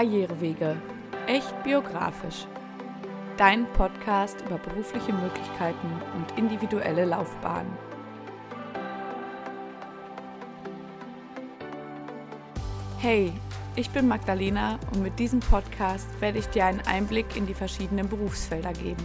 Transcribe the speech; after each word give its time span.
Karrierewege. 0.00 0.76
Echt 1.26 1.62
biografisch. 1.62 2.46
Dein 3.36 3.70
Podcast 3.74 4.40
über 4.46 4.56
berufliche 4.56 5.12
Möglichkeiten 5.12 5.88
und 6.16 6.38
individuelle 6.38 7.04
Laufbahnen. 7.04 7.70
Hey, 12.96 13.30
ich 13.76 13.90
bin 13.90 14.08
Magdalena 14.08 14.78
und 14.94 15.02
mit 15.02 15.18
diesem 15.18 15.40
Podcast 15.40 16.08
werde 16.18 16.38
ich 16.38 16.46
dir 16.46 16.64
einen 16.64 16.80
Einblick 16.86 17.36
in 17.36 17.46
die 17.46 17.52
verschiedenen 17.52 18.08
Berufsfelder 18.08 18.72
geben. 18.72 19.04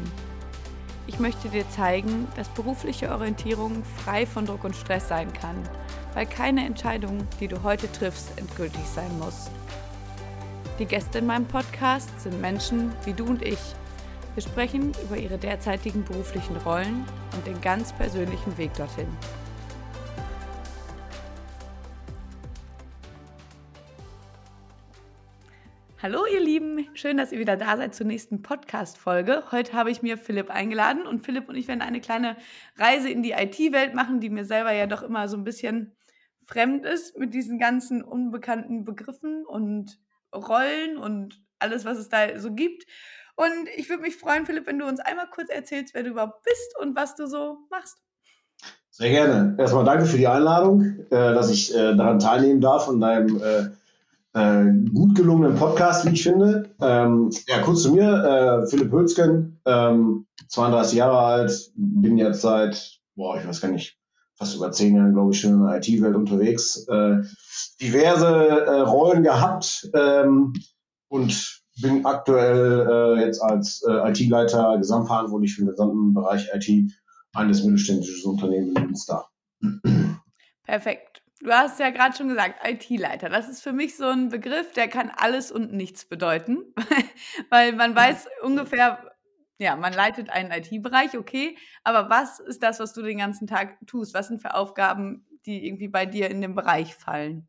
Ich 1.07 1.19
möchte 1.19 1.49
dir 1.49 1.69
zeigen, 1.71 2.29
dass 2.37 2.47
berufliche 2.47 3.11
Orientierung 3.11 3.83
frei 3.83 4.25
von 4.25 4.45
Druck 4.45 4.63
und 4.63 4.77
Stress 4.77 5.09
sein 5.09 5.33
kann, 5.33 5.57
weil 6.13 6.25
keine 6.25 6.65
Entscheidung, 6.65 7.27
die 7.41 7.49
du 7.49 7.63
heute 7.63 7.91
triffst, 7.91 8.39
endgültig 8.39 8.85
sein 8.85 9.11
muss. 9.19 9.49
Die 10.77 10.85
Gäste 10.85 11.19
in 11.19 11.25
meinem 11.25 11.47
Podcast 11.47 12.19
sind 12.19 12.41
Menschen 12.41 12.91
wie 13.05 13.13
du 13.13 13.23
und 13.23 13.41
ich. 13.41 13.59
Wir 14.33 14.43
sprechen 14.43 14.91
über 15.05 15.15
ihre 15.15 15.37
derzeitigen 15.37 16.03
beruflichen 16.03 16.57
Rollen 16.57 17.05
und 17.33 17.47
den 17.47 17.61
ganz 17.61 17.93
persönlichen 17.93 18.57
Weg 18.57 18.73
dorthin. 18.73 19.07
Hallo 26.01 26.25
ihr 26.25 26.41
Lieben, 26.41 26.89
schön, 26.93 27.15
dass 27.15 27.31
ihr 27.31 27.39
wieder 27.39 27.55
da 27.55 27.77
seid 27.77 27.95
zur 27.95 28.05
nächsten 28.05 28.41
Podcast-Folge. 28.41 29.43
Heute 29.53 29.71
habe 29.71 29.91
ich 29.91 30.01
mir 30.01 30.17
Philipp 30.17 30.49
eingeladen 30.49 31.07
und 31.07 31.25
Philipp 31.25 31.47
und 31.47 31.55
ich 31.55 31.69
werden 31.69 31.81
eine 31.81 32.01
kleine 32.01 32.35
Reise 32.75 33.07
in 33.07 33.23
die 33.23 33.31
IT-Welt 33.31 33.95
machen, 33.95 34.19
die 34.19 34.29
mir 34.29 34.43
selber 34.43 34.73
ja 34.73 34.87
doch 34.87 35.03
immer 35.03 35.29
so 35.29 35.37
ein 35.37 35.45
bisschen 35.45 35.95
fremd 36.43 36.85
ist 36.85 37.17
mit 37.17 37.33
diesen 37.33 37.59
ganzen 37.59 38.03
unbekannten 38.03 38.83
Begriffen 38.83 39.45
und 39.45 39.97
Rollen 40.35 40.97
und 40.97 41.41
alles, 41.59 41.85
was 41.85 41.97
es 41.97 42.09
da 42.09 42.39
so 42.39 42.53
gibt. 42.53 42.85
Und 43.35 43.67
ich 43.75 43.89
würde 43.89 44.03
mich 44.03 44.15
freuen, 44.15 44.45
Philipp, 44.45 44.65
wenn 44.67 44.79
du 44.79 44.85
uns 44.85 44.99
einmal 44.99 45.27
kurz 45.29 45.49
erzählst, 45.49 45.93
wer 45.93 46.03
du 46.03 46.11
überhaupt 46.11 46.43
bist 46.43 46.75
und 46.79 46.95
was 46.95 47.15
du 47.15 47.27
so 47.27 47.57
machst. 47.69 47.97
Sehr 48.89 49.09
gerne. 49.09 49.55
Erstmal 49.59 49.83
danke 49.83 50.05
für 50.05 50.17
die 50.17 50.27
Einladung, 50.27 50.99
äh, 51.09 51.33
dass 51.33 51.51
ich 51.51 51.75
äh, 51.75 51.95
daran 51.95 52.19
teilnehmen 52.19 52.61
darf 52.61 52.87
und 52.87 53.01
deinem 53.01 53.41
äh, 54.33 54.89
gut 54.93 55.15
gelungenen 55.15 55.57
Podcast, 55.57 56.05
wie 56.05 56.13
ich 56.13 56.23
finde. 56.23 56.69
Ähm, 56.79 57.29
ja, 57.47 57.59
kurz 57.59 57.83
zu 57.83 57.93
mir. 57.93 58.65
Philipp 58.69 58.91
Hülsken, 58.91 59.59
32 59.63 60.93
ähm, 60.93 60.97
Jahre 60.97 61.17
alt, 61.19 61.71
bin 61.75 62.17
jetzt 62.17 62.41
seit, 62.41 62.99
boah, 63.15 63.37
ich 63.37 63.47
weiß 63.47 63.61
gar 63.61 63.71
nicht, 63.71 63.97
fast 64.33 64.55
über 64.55 64.71
zehn 64.71 64.95
Jahren, 64.95 65.13
glaube 65.13 65.31
ich, 65.31 65.39
schon 65.39 65.53
in 65.53 65.65
der 65.65 65.77
IT-Welt 65.77 66.15
unterwegs. 66.15 66.85
Diverse 67.81 68.27
äh, 68.27 68.81
Rollen 68.81 69.23
gehabt 69.23 69.89
ähm, 69.93 70.53
und 71.07 71.63
bin 71.81 72.05
aktuell 72.05 72.87
äh, 72.89 73.25
jetzt 73.25 73.41
als 73.41 73.83
äh, 73.87 74.09
IT-Leiter 74.09 74.77
gesamtverantwortlich 74.77 75.55
für 75.55 75.61
den 75.61 75.69
gesamten 75.69 76.13
Bereich 76.13 76.49
IT 76.53 76.91
eines 77.33 77.63
mittelständischen 77.63 78.31
Unternehmens 78.31 78.75
in 78.77 78.85
Münster. 78.85 79.29
Perfekt. 80.63 81.21
Du 81.41 81.51
hast 81.51 81.79
ja 81.79 81.89
gerade 81.89 82.15
schon 82.15 82.29
gesagt, 82.29 82.65
IT-Leiter. 82.65 83.29
Das 83.29 83.49
ist 83.49 83.61
für 83.61 83.73
mich 83.73 83.97
so 83.97 84.05
ein 84.05 84.29
Begriff, 84.29 84.71
der 84.71 84.87
kann 84.87 85.11
alles 85.15 85.51
und 85.51 85.73
nichts 85.73 86.05
bedeuten, 86.05 86.73
weil 87.49 87.73
man 87.73 87.93
weiß 87.95 88.27
ungefähr, 88.41 89.11
ja, 89.57 89.75
man 89.75 89.93
leitet 89.93 90.29
einen 90.29 90.51
IT-Bereich, 90.51 91.17
okay, 91.17 91.57
aber 91.83 92.09
was 92.09 92.39
ist 92.39 92.63
das, 92.63 92.79
was 92.79 92.93
du 92.93 93.01
den 93.01 93.17
ganzen 93.17 93.47
Tag 93.47 93.77
tust? 93.85 94.13
Was 94.13 94.29
sind 94.29 94.41
für 94.41 94.55
Aufgaben, 94.55 95.25
die 95.45 95.65
irgendwie 95.65 95.87
bei 95.87 96.05
dir 96.05 96.29
in 96.29 96.41
den 96.41 96.55
Bereich 96.55 96.95
fallen? 96.95 97.47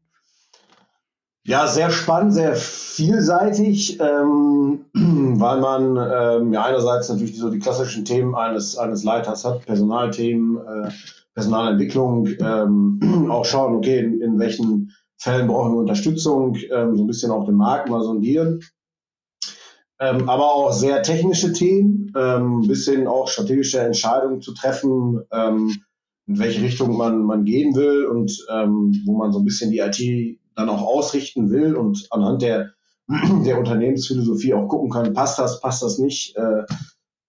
Ja, 1.44 1.68
sehr 1.68 1.90
spannend, 1.90 2.34
sehr 2.34 2.56
vielseitig, 2.56 4.00
ähm, 4.00 4.86
weil 4.94 5.60
man 5.60 5.96
ähm, 5.96 6.52
ja 6.52 6.64
einerseits 6.64 7.08
natürlich 7.08 7.38
so 7.38 7.50
die 7.50 7.60
klassischen 7.60 8.04
Themen 8.04 8.34
eines, 8.34 8.76
eines 8.76 9.04
Leiters 9.04 9.44
hat, 9.44 9.64
Personalthemen, 9.64 10.56
äh, 10.56 10.90
Personalentwicklung, 11.34 12.26
ähm, 12.40 13.28
auch 13.30 13.44
schauen, 13.44 13.76
okay, 13.76 14.00
in, 14.00 14.20
in, 14.20 14.38
welchen 14.40 14.90
Fällen 15.18 15.46
brauchen 15.46 15.74
wir 15.74 15.78
Unterstützung, 15.78 16.56
ähm, 16.72 16.96
so 16.96 17.04
ein 17.04 17.06
bisschen 17.06 17.30
auch 17.30 17.46
den 17.46 17.54
Markt 17.54 17.88
mal 17.88 18.02
sondieren. 18.02 18.64
Ähm, 20.00 20.28
aber 20.28 20.52
auch 20.52 20.72
sehr 20.72 21.02
technische 21.04 21.52
Themen, 21.52 22.12
ähm, 22.16 22.66
bisschen 22.66 23.06
auch 23.06 23.28
strategische 23.28 23.78
Entscheidungen 23.80 24.42
zu 24.42 24.52
treffen, 24.52 25.22
in 26.26 26.38
welche 26.38 26.62
Richtung 26.62 26.96
man, 26.96 27.22
man 27.22 27.44
gehen 27.44 27.74
will 27.74 28.06
und 28.06 28.44
ähm, 28.50 29.02
wo 29.04 29.16
man 29.16 29.32
so 29.32 29.38
ein 29.38 29.44
bisschen 29.44 29.70
die 29.70 29.78
IT 29.78 30.38
dann 30.56 30.68
auch 30.68 30.82
ausrichten 30.82 31.50
will 31.50 31.76
und 31.76 32.06
anhand 32.10 32.42
der, 32.42 32.72
der 33.44 33.58
Unternehmensphilosophie 33.58 34.54
auch 34.54 34.68
gucken 34.68 34.90
kann, 34.90 35.14
passt 35.14 35.38
das, 35.38 35.60
passt 35.60 35.82
das 35.82 35.98
nicht. 35.98 36.36
Äh, 36.36 36.64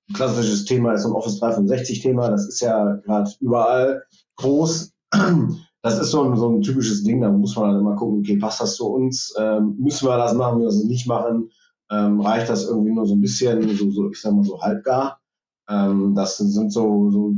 ein 0.09 0.13
klassisches 0.13 0.65
Thema 0.65 0.93
ist 0.93 1.05
ein 1.05 1.11
Office 1.11 1.41
365-Thema, 1.41 2.29
das 2.29 2.47
ist 2.47 2.61
ja 2.61 2.95
gerade 2.95 3.29
überall 3.39 4.03
groß. 4.35 4.93
Das 5.83 5.99
ist 5.99 6.11
so 6.11 6.23
ein, 6.23 6.35
so 6.35 6.49
ein 6.49 6.63
typisches 6.63 7.03
Ding, 7.03 7.21
da 7.21 7.31
muss 7.31 7.55
man 7.55 7.71
dann 7.71 7.79
immer 7.79 7.95
gucken, 7.95 8.19
okay, 8.19 8.35
passt 8.35 8.59
das 8.59 8.75
zu 8.75 8.87
uns? 8.87 9.33
Ähm, 9.39 9.77
müssen 9.79 10.07
wir 10.07 10.17
das 10.17 10.33
machen, 10.33 10.57
müssen 10.57 10.79
wir 10.79 10.81
das 10.81 10.89
nicht 10.89 11.07
machen? 11.07 11.51
Ähm, 11.89 12.19
reicht 12.19 12.49
das 12.49 12.65
irgendwie 12.65 12.91
nur 12.91 13.05
so 13.05 13.13
ein 13.13 13.21
bisschen, 13.21 13.61
so, 13.77 13.89
so 13.91 14.09
ich 14.09 14.19
sag 14.19 14.33
mal 14.33 14.43
so 14.43 14.59
halbgar? 14.59 15.21
Ähm, 15.69 16.13
das 16.13 16.37
sind 16.37 16.73
so, 16.73 17.09
so 17.11 17.35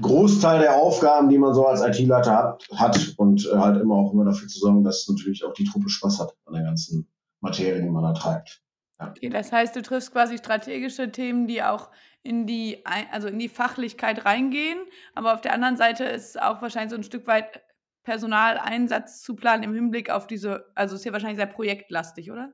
Großteil 0.00 0.60
der 0.60 0.76
Aufgaben, 0.76 1.28
die 1.28 1.38
man 1.38 1.54
so 1.54 1.66
als 1.66 1.82
IT-Leiter 1.82 2.34
hat, 2.36 2.68
hat 2.74 3.14
und 3.16 3.46
äh, 3.46 3.56
halt 3.56 3.80
immer 3.80 3.96
auch 3.96 4.12
immer 4.12 4.24
dafür 4.24 4.48
zu 4.48 4.58
sorgen, 4.58 4.84
dass 4.84 5.08
natürlich 5.08 5.44
auch 5.44 5.52
die 5.52 5.64
Truppe 5.64 5.88
Spaß 5.88 6.20
hat 6.20 6.34
an 6.46 6.54
der 6.54 6.64
ganzen 6.64 7.08
Materie, 7.40 7.82
die 7.82 7.88
man 7.88 8.02
da 8.02 8.12
treibt. 8.12 8.62
Ja. 8.98 9.08
Okay, 9.08 9.28
das 9.28 9.52
heißt, 9.52 9.74
du 9.74 9.82
triffst 9.82 10.12
quasi 10.12 10.38
strategische 10.38 11.10
Themen, 11.10 11.46
die 11.46 11.62
auch 11.62 11.90
in 12.22 12.46
die, 12.46 12.84
also 13.12 13.28
in 13.28 13.38
die 13.38 13.48
Fachlichkeit 13.48 14.26
reingehen, 14.26 14.78
aber 15.14 15.34
auf 15.34 15.40
der 15.40 15.54
anderen 15.54 15.76
Seite 15.76 16.04
ist 16.04 16.40
auch 16.40 16.60
wahrscheinlich 16.60 16.90
so 16.90 16.96
ein 16.96 17.02
Stück 17.02 17.26
weit 17.26 17.62
Personaleinsatz 18.04 19.22
zu 19.22 19.34
planen 19.34 19.62
im 19.62 19.74
Hinblick 19.74 20.10
auf 20.10 20.26
diese, 20.26 20.66
also 20.74 20.96
ist 20.96 21.04
ja 21.04 21.12
wahrscheinlich 21.12 21.38
sehr 21.38 21.46
projektlastig, 21.46 22.30
oder? 22.30 22.52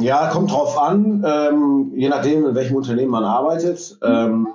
Ja, 0.00 0.28
kommt 0.28 0.50
drauf 0.50 0.78
an, 0.78 1.24
ähm, 1.26 1.92
je 1.94 2.08
nachdem, 2.08 2.44
in 2.44 2.54
welchem 2.54 2.76
Unternehmen 2.76 3.10
man 3.10 3.24
arbeitet. 3.24 3.98
Ähm, 4.02 4.48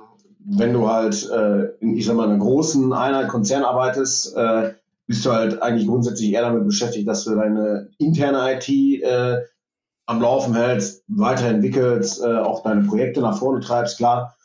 wenn 0.44 0.72
du 0.72 0.88
halt 0.88 1.28
äh, 1.30 1.64
in, 1.80 1.96
ich 1.96 2.06
sag 2.06 2.16
mal, 2.16 2.28
einer 2.28 2.38
großen 2.38 2.92
Einheit, 2.92 3.28
Konzern 3.28 3.64
arbeitest, 3.64 4.36
äh, 4.36 4.74
bist 5.06 5.24
du 5.24 5.32
halt 5.32 5.62
eigentlich 5.62 5.88
grundsätzlich 5.88 6.32
eher 6.32 6.42
damit 6.42 6.66
beschäftigt, 6.66 7.08
dass 7.08 7.24
du 7.24 7.34
deine 7.34 7.88
interne 7.98 8.54
IT 8.54 8.68
äh, 8.68 9.38
am 10.06 10.22
Laufen 10.22 10.54
hältst, 10.54 11.04
weiterentwickelst, 11.08 12.22
äh, 12.22 12.36
auch 12.36 12.62
deine 12.62 12.82
Projekte 12.82 13.20
nach 13.20 13.38
vorne 13.38 13.60
treibst. 13.60 13.98
Klar, 13.98 14.36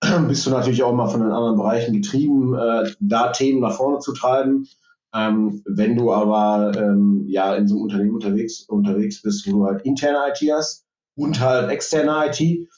bist 0.28 0.46
du 0.46 0.50
natürlich 0.50 0.82
auch 0.82 0.94
mal 0.94 1.08
von 1.08 1.20
den 1.20 1.32
anderen 1.32 1.56
Bereichen 1.56 1.92
getrieben, 1.92 2.54
äh, 2.54 2.90
da 3.00 3.32
Themen 3.32 3.60
nach 3.60 3.76
vorne 3.76 3.98
zu 3.98 4.12
treiben. 4.12 4.68
Ähm, 5.14 5.62
wenn 5.64 5.96
du 5.96 6.12
aber 6.12 6.72
ähm, 6.76 7.24
ja 7.28 7.54
in 7.54 7.66
so 7.66 7.76
einem 7.76 7.84
Unternehmen 7.84 8.14
unterwegs, 8.14 8.62
unterwegs 8.62 9.22
bist, 9.22 9.46
wo 9.46 9.58
du 9.58 9.66
halt 9.66 9.82
interne 9.84 10.18
IT 10.28 10.52
hast 10.52 10.84
und 11.16 11.40
halt 11.40 11.70
externe 11.70 12.26
IT, 12.26 12.68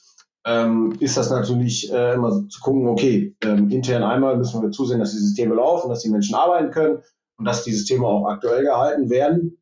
ähm, 0.45 0.95
ist 0.99 1.17
das 1.17 1.29
natürlich 1.29 1.91
äh, 1.91 2.13
immer 2.13 2.47
zu 2.47 2.61
gucken, 2.61 2.87
okay, 2.87 3.35
ähm, 3.43 3.69
intern 3.69 4.03
einmal 4.03 4.37
müssen 4.37 4.61
wir 4.61 4.71
zusehen, 4.71 4.99
dass 4.99 5.11
die 5.11 5.19
Systeme 5.19 5.55
laufen, 5.55 5.89
dass 5.89 6.01
die 6.01 6.09
Menschen 6.09 6.35
arbeiten 6.35 6.71
können 6.71 6.99
und 7.37 7.45
dass 7.45 7.63
die 7.63 7.73
Systeme 7.73 8.07
auch 8.07 8.27
aktuell 8.27 8.63
gehalten 8.63 9.09
werden. 9.09 9.57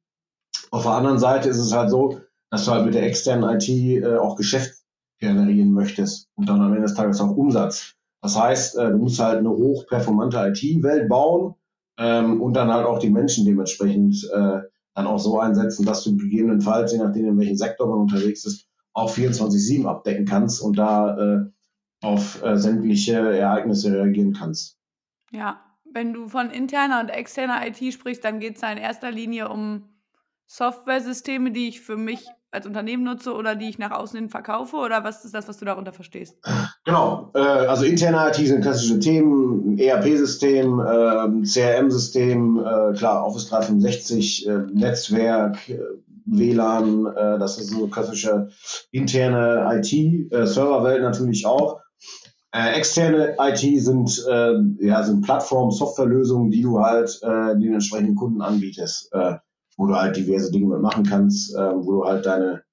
Auf 0.72 0.84
der 0.84 0.94
anderen 0.94 1.20
Seite 1.20 1.50
ist 1.50 1.60
es 1.60 1.74
halt 1.74 1.90
so, 1.90 2.20
dass 2.50 2.66
du 2.66 2.72
halt 2.72 2.86
mit 2.86 2.94
der 2.94 3.04
externen 3.04 3.50
IT 3.50 3.68
äh, 3.70 4.18
auch 4.18 4.36
Geschäft 4.36 4.76
generieren 5.20 5.72
möchtest 5.72 6.30
und 6.36 6.48
dann 6.48 6.62
am 6.62 6.72
Ende 6.72 6.84
des 6.84 6.94
Tages 6.94 7.20
auch 7.20 7.36
Umsatz. 7.36 7.96
Das 8.22 8.40
heißt, 8.40 8.78
äh, 8.78 8.92
du 8.92 8.98
musst 8.98 9.20
halt 9.20 9.40
eine 9.40 9.50
hochperformante 9.50 10.38
IT-Welt 10.48 11.10
bauen 11.10 11.56
ähm, 11.98 12.42
und 12.42 12.54
dann 12.54 12.72
halt 12.72 12.86
auch 12.86 13.00
die 13.00 13.10
Menschen 13.10 13.46
dementsprechend 13.46 14.30
äh, 14.34 14.62
dann 14.96 15.08
auch 15.08 15.20
so 15.20 15.40
einsetzen, 15.40 15.86
dass 15.86 16.04
du 16.04 16.16
gegebenenfalls, 16.16 16.94
je 16.94 17.00
nachdem 17.00 17.28
in 17.28 17.38
welchem 17.38 17.56
Sektor 17.56 17.88
man 17.88 18.00
unterwegs 18.00 18.46
ist, 18.46 18.69
auch 19.00 19.16
24-7 19.16 19.86
abdecken 19.86 20.26
kannst 20.26 20.62
und 20.62 20.78
da 20.78 21.18
äh, 21.18 21.46
auf 22.02 22.44
äh, 22.44 22.58
sämtliche 22.58 23.14
Ereignisse 23.14 23.92
reagieren 23.92 24.34
kannst. 24.34 24.78
Ja, 25.32 25.62
wenn 25.92 26.14
du 26.14 26.28
von 26.28 26.50
interner 26.52 27.00
und 27.02 27.10
externer 27.10 27.66
IT 27.68 27.94
sprichst, 27.94 28.24
dann 28.24 28.40
geht 28.40 28.56
es 28.56 28.62
da 28.62 28.72
in 28.72 28.78
erster 28.78 29.12
Linie 29.12 29.50
um 29.50 29.86
Software-Systeme, 30.48 31.52
die 31.52 31.68
ich 31.68 31.82
für 31.82 31.98
mich 31.98 32.26
als 32.52 32.66
Unternehmen 32.66 33.04
nutze 33.04 33.34
oder 33.34 33.56
die 33.56 33.70
ich 33.70 33.78
nach 33.78 33.92
außen 33.92 34.18
hin 34.18 34.30
verkaufe? 34.30 34.78
Oder 34.78 35.04
was 35.04 35.24
ist 35.24 35.34
das, 35.34 35.48
was 35.48 35.58
du 35.58 35.66
darunter 35.66 35.94
verstehst? 35.94 36.38
Genau, 36.84 37.32
äh, 37.36 37.40
also 37.40 37.86
interne 37.86 38.30
IT 38.30 38.36
sind 38.36 38.62
klassische 38.62 39.00
Themen, 39.00 39.78
ERP-System, 39.78 40.80
äh, 40.80 41.46
CRM-System, 41.46 42.58
äh, 42.58 42.94
klar, 42.98 43.26
Office 43.26 43.50
365, 43.50 44.48
äh, 44.48 44.58
Netzwerk, 44.74 45.70
äh, 45.70 45.80
WLAN, 46.26 47.06
äh, 47.06 47.40
das 47.40 47.58
ist 47.58 47.70
so 47.70 47.88
klassische 47.88 48.50
interne 48.92 49.70
IT, 49.74 50.32
äh, 50.32 50.46
Serverwelt 50.46 51.02
natürlich 51.02 51.46
auch. 51.46 51.82
Äh, 52.52 52.74
externe 52.74 53.36
IT 53.40 53.82
sind, 53.82 54.26
äh, 54.28 54.54
ja, 54.80 55.04
sind 55.04 55.22
Plattformen, 55.22 55.72
Softwarelösungen, 55.72 56.50
die 56.50 56.62
du 56.62 56.80
halt 56.80 57.20
äh, 57.22 57.58
den 57.60 57.74
entsprechenden 57.74 58.16
Kunden 58.16 58.42
anbietest. 58.42 59.14
Äh, 59.14 59.36
wo 59.80 59.88
du 59.88 59.96
halt 59.96 60.18
diverse 60.18 60.52
Dinge 60.52 60.68
mitmachen 60.68 61.06
kannst, 61.06 61.56
äh, 61.56 61.74
wo 61.74 61.94
du 61.94 62.06
halt 62.06 62.26
deine, 62.26 62.64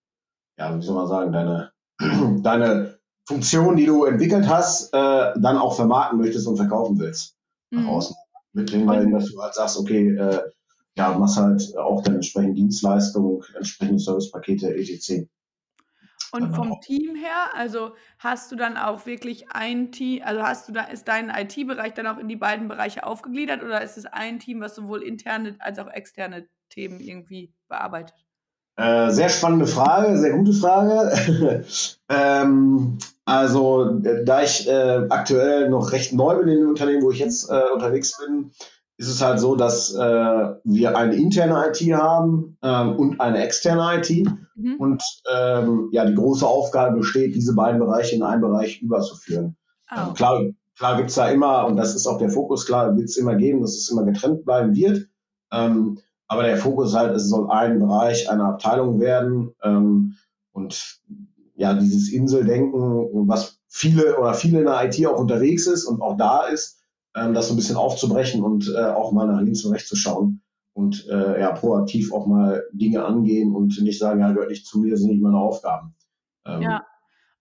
ja, 0.58 0.76
wie 0.76 0.82
soll 0.82 0.96
man 0.96 1.06
sagen, 1.06 1.32
deine, 1.32 1.70
deine 2.42 2.98
Funktion, 3.28 3.76
die 3.76 3.86
du 3.86 4.04
entwickelt 4.04 4.48
hast, 4.48 4.92
äh, 4.92 5.32
dann 5.36 5.56
auch 5.56 5.76
vermarkten 5.76 6.18
möchtest 6.18 6.48
und 6.48 6.56
verkaufen 6.56 6.98
willst 6.98 7.36
nach 7.70 7.82
mhm. 7.82 7.88
außen. 7.88 8.16
Mit 8.52 8.72
dem, 8.72 8.86
dass 9.12 9.30
du 9.30 9.40
halt 9.40 9.54
sagst, 9.54 9.78
okay, 9.78 10.16
äh, 10.16 10.40
ja, 10.96 11.16
machst 11.16 11.36
halt 11.36 11.76
auch 11.76 12.02
dann 12.02 12.16
entsprechende 12.16 12.54
Dienstleistungen, 12.54 13.42
entsprechende 13.54 13.98
Servicepakete, 13.98 14.74
etc. 14.74 15.28
Und 16.32 16.54
vom. 16.54 16.80
Team 16.80 17.14
her, 17.14 17.54
also 17.54 17.92
hast 18.18 18.50
du 18.52 18.56
dann 18.56 18.76
auch 18.76 19.06
wirklich 19.06 19.50
ein 19.50 19.92
Team, 19.92 20.22
also 20.24 20.42
hast 20.42 20.68
du 20.68 20.72
da, 20.72 20.84
ist 20.84 21.08
dein 21.08 21.30
IT-Bereich 21.30 21.94
dann 21.94 22.06
auch 22.06 22.18
in 22.18 22.28
die 22.28 22.36
beiden 22.36 22.68
Bereiche 22.68 23.06
aufgegliedert 23.06 23.62
oder 23.62 23.82
ist 23.82 23.96
es 23.96 24.06
ein 24.06 24.38
Team, 24.38 24.60
was 24.60 24.74
sowohl 24.74 25.02
interne 25.02 25.56
als 25.60 25.78
auch 25.78 25.88
externe 25.88 26.48
Themen 26.68 27.00
irgendwie 27.00 27.54
bearbeitet? 27.68 28.16
Äh, 28.76 29.10
sehr 29.10 29.30
spannende 29.30 29.66
Frage, 29.66 30.18
sehr 30.18 30.32
gute 30.36 30.52
Frage. 30.52 31.64
ähm, 32.10 32.98
also, 33.24 34.00
da 34.24 34.42
ich 34.42 34.68
äh, 34.68 35.06
aktuell 35.08 35.70
noch 35.70 35.92
recht 35.92 36.12
neu 36.12 36.36
bin 36.36 36.48
in 36.48 36.60
dem 36.60 36.68
Unternehmen, 36.68 37.02
wo 37.02 37.10
ich 37.10 37.18
jetzt 37.18 37.50
äh, 37.50 37.72
unterwegs 37.72 38.18
bin, 38.18 38.50
ist 38.98 39.08
es 39.08 39.22
halt 39.22 39.38
so, 39.38 39.56
dass 39.56 39.94
äh, 39.94 39.98
wir 40.64 40.96
eine 40.96 41.14
interne 41.16 41.68
IT 41.68 41.80
haben 41.92 42.56
ähm, 42.62 42.96
und 42.96 43.20
eine 43.20 43.42
externe 43.44 43.98
IT. 43.98 44.26
Mhm. 44.54 44.76
Und 44.78 45.02
ähm, 45.30 45.88
ja, 45.92 46.06
die 46.06 46.14
große 46.14 46.46
Aufgabe 46.46 46.98
besteht, 46.98 47.34
diese 47.34 47.54
beiden 47.54 47.78
Bereiche 47.78 48.16
in 48.16 48.22
einen 48.22 48.40
Bereich 48.40 48.80
überzuführen. 48.80 49.56
Oh. 49.90 50.08
Ähm, 50.08 50.14
klar, 50.14 50.42
klar 50.78 50.96
gibt's 50.96 51.14
da 51.14 51.28
immer, 51.28 51.66
und 51.66 51.76
das 51.76 51.94
ist 51.94 52.06
auch 52.06 52.18
der 52.18 52.30
Fokus, 52.30 52.64
klar 52.64 52.96
wird 52.96 53.08
es 53.08 53.18
immer 53.18 53.34
geben, 53.34 53.60
dass 53.60 53.76
es 53.76 53.90
immer 53.90 54.04
getrennt 54.04 54.44
bleiben 54.46 54.74
wird. 54.74 55.08
Ähm, 55.52 55.98
aber 56.26 56.42
der 56.42 56.56
Fokus 56.56 56.94
halt, 56.94 57.14
es 57.14 57.28
soll 57.28 57.50
ein 57.50 57.78
Bereich, 57.78 58.30
eine 58.30 58.44
Abteilung 58.44 58.98
werden. 58.98 59.54
Ähm, 59.62 60.14
und 60.52 61.00
ja, 61.54 61.74
dieses 61.74 62.10
Inseldenken, 62.10 63.28
was 63.28 63.58
viele 63.68 64.18
oder 64.18 64.32
viele 64.32 64.60
in 64.60 64.64
der 64.64 64.84
IT 64.84 65.06
auch 65.06 65.18
unterwegs 65.18 65.66
ist 65.66 65.84
und 65.84 66.00
auch 66.00 66.16
da 66.16 66.46
ist, 66.46 66.75
ähm, 67.16 67.34
das 67.34 67.48
so 67.48 67.54
ein 67.54 67.56
bisschen 67.56 67.76
aufzubrechen 67.76 68.42
und 68.42 68.72
äh, 68.76 68.84
auch 68.84 69.10
mal 69.10 69.26
nach 69.26 69.40
links 69.40 69.64
und 69.64 69.72
rechts 69.72 69.88
zu 69.88 69.96
schauen 69.96 70.42
und 70.74 71.08
äh, 71.08 71.40
ja, 71.40 71.52
proaktiv 71.52 72.12
auch 72.12 72.26
mal 72.26 72.64
Dinge 72.72 73.04
angehen 73.04 73.54
und 73.54 73.80
nicht 73.82 73.98
sagen, 73.98 74.20
ja, 74.20 74.30
gehört 74.30 74.50
nicht 74.50 74.66
zu 74.66 74.78
mir, 74.78 74.96
sind 74.96 75.10
nicht 75.10 75.22
meine 75.22 75.38
Aufgaben. 75.38 75.94
Ähm, 76.44 76.62
ja. 76.62 76.86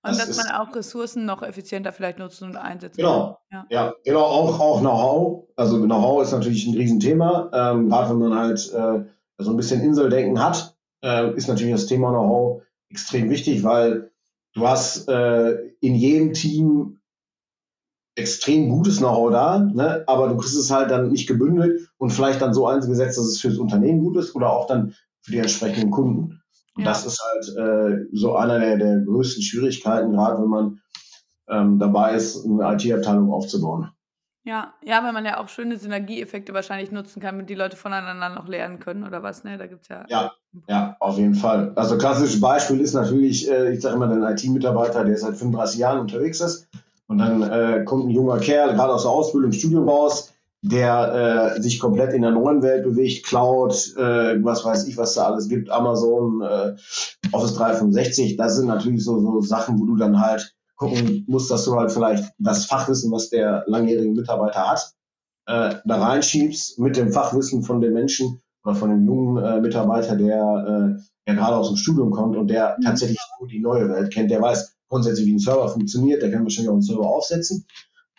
Und 0.01 0.19
das 0.19 0.27
dass 0.27 0.37
man 0.37 0.55
auch 0.55 0.73
Ressourcen 0.75 1.25
noch 1.25 1.41
effizienter 1.41 1.91
vielleicht 1.91 2.19
nutzen 2.19 2.45
und 2.45 2.57
einsetzen 2.57 2.97
genau, 2.97 3.39
kann. 3.49 3.65
Ja. 3.69 3.85
ja, 3.87 3.93
genau, 4.05 4.21
auch, 4.21 4.59
auch 4.59 4.79
Know-how. 4.79 5.47
Also 5.55 5.81
Know-how 5.81 6.21
ist 6.21 6.31
natürlich 6.31 6.67
ein 6.67 6.75
Riesenthema. 6.75 7.49
Ähm, 7.51 7.89
Gerade 7.89 8.11
wenn 8.11 8.29
man 8.29 8.37
halt 8.37 8.71
äh, 8.71 9.03
so 9.39 9.49
ein 9.49 9.57
bisschen 9.57 9.81
Inseldenken 9.81 10.41
hat, 10.41 10.77
äh, 11.03 11.33
ist 11.35 11.49
natürlich 11.49 11.73
das 11.73 11.87
Thema 11.87 12.11
Know-how 12.11 12.61
extrem 12.89 13.29
wichtig, 13.31 13.63
weil 13.63 14.11
du 14.53 14.67
hast 14.67 15.09
äh, 15.09 15.55
in 15.81 15.95
jedem 15.95 16.33
Team 16.33 17.01
extrem 18.15 18.69
gutes 18.69 18.99
Know-how 18.99 19.31
da, 19.31 19.59
ne? 19.59 20.03
aber 20.07 20.29
du 20.29 20.37
kriegst 20.37 20.57
es 20.57 20.71
halt 20.71 20.89
dann 20.89 21.11
nicht 21.11 21.27
gebündelt 21.27 21.89
und 21.97 22.11
vielleicht 22.11 22.41
dann 22.41 22.53
so 22.53 22.65
eingesetzt, 22.65 23.17
dass 23.17 23.25
es 23.25 23.41
für 23.41 23.49
das 23.49 23.57
Unternehmen 23.57 23.99
gut 23.99 24.17
ist 24.17 24.35
oder 24.35 24.51
auch 24.51 24.67
dann 24.67 24.95
für 25.21 25.31
die 25.31 25.39
entsprechenden 25.39 25.91
Kunden. 25.91 26.41
Und 26.75 26.83
ja. 26.83 26.85
das 26.85 27.05
ist 27.05 27.21
halt 27.21 27.57
äh, 27.57 28.05
so 28.13 28.35
einer 28.35 28.59
der, 28.59 28.77
der 28.77 28.99
größten 29.01 29.43
Schwierigkeiten, 29.43 30.13
gerade 30.13 30.41
wenn 30.41 30.49
man 30.49 30.79
ähm, 31.49 31.79
dabei 31.79 32.13
ist, 32.15 32.45
eine 32.45 32.73
IT-Abteilung 32.73 33.31
aufzubauen. 33.31 33.91
Ja, 34.43 34.75
ja, 34.83 35.03
weil 35.03 35.11
man 35.11 35.25
ja 35.25 35.39
auch 35.39 35.49
schöne 35.49 35.77
Synergieeffekte 35.77 36.53
wahrscheinlich 36.53 36.91
nutzen 36.91 37.19
kann, 37.19 37.35
mit 37.35 37.49
die 37.49 37.55
Leute 37.55 37.75
voneinander 37.75 38.29
noch 38.29 38.47
lernen 38.47 38.79
können 38.79 39.03
oder 39.03 39.23
was, 39.23 39.43
ne? 39.43 39.57
Da 39.57 39.65
gibt's 39.65 39.87
ja. 39.87 40.05
Ja, 40.07 40.33
ja, 40.69 40.95
auf 40.99 41.17
jeden 41.17 41.33
Fall. 41.33 41.73
Also 41.75 41.97
klassisches 41.97 42.39
Beispiel 42.39 42.79
ist 42.79 42.93
natürlich, 42.93 43.49
äh, 43.49 43.73
ich 43.73 43.81
sage 43.81 43.95
immer, 43.95 44.07
ein 44.07 44.37
IT-Mitarbeiter, 44.37 45.03
der 45.03 45.17
seit 45.17 45.35
35 45.35 45.79
Jahren 45.79 45.99
unterwegs 45.99 46.41
ist 46.41 46.69
und 47.07 47.19
dann 47.19 47.41
äh, 47.43 47.83
kommt 47.85 48.05
ein 48.05 48.11
junger 48.11 48.39
Kerl, 48.39 48.73
gerade 48.73 48.93
aus 48.93 49.03
der 49.03 49.11
Ausbildung, 49.11 49.51
Studium 49.51 49.87
raus, 49.87 50.33
der 50.61 51.55
äh, 51.55 51.61
sich 51.61 51.79
komplett 51.79 52.13
in 52.13 52.23
der 52.23 52.31
neuen 52.31 52.63
Welt 52.63 52.83
bewegt, 52.83 53.25
Cloud, 53.25 53.73
äh, 53.97 54.43
was 54.43 54.65
weiß 54.65 54.87
ich, 54.87 54.97
was 54.97 55.13
da 55.13 55.27
alles 55.27 55.47
gibt, 55.47 55.69
Amazon, 55.69 56.41
äh, 56.41 56.75
Office 57.31 57.55
365, 57.55 58.35
das 58.37 58.55
sind 58.55 58.67
natürlich 58.67 59.03
so, 59.03 59.19
so 59.19 59.41
Sachen, 59.41 59.79
wo 59.79 59.85
du 59.85 59.95
dann 59.95 60.19
halt 60.19 60.55
gucken 60.75 61.23
musst, 61.27 61.51
dass 61.51 61.65
du 61.65 61.75
halt 61.75 61.91
vielleicht 61.91 62.33
das 62.39 62.65
Fachwissen, 62.65 63.11
was 63.11 63.29
der 63.29 63.63
langjährige 63.67 64.11
Mitarbeiter 64.11 64.67
hat, 64.67 64.91
äh, 65.45 65.75
da 65.85 65.97
reinschiebst 65.97 66.79
mit 66.79 66.97
dem 66.97 67.11
Fachwissen 67.11 67.63
von 67.63 67.79
dem 67.79 67.93
Menschen 67.93 68.41
oder 68.63 68.75
von 68.75 68.89
dem 68.89 69.05
jungen 69.05 69.43
äh, 69.43 69.61
Mitarbeiter, 69.61 70.15
der, 70.15 70.97
äh, 70.97 71.01
der 71.27 71.35
gerade 71.35 71.55
aus 71.57 71.69
dem 71.69 71.77
Studium 71.77 72.11
kommt 72.11 72.35
und 72.35 72.47
der 72.47 72.75
mhm. 72.77 72.83
tatsächlich 72.83 73.19
nur 73.39 73.47
die 73.47 73.59
neue 73.59 73.87
Welt 73.89 74.11
kennt, 74.11 74.31
der 74.31 74.41
weiß, 74.41 74.74
grundsätzlich, 74.89 75.25
wie 75.27 75.33
ein 75.33 75.39
Server 75.39 75.69
funktioniert. 75.69 76.21
Der 76.21 76.31
kann 76.31 76.43
wahrscheinlich 76.43 76.69
auch 76.69 76.73
einen 76.73 76.81
Server 76.81 77.07
aufsetzen. 77.07 77.65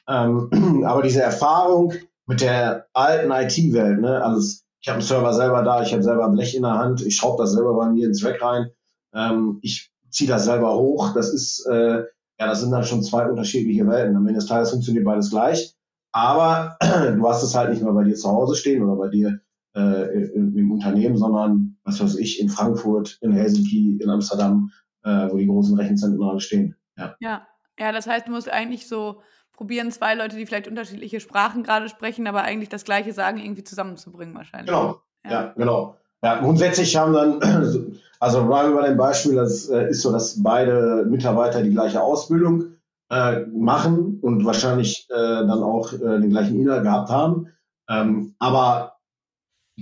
Ähm, 0.09 0.85
aber 0.87 1.03
diese 1.03 1.23
Erfahrung 1.23 1.93
mit 2.27 2.41
der 2.41 2.87
alten 2.93 3.31
IT-Welt, 3.31 4.01
ne, 4.01 4.23
also 4.23 4.41
ich 4.81 4.89
habe 4.89 4.99
einen 4.99 5.07
Server 5.07 5.33
selber 5.33 5.63
da, 5.63 5.83
ich 5.83 5.93
habe 5.93 6.03
selber 6.03 6.29
Blech 6.29 6.55
in 6.55 6.63
der 6.63 6.75
Hand, 6.75 7.05
ich 7.05 7.17
schraube 7.17 7.43
das 7.43 7.53
selber 7.53 7.75
bei 7.75 7.89
mir 7.89 8.07
ins 8.07 8.25
Rack 8.25 8.41
rein, 8.41 8.71
ähm, 9.15 9.59
ich 9.63 9.91
ziehe 10.11 10.29
das 10.29 10.45
selber 10.45 10.77
hoch. 10.77 11.13
Das 11.15 11.33
ist, 11.33 11.67
äh, 11.67 12.05
ja, 12.39 12.47
das 12.47 12.61
sind 12.61 12.71
dann 12.71 12.85
schon 12.85 13.03
zwei 13.03 13.29
unterschiedliche 13.29 13.87
Welten. 13.87 14.17
Am 14.17 14.27
Ende 14.27 14.41
des 14.41 14.49
Tages 14.49 14.71
funktioniert 14.71 15.05
beides 15.05 15.31
gleich. 15.31 15.75
Aber 16.13 16.77
du 16.81 17.29
hast 17.29 17.43
es 17.43 17.55
halt 17.55 17.71
nicht 17.71 17.83
mehr 17.83 17.93
bei 17.93 18.05
dir 18.05 18.15
zu 18.15 18.29
Hause 18.29 18.57
stehen 18.57 18.83
oder 18.83 18.97
bei 18.97 19.09
dir 19.09 19.41
äh, 19.75 20.33
im, 20.35 20.57
im 20.57 20.71
Unternehmen, 20.73 21.17
sondern 21.17 21.77
was 21.85 22.01
weiß 22.01 22.17
ich, 22.17 22.41
in 22.41 22.49
Frankfurt, 22.49 23.19
in 23.21 23.33
Helsinki, 23.33 23.99
in 24.01 24.09
Amsterdam, 24.09 24.71
äh, 25.07 25.31
wo 25.31 25.39
die 25.39 25.47
großen 25.47 25.79
Rechenzentren 25.79 26.23
alle 26.23 26.41
stehen. 26.41 26.77
Ja. 26.99 27.17
ja. 27.21 27.47
Ja, 27.79 27.93
das 27.93 28.07
heißt, 28.07 28.27
du 28.27 28.33
musst 28.33 28.51
eigentlich 28.51 28.89
so 28.89 29.21
probieren, 29.53 29.91
zwei 29.91 30.15
Leute, 30.15 30.37
die 30.37 30.47
vielleicht 30.47 30.69
unterschiedliche 30.69 31.21
Sprachen 31.21 31.63
gerade 31.63 31.89
sprechen, 31.89 32.27
aber 32.27 32.43
eigentlich 32.43 32.69
das 32.69 32.85
Gleiche 32.85 33.13
sagen, 33.13 33.39
irgendwie 33.39 33.65
zusammenzubringen 33.65 34.35
wahrscheinlich. 34.35 34.69
Genau. 34.69 35.01
Ja, 35.25 35.31
ja 35.31 35.53
genau. 35.57 35.97
Ja, 36.23 36.41
grundsätzlich 36.41 36.97
haben 36.97 37.13
dann, 37.13 37.41
also 38.21 38.47
bleiben 38.47 38.73
wir 38.73 38.81
bei 38.81 38.89
dem 38.89 38.97
Beispiel, 38.97 39.35
das 39.35 39.69
äh, 39.69 39.91
ist 39.91 40.03
so, 40.03 40.13
dass 40.13 40.43
beide 40.43 41.05
Mitarbeiter 41.09 41.63
die 41.63 41.71
gleiche 41.71 42.01
Ausbildung 42.01 42.77
äh, 43.11 43.41
machen 43.47 44.19
und 44.23 44.45
wahrscheinlich 44.45 45.07
äh, 45.11 45.15
dann 45.15 45.63
auch 45.63 45.93
äh, 45.93 45.99
den 45.99 46.31
gleichen 46.31 46.59
Inhalt 46.59 46.83
gehabt 46.83 47.11
haben, 47.11 47.53
ähm, 47.89 48.35
aber 48.39 48.97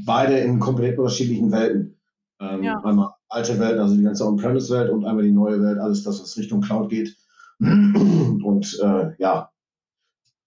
beide 0.05 0.39
in 0.39 0.59
komplett 0.61 0.99
unterschiedlichen 0.99 1.53
Welten. 1.53 2.01
Ähm, 2.41 2.63
ja. 2.65 2.81
Einmal 2.83 3.14
alte 3.35 3.59
Welt, 3.59 3.79
also 3.79 3.97
die 3.97 4.03
ganze 4.03 4.27
On-Premise-Welt 4.27 4.91
und 4.91 5.05
einmal 5.05 5.25
die 5.25 5.33
neue 5.33 5.61
Welt, 5.63 5.79
alles 5.79 6.05
das, 6.05 6.21
was 6.21 6.37
Richtung 6.37 6.61
Cloud 6.61 6.89
geht. 6.91 7.17
Und 7.59 8.79
äh, 8.83 9.13
ja, 9.19 9.51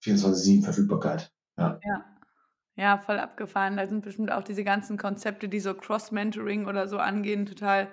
24-7 0.04 0.62
Verfügbarkeit. 0.62 1.32
Ja. 1.56 1.78
ja. 1.84 2.04
Ja, 2.76 2.98
voll 2.98 3.18
abgefahren. 3.18 3.76
Da 3.76 3.88
sind 3.88 4.04
bestimmt 4.04 4.30
auch 4.30 4.44
diese 4.44 4.62
ganzen 4.62 4.98
Konzepte, 4.98 5.48
die 5.48 5.58
so 5.58 5.74
Cross-Mentoring 5.74 6.66
oder 6.66 6.86
so 6.86 6.98
angehen, 6.98 7.44
total 7.44 7.88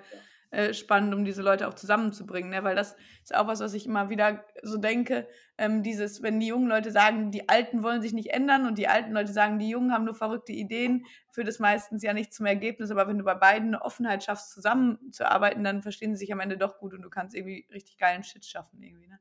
äh, 0.50 0.72
spannend, 0.74 1.14
um 1.14 1.24
diese 1.24 1.42
Leute 1.42 1.68
auch 1.68 1.74
zusammenzubringen. 1.74 2.50
Ne? 2.50 2.62
Weil 2.64 2.76
das 2.76 2.96
ist 3.22 3.34
auch 3.34 3.46
was, 3.46 3.60
was 3.60 3.74
ich 3.74 3.86
immer 3.86 4.10
wieder 4.10 4.44
so 4.62 4.78
denke. 4.78 5.26
Ähm, 5.58 5.82
dieses, 5.82 6.22
wenn 6.22 6.38
die 6.38 6.46
jungen 6.46 6.68
Leute 6.68 6.90
sagen, 6.90 7.30
die 7.30 7.48
Alten 7.48 7.82
wollen 7.82 8.02
sich 8.02 8.12
nicht 8.12 8.30
ändern 8.30 8.66
und 8.66 8.78
die 8.78 8.88
alten 8.88 9.12
Leute 9.12 9.32
sagen, 9.32 9.58
die 9.58 9.68
Jungen 9.68 9.92
haben 9.92 10.04
nur 10.04 10.14
verrückte 10.14 10.52
Ideen, 10.52 11.06
führt 11.30 11.48
es 11.48 11.58
meistens 11.58 12.02
ja 12.02 12.12
nicht 12.12 12.32
zum 12.32 12.46
Ergebnis. 12.46 12.90
Aber 12.90 13.08
wenn 13.08 13.18
du 13.18 13.24
bei 13.24 13.34
beiden 13.34 13.68
eine 13.68 13.82
Offenheit 13.82 14.22
schaffst, 14.22 14.52
zusammenzuarbeiten, 14.52 15.64
dann 15.64 15.82
verstehen 15.82 16.14
sie 16.14 16.20
sich 16.20 16.32
am 16.32 16.40
Ende 16.40 16.56
doch 16.56 16.78
gut 16.78 16.94
und 16.94 17.02
du 17.02 17.10
kannst 17.10 17.34
irgendwie 17.34 17.66
richtig 17.72 17.98
geilen 17.98 18.22
Shit 18.22 18.44
schaffen 18.44 18.82
irgendwie. 18.82 19.08
Ne? 19.08 19.18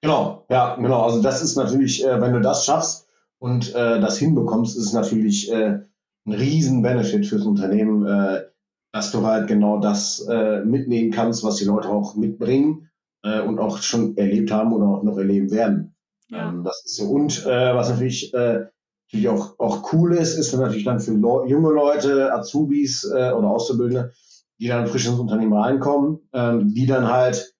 Genau, 0.00 0.46
ja, 0.50 0.76
genau. 0.76 1.02
Also 1.02 1.22
das 1.22 1.42
ist 1.42 1.56
natürlich, 1.56 2.04
äh, 2.04 2.20
wenn 2.20 2.32
du 2.32 2.40
das 2.40 2.64
schaffst 2.64 3.08
und 3.38 3.74
äh, 3.74 4.00
das 4.00 4.18
hinbekommst, 4.18 4.76
ist 4.76 4.86
es 4.86 4.92
natürlich 4.92 5.50
äh, 5.52 5.80
ein 6.26 6.32
riesen 6.32 6.82
Benefit 6.82 7.26
fürs 7.26 7.44
Unternehmen 7.44 8.06
äh, 8.06 8.44
dass 8.94 9.10
du 9.10 9.26
halt 9.26 9.48
genau 9.48 9.80
das 9.80 10.24
äh, 10.30 10.60
mitnehmen 10.60 11.10
kannst, 11.10 11.42
was 11.42 11.56
die 11.56 11.64
Leute 11.64 11.88
auch 11.88 12.14
mitbringen 12.14 12.90
äh, 13.24 13.40
und 13.40 13.58
auch 13.58 13.78
schon 13.78 14.16
erlebt 14.16 14.52
haben 14.52 14.72
oder 14.72 14.86
auch 14.86 15.02
noch 15.02 15.18
erleben 15.18 15.50
werden. 15.50 15.96
Ja. 16.28 16.48
Ähm, 16.48 16.62
das 16.62 16.84
ist 16.84 16.96
so. 16.98 17.06
Und 17.06 17.44
äh, 17.44 17.74
was 17.74 17.90
natürlich, 17.90 18.32
äh, 18.34 18.66
natürlich 19.08 19.28
auch, 19.28 19.58
auch 19.58 19.92
cool 19.92 20.14
ist, 20.14 20.38
ist 20.38 20.54
natürlich 20.54 20.84
dann 20.84 21.00
für 21.00 21.10
Le 21.10 21.48
junge 21.48 21.72
Leute, 21.72 22.32
Azubis 22.32 23.02
äh, 23.02 23.32
oder 23.32 23.48
Auszubildende, 23.48 24.12
die 24.60 24.68
dann 24.68 24.86
frisch 24.86 25.08
ins 25.08 25.18
Unternehmen 25.18 25.54
reinkommen, 25.54 26.20
ähm, 26.32 26.72
die 26.72 26.86
dann 26.86 27.12
halt 27.12 27.52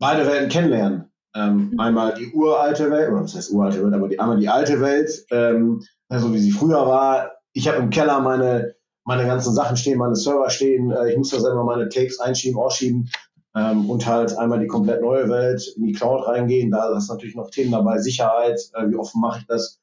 beide 0.00 0.26
Welten 0.26 0.48
kennenlernen. 0.48 1.12
Ähm, 1.36 1.70
mhm. 1.70 1.78
Einmal 1.78 2.14
die 2.14 2.32
uralte 2.32 2.90
Welt, 2.90 3.12
oder 3.12 3.22
was 3.22 3.36
heißt 3.36 3.52
uralte 3.52 3.84
Welt, 3.84 3.94
aber 3.94 4.08
die, 4.08 4.18
einmal 4.18 4.40
die 4.40 4.48
alte 4.48 4.80
Welt, 4.80 5.24
ähm, 5.30 5.84
so 6.10 6.34
wie 6.34 6.40
sie 6.40 6.50
früher 6.50 6.84
war. 6.84 7.30
Ich 7.52 7.68
habe 7.68 7.78
im 7.78 7.90
Keller 7.90 8.20
meine 8.20 8.74
meine 9.04 9.26
ganzen 9.26 9.52
Sachen 9.54 9.76
stehen, 9.76 9.98
meine 9.98 10.16
Server 10.16 10.50
stehen, 10.50 10.90
äh, 10.90 11.10
ich 11.10 11.18
muss 11.18 11.30
da 11.30 11.40
selber 11.40 11.64
meine 11.64 11.88
Takes 11.88 12.20
einschieben, 12.20 12.58
ausschieben 12.58 13.10
ähm, 13.54 13.90
und 13.90 14.06
halt 14.06 14.36
einmal 14.36 14.60
die 14.60 14.66
komplett 14.66 15.02
neue 15.02 15.28
Welt 15.28 15.74
in 15.76 15.86
die 15.86 15.92
Cloud 15.92 16.26
reingehen. 16.26 16.70
Da 16.70 16.96
ist 16.96 17.08
natürlich 17.08 17.34
noch 17.34 17.50
Themen 17.50 17.72
dabei, 17.72 17.98
Sicherheit, 17.98 18.60
äh, 18.74 18.88
wie 18.88 18.96
offen 18.96 19.20
mache 19.20 19.40
ich 19.40 19.46
das 19.46 19.80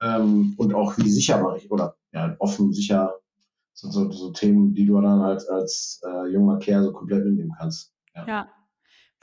ähm, 0.00 0.54
und 0.56 0.74
auch 0.74 0.96
wie 0.98 1.10
sicher 1.10 1.40
mache 1.40 1.58
ich, 1.58 1.70
oder 1.70 1.96
ja, 2.12 2.34
offen, 2.38 2.72
sicher, 2.72 3.14
sind 3.74 3.92
so, 3.92 4.10
so 4.10 4.30
Themen, 4.30 4.74
die 4.74 4.86
du 4.86 5.00
dann 5.00 5.20
als, 5.20 5.48
als 5.48 6.00
äh, 6.04 6.28
junger 6.28 6.58
Kerl 6.58 6.84
so 6.84 6.92
komplett 6.92 7.24
mitnehmen 7.24 7.54
kannst. 7.58 7.92
Ja. 8.14 8.26
ja. 8.26 8.48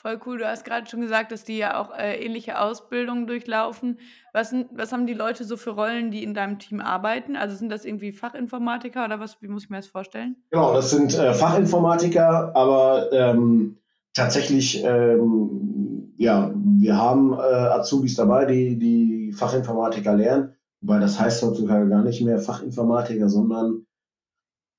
Voll 0.08 0.22
cool. 0.26 0.38
Du 0.38 0.48
hast 0.48 0.64
gerade 0.64 0.90
schon 0.90 1.02
gesagt, 1.02 1.34
dass 1.34 1.44
die 1.44 1.58
ja 1.58 1.82
auch 1.82 1.94
äh, 1.94 2.16
ähnliche 2.24 2.62
Ausbildungen 2.62 3.28
durchlaufen. 3.28 4.00
Was, 4.32 4.56
was 4.72 4.94
haben 4.94 5.06
die 5.06 5.14
Leute 5.14 5.44
so 5.44 5.58
für 5.58 5.72
Rollen, 5.72 6.12
die 6.12 6.24
in 6.24 6.34
deinem 6.34 6.60
Team 6.60 6.80
arbeiten? 6.80 7.36
Also 7.36 7.58
sind 7.58 7.68
das 7.70 7.84
irgendwie 7.84 8.14
Fachinformatiker 8.14 9.04
oder 9.04 9.20
was? 9.20 9.42
Wie 9.42 9.50
muss 9.50 9.66
ich 9.66 9.70
mir 9.70 9.76
das 9.76 9.88
vorstellen? 9.88 10.38
Genau, 10.50 10.74
das 10.74 10.92
sind 10.92 11.14
äh, 11.20 11.34
Fachinformatiker, 11.34 12.56
aber 12.56 13.12
ähm, 13.12 13.80
tatsächlich, 14.14 14.82
ähm, 14.86 16.14
ja, 16.16 16.54
wir 16.56 16.98
haben 16.98 17.34
äh, 17.34 17.42
Azubis 17.42 18.16
dabei, 18.16 18.46
die 18.46 18.80
die 18.80 19.34
Fachinformatiker 19.34 20.16
lernen. 20.16 20.54
Wobei 20.80 21.00
das 21.00 21.20
heißt 21.20 21.44
heutzutage 21.44 21.90
gar 21.90 22.04
nicht 22.04 22.22
mehr 22.24 22.40
Fachinformatiker, 22.40 23.28
sondern 23.28 23.87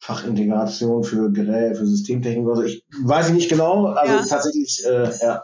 Fachintegration 0.09 1.05
für 1.05 1.31
Geräte, 1.31 1.75
für 1.75 1.87
Systemtechnik 1.87 2.47
oder 2.47 2.57
so. 2.57 2.62
Ich 2.62 2.83
weiß 3.05 3.29
ich 3.29 3.35
nicht 3.35 3.50
genau. 3.50 3.88
Also 3.88 4.15
ja. 4.15 4.25
tatsächlich, 4.25 4.83
äh, 4.87 5.11
ja, 5.21 5.43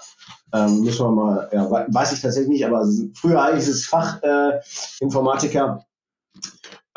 ähm, 0.54 0.80
müssen 0.80 1.04
wir 1.04 1.10
mal, 1.10 1.50
ja, 1.52 1.70
weiß 1.70 2.14
ich 2.14 2.22
tatsächlich 2.22 2.48
nicht, 2.48 2.64
aber 2.64 2.88
früher 3.14 3.54
hieß 3.54 3.68
es 3.68 3.84
Fachinformatiker. 3.84 5.84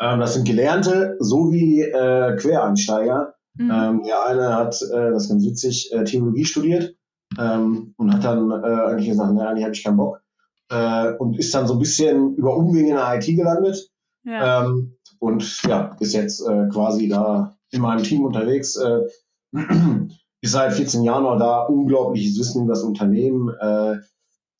ähm, 0.00 0.20
das 0.20 0.32
sind 0.32 0.46
Gelernte 0.46 1.18
sowie 1.20 1.82
äh, 1.82 2.36
Quereinsteiger. 2.36 3.34
Mhm. 3.56 3.70
Ähm, 3.70 4.02
der 4.02 4.24
eine 4.24 4.54
hat, 4.54 4.80
äh, 4.80 5.10
das 5.10 5.24
ist 5.24 5.28
ganz 5.28 5.44
witzig, 5.44 5.92
äh, 5.92 6.04
Theologie 6.04 6.46
studiert 6.46 6.94
ähm, 7.38 7.92
und 7.98 8.14
hat 8.14 8.24
dann 8.24 8.50
äh, 8.50 8.64
eigentlich 8.64 9.10
gesagt, 9.10 9.34
naja, 9.34 9.50
eigentlich 9.50 9.64
habe 9.64 9.74
ich 9.74 9.84
keinen 9.84 9.98
Bock. 9.98 10.22
Äh, 10.70 11.12
und 11.18 11.38
ist 11.38 11.54
dann 11.54 11.66
so 11.66 11.74
ein 11.74 11.80
bisschen 11.80 12.34
über 12.36 12.56
Umwege 12.56 12.88
in 12.88 12.94
der 12.94 13.14
IT 13.14 13.26
gelandet. 13.26 13.90
Ja. 14.24 14.64
Ähm, 14.64 14.94
und 15.18 15.62
ja, 15.64 15.94
ist 16.00 16.14
jetzt 16.14 16.40
äh, 16.40 16.68
quasi 16.68 17.08
da 17.08 17.57
in 17.70 17.80
meinem 17.80 18.02
Team 18.02 18.24
unterwegs. 18.24 18.76
Äh, 18.76 19.02
ist 20.40 20.52
seit 20.52 20.72
14 20.72 21.02
Jahren 21.02 21.24
noch 21.24 21.38
da, 21.38 21.62
unglaubliches 21.62 22.38
Wissen 22.38 22.64
über 22.64 22.74
das 22.74 22.82
Unternehmen. 22.82 23.48
Äh, 23.60 23.98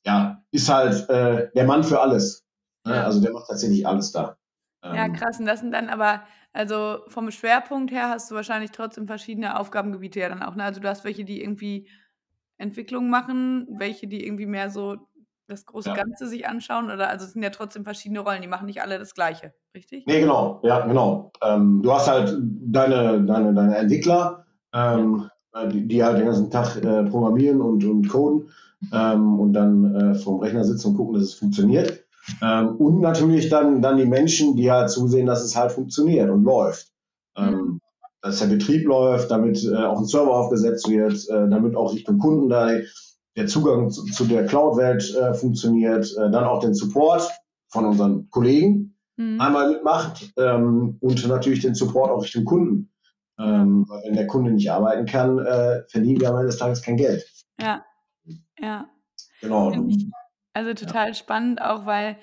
ja, 0.04 0.42
ist 0.50 0.68
halt 0.68 1.08
äh, 1.08 1.50
der 1.54 1.64
Mann 1.64 1.84
für 1.84 2.00
alles. 2.00 2.44
Ne? 2.84 2.94
Ja. 2.94 3.04
Also 3.04 3.20
der 3.20 3.32
macht 3.32 3.48
tatsächlich 3.48 3.86
alles 3.86 4.12
da. 4.12 4.36
Ähm, 4.82 4.94
ja, 4.94 5.08
krass. 5.08 5.38
Und 5.38 5.46
das 5.46 5.60
sind 5.60 5.72
dann 5.72 5.88
aber, 5.88 6.22
also 6.52 7.00
vom 7.08 7.30
Schwerpunkt 7.30 7.92
her 7.92 8.08
hast 8.08 8.30
du 8.30 8.34
wahrscheinlich 8.34 8.70
trotzdem 8.70 9.06
verschiedene 9.06 9.58
Aufgabengebiete 9.58 10.20
ja 10.20 10.28
dann 10.28 10.42
auch. 10.42 10.54
Ne? 10.54 10.64
Also 10.64 10.80
du 10.80 10.88
hast 10.88 11.04
welche, 11.04 11.24
die 11.24 11.42
irgendwie 11.42 11.88
Entwicklung 12.56 13.08
machen, 13.08 13.68
welche, 13.70 14.08
die 14.08 14.24
irgendwie 14.24 14.46
mehr 14.46 14.70
so 14.70 14.96
das 15.48 15.64
große 15.64 15.88
ja. 15.88 15.94
Ganze 15.94 16.26
sich 16.26 16.46
anschauen? 16.46 16.90
Oder 16.90 17.08
also 17.08 17.24
es 17.24 17.32
sind 17.32 17.42
ja 17.42 17.50
trotzdem 17.50 17.84
verschiedene 17.84 18.20
Rollen, 18.20 18.42
die 18.42 18.48
machen 18.48 18.66
nicht 18.66 18.82
alle 18.82 18.98
das 18.98 19.14
Gleiche, 19.14 19.54
richtig? 19.74 20.06
Nee, 20.06 20.20
genau, 20.20 20.60
ja, 20.62 20.86
genau. 20.86 21.32
Ähm, 21.42 21.82
du 21.82 21.92
hast 21.92 22.08
halt 22.08 22.36
deine, 22.38 23.24
deine, 23.24 23.54
deine 23.54 23.76
Entwickler, 23.76 24.46
ähm, 24.72 25.28
die, 25.72 25.88
die, 25.88 26.04
halt 26.04 26.18
den 26.18 26.26
ganzen 26.26 26.50
Tag 26.50 26.76
äh, 26.76 27.04
programmieren 27.04 27.60
und, 27.60 27.84
und 27.84 28.08
coden 28.08 28.50
ähm, 28.92 29.40
und 29.40 29.54
dann 29.54 29.94
äh, 29.94 30.14
vom 30.14 30.40
Rechner 30.40 30.64
sitzen 30.64 30.88
und 30.88 30.96
gucken, 30.96 31.14
dass 31.14 31.24
es 31.24 31.34
funktioniert. 31.34 32.04
Ähm, 32.42 32.76
und 32.76 33.00
natürlich 33.00 33.48
dann, 33.48 33.80
dann 33.80 33.96
die 33.96 34.04
Menschen, 34.04 34.54
die 34.54 34.70
halt 34.70 34.90
zusehen, 34.90 35.26
dass 35.26 35.42
es 35.42 35.56
halt 35.56 35.72
funktioniert 35.72 36.30
und 36.30 36.44
läuft. 36.44 36.92
Mhm. 37.36 37.80
dass 38.20 38.40
der 38.40 38.46
Betrieb 38.46 38.84
läuft, 38.84 39.30
damit 39.30 39.62
äh, 39.62 39.76
auch 39.76 40.00
ein 40.00 40.06
Server 40.06 40.34
aufgesetzt 40.34 40.90
wird, 40.90 41.28
äh, 41.28 41.48
damit 41.48 41.76
auch 41.76 41.94
Richtung 41.94 42.18
Kunden 42.18 42.48
da 42.48 42.68
der 43.38 43.46
Zugang 43.46 43.90
zu, 43.90 44.04
zu 44.04 44.24
der 44.24 44.46
Cloud-Welt 44.46 45.14
äh, 45.14 45.32
funktioniert, 45.32 46.12
äh, 46.16 46.28
dann 46.30 46.44
auch 46.44 46.60
den 46.60 46.74
Support 46.74 47.30
von 47.68 47.86
unseren 47.86 48.28
Kollegen 48.30 48.98
mhm. 49.16 49.40
einmal 49.40 49.70
mitmacht 49.70 50.32
ähm, 50.36 50.98
und 51.00 51.26
natürlich 51.28 51.60
den 51.60 51.76
Support 51.76 52.10
auch 52.10 52.22
Richtung 52.22 52.44
Kunden. 52.44 52.92
Ähm, 53.38 53.86
weil 53.88 54.02
wenn 54.04 54.14
der 54.14 54.26
Kunde 54.26 54.50
nicht 54.50 54.70
arbeiten 54.72 55.06
kann, 55.06 55.38
äh, 55.38 55.84
verdienen 55.86 56.20
wir 56.20 56.30
am 56.30 56.34
Ende 56.34 56.48
des 56.48 56.58
Tages 56.58 56.82
kein 56.82 56.96
Geld. 56.96 57.24
Ja, 57.60 57.84
ja. 58.58 58.88
Genau. 59.40 59.72
Also 60.52 60.74
total 60.74 61.08
ja. 61.08 61.14
spannend, 61.14 61.62
auch 61.62 61.86
weil, 61.86 62.16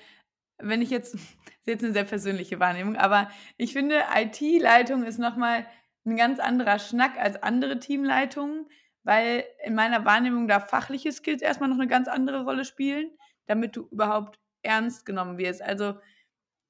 wenn 0.58 0.82
ich 0.82 0.90
jetzt, 0.90 1.14
das 1.14 1.22
ist 1.22 1.66
jetzt 1.66 1.84
eine 1.84 1.94
sehr 1.94 2.04
persönliche 2.04 2.60
Wahrnehmung, 2.60 2.96
aber 2.96 3.30
ich 3.56 3.72
finde, 3.72 4.00
IT-Leitung 4.14 5.04
ist 5.04 5.18
nochmal 5.18 5.64
ein 6.04 6.16
ganz 6.16 6.38
anderer 6.38 6.78
Schnack 6.78 7.18
als 7.18 7.42
andere 7.42 7.78
Teamleitungen 7.78 8.66
weil 9.06 9.44
in 9.64 9.76
meiner 9.76 10.04
Wahrnehmung 10.04 10.48
da 10.48 10.58
fachliche 10.58 11.12
Skills 11.12 11.40
erstmal 11.40 11.68
noch 11.68 11.78
eine 11.78 11.86
ganz 11.86 12.08
andere 12.08 12.42
Rolle 12.42 12.64
spielen, 12.64 13.08
damit 13.46 13.76
du 13.76 13.86
überhaupt 13.92 14.40
ernst 14.62 15.06
genommen 15.06 15.38
wirst. 15.38 15.62
Also, 15.62 15.94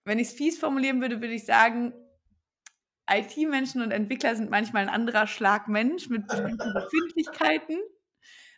wenn 0.04 0.18
ich 0.18 0.28
es 0.28 0.34
fies 0.34 0.58
formulieren 0.58 1.00
würde, 1.00 1.22
würde 1.22 1.32
ich 1.32 1.46
sagen, 1.46 1.94
IT-Menschen 3.10 3.80
und 3.80 3.90
Entwickler 3.90 4.36
sind 4.36 4.50
manchmal 4.50 4.82
ein 4.82 4.90
anderer 4.90 5.26
Schlag 5.26 5.66
Mensch 5.66 6.10
mit 6.10 6.26
bestimmten 6.26 6.74
Befindlichkeiten, 6.74 7.78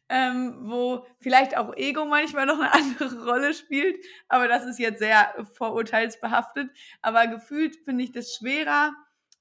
ähm, 0.09 0.57
wo 0.63 1.07
vielleicht 1.21 1.57
auch 1.57 1.73
Ego 1.77 2.05
manchmal 2.05 2.47
noch 2.47 2.59
eine 2.59 2.73
andere 2.75 3.25
Rolle 3.27 3.55
spielt, 3.55 4.05
aber 4.27 4.49
das 4.49 4.65
ist 4.65 4.81
jetzt 4.81 4.99
sehr 4.99 5.47
vorurteilsbehaftet. 5.53 6.69
Aber 7.01 7.29
gefühlt 7.29 7.77
finde 7.77 8.03
ich 8.03 8.11
das 8.11 8.35
schwerer, 8.35 8.93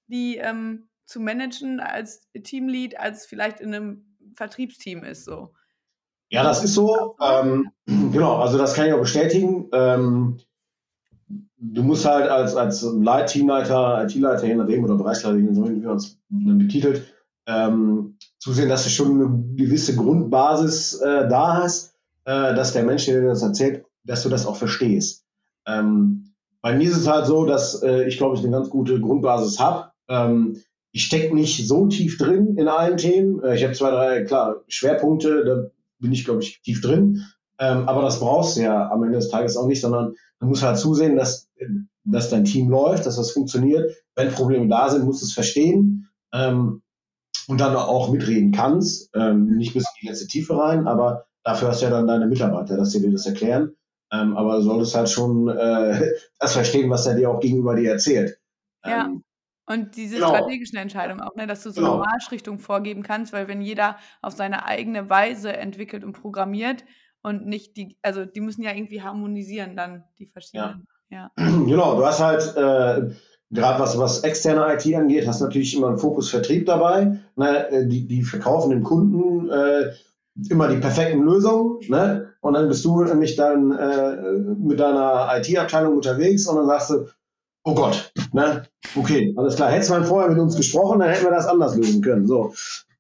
die 0.06 0.38
ähm, 0.38 0.90
zu 1.06 1.20
managen 1.22 1.80
als 1.80 2.30
Teamlead, 2.34 3.00
als 3.00 3.26
vielleicht 3.26 3.62
in 3.62 3.74
einem 3.74 4.07
Vertriebsteam 4.38 5.04
ist 5.04 5.26
so. 5.26 5.52
Ja, 6.30 6.44
das 6.44 6.64
ist 6.64 6.76
so. 6.76 7.16
Ähm, 7.22 7.72
genau, 7.86 8.38
also 8.38 8.58
das 8.58 8.74
kann 8.74 8.88
ich 8.88 8.94
auch 8.94 9.00
bestätigen. 9.00 9.68
Ähm, 9.74 10.40
du 11.58 11.84
musst 11.84 12.06
halt 12.06 12.30
als, 12.30 12.56
als 12.56 12.82
Leit 12.84 13.30
Teamleiter, 13.30 14.04
IT-Leiter, 14.04 14.46
je 14.46 14.56
nachdem, 14.56 14.84
oder 14.84 14.96
Bereichsleiter, 14.96 15.38
wie 15.38 15.44
man 15.44 15.98
es 15.98 16.20
betitelt, 16.30 17.14
ähm, 17.48 18.18
zusehen, 18.38 18.70
dass 18.70 18.84
du 18.84 18.90
schon 18.90 19.22
eine 19.22 19.56
gewisse 19.56 19.96
Grundbasis 19.96 20.96
äh, 21.02 21.28
da 21.28 21.58
hast, 21.58 21.96
äh, 22.26 22.54
dass 22.54 22.74
der 22.74 22.84
Mensch, 22.84 23.06
der 23.06 23.22
dir 23.22 23.28
das 23.28 23.42
erzählt, 23.42 23.86
dass 24.04 24.24
du 24.24 24.30
das 24.30 24.46
auch 24.46 24.56
verstehst. 24.56 25.26
Ähm, 25.66 26.34
bei 26.62 26.76
mir 26.76 26.90
ist 26.90 26.98
es 26.98 27.08
halt 27.08 27.26
so, 27.26 27.46
dass 27.46 27.82
äh, 27.82 28.04
ich, 28.08 28.18
glaube 28.18 28.36
ich, 28.36 28.42
eine 28.42 28.52
ganz 28.52 28.70
gute 28.70 29.00
Grundbasis 29.00 29.60
habe. 29.60 29.92
Ähm, 30.10 30.62
ich 30.98 31.06
stecke 31.06 31.36
nicht 31.36 31.68
so 31.68 31.86
tief 31.86 32.18
drin 32.18 32.58
in 32.58 32.68
allen 32.68 32.98
Themen. 32.98 33.44
Äh, 33.44 33.56
ich 33.56 33.64
habe 33.64 33.74
zwei, 33.74 33.92
drei, 33.92 34.24
klar, 34.24 34.64
Schwerpunkte, 34.68 35.46
da 35.46 35.70
bin 36.00 36.12
ich, 36.12 36.26
glaube 36.26 36.42
ich, 36.42 36.60
tief 36.64 36.82
drin. 36.82 37.24
Ähm, 37.60 37.88
aber 37.88 38.02
das 38.02 38.20
brauchst 38.20 38.58
du 38.58 38.62
ja 38.62 38.90
am 38.90 39.04
Ende 39.04 39.18
des 39.20 39.30
Tages 39.30 39.58
auch 39.58 39.68
nicht, 39.68 39.80
sondern 39.80 40.16
du 40.40 40.48
musst 40.48 40.64
halt 40.64 40.80
zusehen, 40.80 41.16
dass, 41.16 41.50
dass 42.04 42.32
dein 42.32 42.46
Team 42.46 42.70
läuft, 42.70 43.06
dass 43.06 43.18
das 43.18 43.30
funktioniert. 43.30 43.96
Wenn 44.16 44.32
Probleme 44.32 44.68
da 44.70 44.90
sind, 44.90 45.06
musst 45.06 45.22
du 45.22 45.28
es 45.28 45.34
verstehen 45.34 46.10
ähm, 46.34 46.82
und 47.48 47.62
dann 47.62 47.76
auch 47.76 48.12
mitreden 48.12 48.52
kannst. 48.52 49.12
Ähm, 49.14 49.56
nicht 49.56 49.76
bis 49.76 49.84
in 49.84 50.02
die 50.02 50.08
letzte 50.08 50.26
Tiefe 50.26 50.58
rein, 50.58 50.88
aber 50.88 51.28
dafür 51.44 51.68
hast 51.68 51.82
du 51.82 51.86
ja 51.86 51.92
dann 51.92 52.08
deine 52.08 52.26
Mitarbeiter, 52.26 52.76
dass 52.76 52.90
sie 52.90 53.02
dir 53.02 53.12
das 53.12 53.28
erklären. 53.28 53.76
Ähm, 54.12 54.36
aber 54.36 54.56
du 54.56 54.62
solltest 54.64 54.96
halt 54.96 55.10
schon 55.10 55.48
äh, 55.48 56.12
das 56.40 56.54
verstehen, 56.54 56.90
was 56.90 57.06
er 57.06 57.14
dir 57.14 57.30
auch 57.30 57.40
gegenüber 57.40 57.76
dir 57.76 57.92
erzählt. 57.92 58.40
Ja. 58.84 59.12
Und 59.70 59.98
diese 59.98 60.16
genau. 60.16 60.30
strategischen 60.30 60.78
Entscheidungen 60.78 61.20
auch, 61.20 61.36
ne, 61.36 61.46
dass 61.46 61.62
du 61.62 61.72
so 61.72 61.82
genau. 61.82 61.96
eine 61.96 62.04
Marschrichtung 62.04 62.58
vorgeben 62.58 63.04
kannst, 63.04 63.34
weil 63.34 63.50
wenn 63.50 63.62
jeder 63.62 63.98
auf 64.22 64.34
seine 64.34 64.66
eigene 64.66 65.10
Weise 65.10 65.56
entwickelt 65.56 66.06
und 66.06 66.14
programmiert 66.14 66.86
und 67.22 67.46
nicht 67.46 67.76
die, 67.76 67.98
also 68.02 68.24
die 68.24 68.40
müssen 68.40 68.64
ja 68.64 68.72
irgendwie 68.72 69.02
harmonisieren 69.02 69.76
dann, 69.76 70.06
die 70.20 70.28
verschiedenen. 70.28 70.88
Ja. 71.10 71.32
ja. 71.38 71.48
Genau, 71.66 71.98
du 71.98 72.06
hast 72.06 72.22
halt 72.22 72.56
äh, 72.56 73.14
gerade 73.52 73.80
was, 73.80 73.98
was 73.98 74.22
externe 74.22 74.74
IT 74.74 74.96
angeht, 74.96 75.28
hast 75.28 75.42
natürlich 75.42 75.76
immer 75.76 75.90
einen 75.90 75.98
Fokus 75.98 76.30
Vertrieb 76.30 76.66
dabei. 76.66 77.20
Ne? 77.36 77.70
Äh, 77.70 77.88
die, 77.88 78.08
die 78.08 78.24
verkaufen 78.24 78.70
dem 78.70 78.84
Kunden 78.84 79.50
äh, 79.50 79.92
immer 80.50 80.70
die 80.70 80.78
perfekten 80.78 81.24
Lösungen. 81.24 81.80
Ne? 81.90 82.34
Und 82.40 82.54
dann 82.54 82.70
bist 82.70 82.86
du 82.86 83.04
nämlich 83.04 83.36
dann 83.36 83.72
äh, 83.72 84.16
mit 84.58 84.80
deiner 84.80 85.30
IT-Abteilung 85.38 85.96
unterwegs 85.96 86.48
und 86.48 86.56
dann 86.56 86.68
sagst 86.68 86.92
du, 86.92 87.08
oh 87.68 87.76
Gott, 87.76 88.14
ne? 88.32 88.64
Okay, 88.96 89.34
alles 89.36 89.58
klar. 89.58 89.70
Hättest 89.70 89.90
du 89.90 89.96
mal 89.96 90.06
vorher 90.06 90.30
mit 90.30 90.40
uns 90.40 90.56
gesprochen, 90.56 91.00
dann 91.00 91.10
hätten 91.10 91.26
wir 91.26 91.32
das 91.32 91.48
anders 91.48 91.76
lösen 91.76 92.02
können. 92.02 92.26
So, 92.26 92.54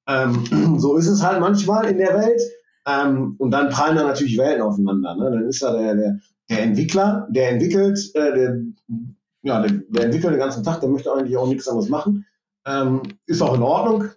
ähm, 0.07 0.77
so 0.77 0.97
ist 0.97 1.07
es 1.07 1.24
halt 1.24 1.39
manchmal 1.39 1.86
in 1.86 1.97
der 1.97 2.13
Welt. 2.13 2.41
Ähm, 2.86 3.36
und 3.38 3.51
dann 3.51 3.69
prallen 3.69 3.95
da 3.95 4.03
natürlich 4.03 4.38
Welten 4.38 4.62
aufeinander. 4.62 5.15
Ne? 5.15 5.31
Dann 5.31 5.47
ist 5.47 5.63
da 5.63 5.71
der, 5.71 5.95
der, 5.95 6.19
der 6.50 6.63
Entwickler, 6.63 7.27
der 7.29 7.51
entwickelt, 7.51 7.97
äh, 8.13 8.33
der, 8.33 8.62
ja, 9.43 9.62
der, 9.62 9.71
der, 9.71 10.05
entwickelt 10.05 10.33
den 10.33 10.39
ganzen 10.39 10.63
Tag, 10.63 10.81
der 10.81 10.89
möchte 10.89 11.13
eigentlich 11.13 11.38
auch 11.38 11.47
nichts 11.47 11.67
anderes 11.67 11.89
machen. 11.89 12.25
Ähm, 12.65 13.01
ist 13.25 13.41
auch 13.41 13.55
in 13.55 13.62
Ordnung. 13.62 14.09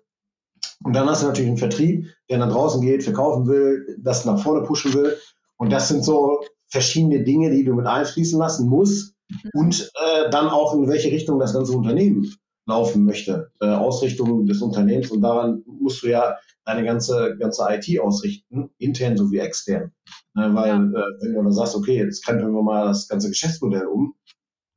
Und 0.82 0.94
dann 0.94 1.08
hast 1.08 1.22
du 1.22 1.26
natürlich 1.26 1.48
einen 1.48 1.58
Vertrieb, 1.58 2.06
der 2.28 2.38
nach 2.38 2.50
draußen 2.50 2.80
geht, 2.80 3.04
verkaufen 3.04 3.46
will, 3.46 3.96
das 4.00 4.24
nach 4.24 4.42
vorne 4.42 4.66
pushen 4.66 4.94
will. 4.94 5.16
Und 5.58 5.70
das 5.70 5.88
sind 5.88 6.04
so 6.04 6.40
verschiedene 6.66 7.22
Dinge, 7.22 7.50
die 7.50 7.64
du 7.64 7.74
mit 7.74 7.86
einfließen 7.86 8.38
lassen 8.38 8.68
musst, 8.68 9.14
und 9.52 9.90
äh, 9.94 10.30
dann 10.30 10.48
auch 10.48 10.74
in 10.74 10.88
welche 10.88 11.10
Richtung 11.10 11.38
das 11.38 11.54
ganze 11.54 11.72
Unternehmen 11.72 12.34
laufen 12.66 13.04
möchte, 13.04 13.50
äh, 13.60 13.66
Ausrichtung 13.66 14.46
des 14.46 14.62
Unternehmens 14.62 15.10
und 15.10 15.22
daran 15.22 15.62
musst 15.66 16.02
du 16.02 16.08
ja 16.08 16.36
deine 16.64 16.84
ganze, 16.84 17.36
ganze 17.38 17.66
IT 17.70 18.00
ausrichten, 18.00 18.70
intern 18.78 19.16
sowie 19.16 19.38
extern. 19.38 19.92
Äh, 20.36 20.54
weil 20.54 20.68
ja. 20.68 20.76
äh, 20.76 21.22
wenn 21.22 21.34
du 21.34 21.42
dann 21.42 21.52
sagst, 21.52 21.74
okay, 21.74 21.96
jetzt 21.96 22.24
krempeln 22.24 22.52
wir 22.52 22.62
mal 22.62 22.86
das 22.86 23.08
ganze 23.08 23.28
Geschäftsmodell 23.28 23.86
um, 23.86 24.14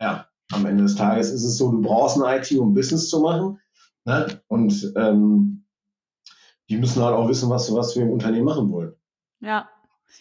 ja, 0.02 0.28
am 0.52 0.66
Ende 0.66 0.84
des 0.84 0.96
Tages 0.96 1.32
ist 1.32 1.44
es 1.44 1.58
so, 1.58 1.72
du 1.72 1.82
brauchst 1.82 2.22
eine 2.22 2.40
IT, 2.40 2.52
um 2.58 2.74
Business 2.74 3.10
zu 3.10 3.20
machen, 3.20 3.60
Ne? 4.06 4.42
Und 4.48 4.94
ähm, 4.96 5.66
die 6.70 6.78
müssen 6.78 7.02
halt 7.04 7.16
auch 7.16 7.28
wissen, 7.30 7.50
was, 7.50 7.74
was 7.74 7.96
wir 7.96 8.04
im 8.04 8.12
Unternehmen 8.12 8.46
machen 8.46 8.72
wollen. 8.72 8.96
Ja. 9.40 9.70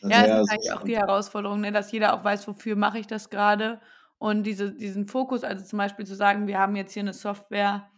Das 0.00 0.10
ja, 0.10 0.26
das 0.26 0.40
ist 0.42 0.50
eigentlich 0.50 0.72
auch 0.72 0.82
die 0.84 0.96
Herausforderung, 0.96 1.60
ne? 1.60 1.70
dass 1.70 1.92
jeder 1.92 2.14
auch 2.14 2.24
weiß, 2.24 2.48
wofür 2.48 2.76
mache 2.76 2.98
ich 2.98 3.06
das 3.06 3.28
gerade. 3.28 3.80
Und 4.22 4.44
diese, 4.44 4.70
diesen 4.70 5.08
Fokus, 5.08 5.42
also 5.42 5.64
zum 5.64 5.78
Beispiel 5.78 6.06
zu 6.06 6.14
sagen, 6.14 6.46
wir 6.46 6.60
haben 6.60 6.76
jetzt 6.76 6.92
hier 6.92 7.02
eine 7.02 7.12
Software, 7.12 7.88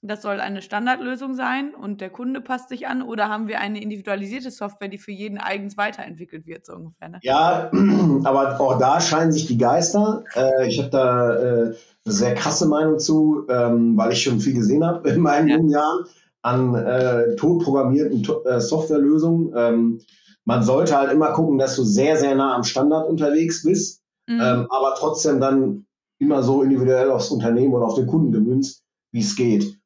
das 0.00 0.22
soll 0.22 0.40
eine 0.40 0.62
Standardlösung 0.62 1.34
sein 1.34 1.74
und 1.74 2.00
der 2.00 2.08
Kunde 2.08 2.40
passt 2.40 2.70
sich 2.70 2.86
an 2.86 3.02
oder 3.02 3.28
haben 3.28 3.48
wir 3.48 3.60
eine 3.60 3.82
individualisierte 3.82 4.50
Software, 4.50 4.88
die 4.88 4.96
für 4.96 5.12
jeden 5.12 5.36
eigens 5.36 5.76
weiterentwickelt 5.76 6.46
wird, 6.46 6.64
so 6.64 6.72
ungefähr? 6.72 7.10
Ne? 7.10 7.18
Ja, 7.20 7.70
aber 8.24 8.58
auch 8.60 8.78
da 8.78 8.98
scheinen 8.98 9.30
sich 9.30 9.44
die 9.44 9.58
Geister. 9.58 10.24
Äh, 10.34 10.68
ich 10.68 10.78
habe 10.78 10.88
da 10.88 11.34
äh, 11.34 11.62
eine 11.66 11.76
sehr 12.14 12.34
krasse 12.34 12.66
Meinung 12.66 12.98
zu, 12.98 13.44
ähm, 13.50 13.94
weil 13.98 14.12
ich 14.12 14.22
schon 14.22 14.40
viel 14.40 14.54
gesehen 14.54 14.86
habe 14.86 15.06
in 15.10 15.20
meinen 15.20 15.48
ja. 15.48 15.56
jungen 15.56 15.68
Jahren 15.68 16.06
an 16.40 16.74
äh, 16.76 17.36
totprogrammierten 17.36 18.26
äh, 18.46 18.58
Softwarelösungen. 18.58 19.52
Ähm, 19.54 20.00
man 20.46 20.62
sollte 20.62 20.96
halt 20.96 21.12
immer 21.12 21.32
gucken, 21.32 21.58
dass 21.58 21.76
du 21.76 21.84
sehr, 21.84 22.16
sehr 22.16 22.34
nah 22.36 22.54
am 22.54 22.64
Standard 22.64 23.06
unterwegs 23.06 23.64
bist, 23.64 24.03
mhm. 24.28 24.40
ähm, 24.40 24.66
aber 24.70 24.94
trotzdem 24.96 25.40
dann 25.40 25.86
immer 26.18 26.42
so 26.42 26.62
individuell 26.62 27.10
aufs 27.10 27.30
Unternehmen 27.30 27.74
oder 27.74 27.86
auf 27.86 27.94
den 27.94 28.06
Kunden 28.06 28.32
gemünzt, 28.32 28.82
wie 29.12 29.20
es 29.20 29.36
geht. 29.36 29.78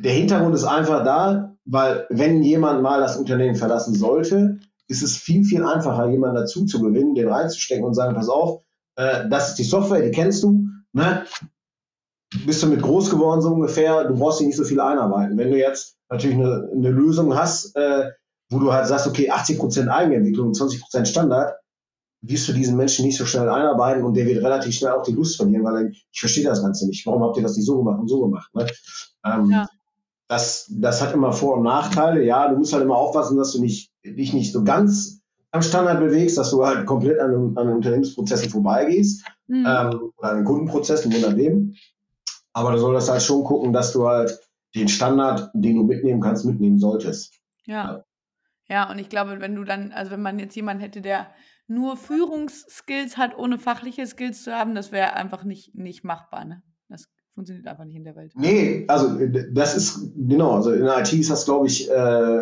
Der 0.00 0.12
Hintergrund 0.12 0.54
ist 0.54 0.64
einfach 0.64 1.04
da, 1.04 1.56
weil 1.64 2.06
wenn 2.08 2.42
jemand 2.42 2.82
mal 2.82 3.00
das 3.00 3.16
Unternehmen 3.16 3.56
verlassen 3.56 3.94
sollte, 3.94 4.60
ist 4.86 5.02
es 5.02 5.16
viel, 5.16 5.44
viel 5.44 5.64
einfacher, 5.64 6.08
jemanden 6.08 6.36
dazu 6.36 6.64
zu 6.64 6.80
gewinnen, 6.80 7.14
den 7.14 7.28
reinzustecken 7.28 7.84
und 7.84 7.94
sagen, 7.94 8.14
pass 8.14 8.28
auf, 8.28 8.62
äh, 8.96 9.28
das 9.28 9.50
ist 9.50 9.58
die 9.58 9.64
Software, 9.64 10.02
die 10.02 10.10
kennst 10.10 10.42
du, 10.42 10.66
ne? 10.92 11.24
bist 12.46 12.62
du 12.62 12.66
mit 12.66 12.82
groß 12.82 13.10
geworden 13.10 13.40
so 13.40 13.50
ungefähr, 13.50 14.04
du 14.04 14.14
brauchst 14.14 14.40
dich 14.40 14.48
nicht 14.48 14.56
so 14.56 14.64
viel 14.64 14.80
einarbeiten. 14.80 15.38
Wenn 15.38 15.50
du 15.50 15.58
jetzt 15.58 15.96
natürlich 16.10 16.36
eine, 16.36 16.70
eine 16.72 16.90
Lösung 16.90 17.34
hast, 17.34 17.74
äh, 17.76 18.10
wo 18.50 18.58
du 18.58 18.72
halt 18.72 18.86
sagst, 18.86 19.06
okay, 19.06 19.30
80% 19.30 19.88
Eigenentwicklung, 19.88 20.52
20% 20.52 21.06
Standard, 21.06 21.54
wirst 22.20 22.48
du 22.48 22.52
diesen 22.52 22.76
Menschen 22.76 23.04
nicht 23.06 23.16
so 23.16 23.26
schnell 23.26 23.48
einarbeiten 23.48 24.04
und 24.04 24.14
der 24.14 24.26
wird 24.26 24.42
relativ 24.42 24.74
schnell 24.74 24.92
auch 24.92 25.02
die 25.02 25.12
Lust 25.12 25.36
verlieren, 25.36 25.64
weil 25.64 25.84
er, 25.84 25.90
ich 25.90 26.20
verstehe 26.20 26.44
das 26.44 26.62
Ganze 26.62 26.86
nicht. 26.86 27.06
Warum 27.06 27.22
habt 27.22 27.36
ihr 27.36 27.42
das 27.42 27.56
nicht 27.56 27.66
so 27.66 27.78
gemacht 27.78 28.00
und 28.00 28.08
so 28.08 28.20
gemacht? 28.20 28.50
Ne? 28.54 28.66
Ähm, 29.24 29.50
ja 29.50 29.68
das, 30.28 30.70
das 30.70 31.02
hat 31.02 31.14
immer 31.14 31.32
Vor- 31.32 31.56
und 31.56 31.64
Nachteile. 31.64 32.22
Ja, 32.22 32.48
du 32.48 32.56
musst 32.56 32.72
halt 32.72 32.84
immer 32.84 32.96
aufpassen, 32.96 33.38
dass 33.38 33.52
du 33.52 33.60
nicht, 33.60 33.90
dich 34.04 34.32
nicht 34.34 34.52
so 34.52 34.62
ganz 34.62 35.22
am 35.50 35.62
Standard 35.62 36.00
bewegst, 36.00 36.36
dass 36.36 36.50
du 36.50 36.64
halt 36.64 36.84
komplett 36.86 37.18
an, 37.18 37.56
an 37.56 37.66
den 37.66 37.76
Unternehmensprozessen 37.76 38.50
vorbeigehst 38.50 39.24
mhm. 39.46 39.64
ähm, 39.66 40.12
oder 40.18 40.30
an 40.30 40.36
den 40.36 40.44
Kundenprozessen, 40.44 41.10
je 41.10 41.20
nachdem. 41.20 41.74
Aber 42.52 42.72
du 42.72 42.78
solltest 42.78 43.10
halt 43.10 43.22
schon 43.22 43.44
gucken, 43.44 43.72
dass 43.72 43.92
du 43.92 44.06
halt 44.06 44.38
den 44.74 44.88
Standard, 44.88 45.50
den 45.54 45.76
du 45.76 45.84
mitnehmen 45.84 46.20
kannst, 46.20 46.44
mitnehmen 46.44 46.78
solltest. 46.78 47.32
Ja. 47.64 48.04
Ja, 48.68 48.90
und 48.90 48.98
ich 48.98 49.08
glaube, 49.08 49.40
wenn 49.40 49.54
du 49.54 49.64
dann, 49.64 49.92
also 49.92 50.10
wenn 50.10 50.20
man 50.20 50.38
jetzt 50.38 50.54
jemanden 50.54 50.82
hätte, 50.82 51.00
der 51.00 51.28
nur 51.68 51.96
Führungsskills 51.96 53.16
hat, 53.16 53.36
ohne 53.38 53.58
fachliche 53.58 54.06
Skills 54.06 54.42
zu 54.42 54.52
haben, 54.52 54.74
das 54.74 54.90
wäre 54.90 55.14
einfach 55.14 55.44
nicht, 55.44 55.74
nicht 55.74 56.02
machbar. 56.02 56.44
Ne? 56.44 56.62
Das 56.88 57.08
funktioniert 57.34 57.66
einfach 57.68 57.84
nicht 57.84 57.96
in 57.96 58.04
der 58.04 58.16
Welt. 58.16 58.32
Nee, 58.34 58.84
also 58.88 59.18
das 59.52 59.76
ist, 59.76 60.12
genau, 60.16 60.56
also 60.56 60.72
in 60.72 60.84
der 60.84 60.98
IT 60.98 61.12
ist 61.12 61.30
das, 61.30 61.44
glaube 61.44 61.66
ich, 61.66 61.90
äh, 61.90 62.40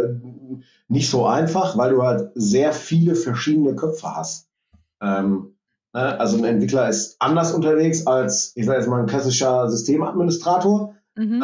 nicht 0.88 1.10
so 1.10 1.26
einfach, 1.26 1.76
weil 1.76 1.90
du 1.90 2.02
halt 2.02 2.30
sehr 2.36 2.72
viele 2.72 3.16
verschiedene 3.16 3.74
Köpfe 3.74 4.14
hast. 4.14 4.48
Ähm, 5.02 5.56
ne? 5.92 6.20
Also 6.20 6.38
ein 6.38 6.44
Entwickler 6.44 6.88
ist 6.88 7.16
anders 7.18 7.52
unterwegs 7.52 8.06
als, 8.06 8.52
ich 8.54 8.64
sage 8.64 8.78
jetzt 8.78 8.88
mal, 8.88 9.00
ein 9.00 9.06
klassischer 9.06 9.68
Systemadministrator. 9.68 10.94
Mhm. 11.16 11.42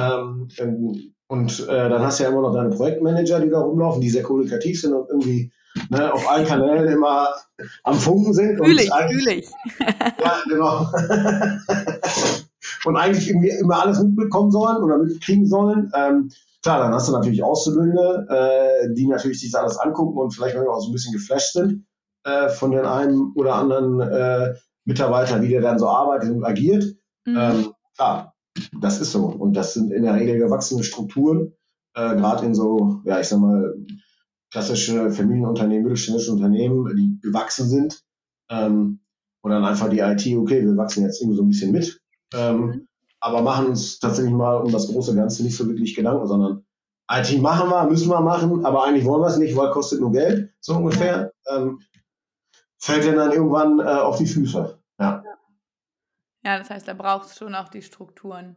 Ähm, 0.58 1.14
und 1.26 1.60
äh, 1.60 1.88
dann 1.88 2.02
hast 2.02 2.20
du 2.20 2.24
ja 2.24 2.30
immer 2.30 2.42
noch 2.42 2.54
deine 2.54 2.70
Projektmanager, 2.70 3.40
die 3.40 3.50
da 3.50 3.60
rumlaufen, 3.60 4.02
die 4.02 4.10
sehr 4.10 4.22
kommunikativ 4.22 4.80
sind 4.80 4.92
und 4.92 5.08
irgendwie 5.08 5.50
ne, 5.90 6.12
auf 6.12 6.28
allen 6.28 6.46
Kanälen 6.46 6.88
immer 6.88 7.28
am 7.84 7.94
Funken 7.94 8.34
sind. 8.34 8.64
Fühl 8.64 8.78
ich, 8.78 8.90
fühl 8.90 9.28
ich. 9.28 9.48
ja, 9.80 10.36
genau. 10.48 10.86
und 12.84 12.96
eigentlich 12.96 13.28
irgendwie 13.28 13.50
immer 13.50 13.82
alles 13.82 14.02
mitbekommen 14.02 14.50
sollen 14.50 14.82
oder 14.82 14.98
mitkriegen 14.98 15.46
sollen. 15.46 15.90
Ähm, 15.94 16.30
klar, 16.62 16.80
dann 16.80 16.92
hast 16.92 17.08
du 17.08 17.12
natürlich 17.12 17.42
Auszubildende, 17.42 18.26
äh, 18.28 18.94
die 18.94 19.06
natürlich 19.06 19.40
sich 19.40 19.50
das 19.52 19.60
alles 19.60 19.78
angucken 19.78 20.18
und 20.18 20.32
vielleicht 20.32 20.56
auch 20.56 20.80
so 20.80 20.90
ein 20.90 20.92
bisschen 20.92 21.12
geflasht 21.12 21.52
sind 21.52 21.86
äh, 22.24 22.48
von 22.48 22.70
den 22.70 22.84
einen 22.84 23.32
oder 23.34 23.54
anderen 23.54 24.00
äh, 24.00 24.54
Mitarbeiter, 24.84 25.42
wie 25.42 25.48
der 25.48 25.60
dann 25.60 25.78
so 25.78 25.88
arbeitet 25.88 26.30
und 26.30 26.44
agiert. 26.44 26.84
Mhm. 27.24 27.36
Ähm, 27.36 27.74
klar, 27.96 28.34
das 28.80 29.00
ist 29.00 29.12
so. 29.12 29.26
Und 29.26 29.54
das 29.54 29.74
sind 29.74 29.92
in 29.92 30.02
der 30.02 30.14
Regel 30.14 30.38
gewachsene 30.38 30.84
Strukturen, 30.84 31.54
äh, 31.94 32.16
gerade 32.16 32.46
in 32.46 32.54
so, 32.54 33.00
ja, 33.04 33.20
ich 33.20 33.28
sag 33.28 33.38
mal, 33.40 33.74
klassische 34.52 35.10
Familienunternehmen, 35.10 35.84
mittelständische 35.84 36.32
Unternehmen, 36.32 36.94
die 36.96 37.18
gewachsen 37.20 37.68
sind. 37.68 38.02
Ähm, 38.48 39.00
und 39.40 39.50
dann 39.50 39.64
einfach 39.64 39.88
die 39.88 39.98
IT, 39.98 40.24
okay, 40.36 40.64
wir 40.64 40.76
wachsen 40.76 41.02
jetzt 41.02 41.20
irgendwie 41.20 41.36
so 41.36 41.42
ein 41.42 41.48
bisschen 41.48 41.72
mit 41.72 42.02
ähm, 42.34 42.60
mhm. 42.60 42.88
aber 43.20 43.42
machen 43.42 43.66
uns 43.66 43.98
tatsächlich 43.98 44.34
mal 44.34 44.56
um 44.56 44.72
das 44.72 44.88
große 44.88 45.14
Ganze 45.14 45.42
nicht 45.42 45.56
so 45.56 45.66
wirklich 45.66 45.94
Gedanken, 45.94 46.26
sondern 46.26 46.64
IT 47.10 47.40
machen 47.42 47.68
wir, 47.68 47.84
müssen 47.84 48.08
wir 48.08 48.20
machen, 48.20 48.64
aber 48.64 48.84
eigentlich 48.84 49.04
wollen 49.04 49.22
wir 49.22 49.28
es 49.28 49.36
nicht, 49.36 49.56
weil 49.56 49.68
es 49.68 49.74
kostet 49.74 50.00
nur 50.00 50.12
Geld, 50.12 50.54
so 50.60 50.76
ungefähr. 50.76 51.32
Ähm, 51.48 51.80
fällt 52.78 53.04
dir 53.04 53.14
dann 53.14 53.32
irgendwann 53.32 53.80
äh, 53.80 53.82
auf 53.82 54.18
die 54.18 54.26
Füße. 54.26 54.78
Ja. 54.98 55.24
Ja, 56.44 56.58
das 56.58 56.70
heißt, 56.70 56.88
da 56.88 56.94
braucht 56.94 57.26
es 57.26 57.36
schon 57.36 57.54
auch 57.54 57.68
die 57.68 57.82
Strukturen. 57.82 58.56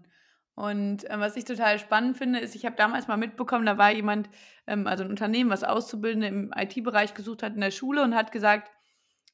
Und 0.56 1.10
äh, 1.10 1.20
was 1.20 1.36
ich 1.36 1.46
total 1.46 1.80
spannend 1.80 2.18
finde, 2.18 2.40
ist, 2.40 2.56
ich 2.56 2.66
habe 2.66 2.76
damals 2.76 3.08
mal 3.08 3.18
mitbekommen, 3.18 3.66
da 3.66 3.78
war 3.78 3.92
jemand, 3.92 4.30
ähm, 4.68 4.88
also 4.88 5.04
ein 5.04 5.10
Unternehmen, 5.10 5.50
was 5.50 5.64
Auszubildende 5.64 6.28
im 6.28 6.54
IT-Bereich 6.56 7.14
gesucht 7.14 7.44
hat 7.44 7.56
in 7.56 7.62
der 7.62 7.72
Schule 7.72 8.02
und 8.04 8.16
hat 8.16 8.32
gesagt, 8.32 8.72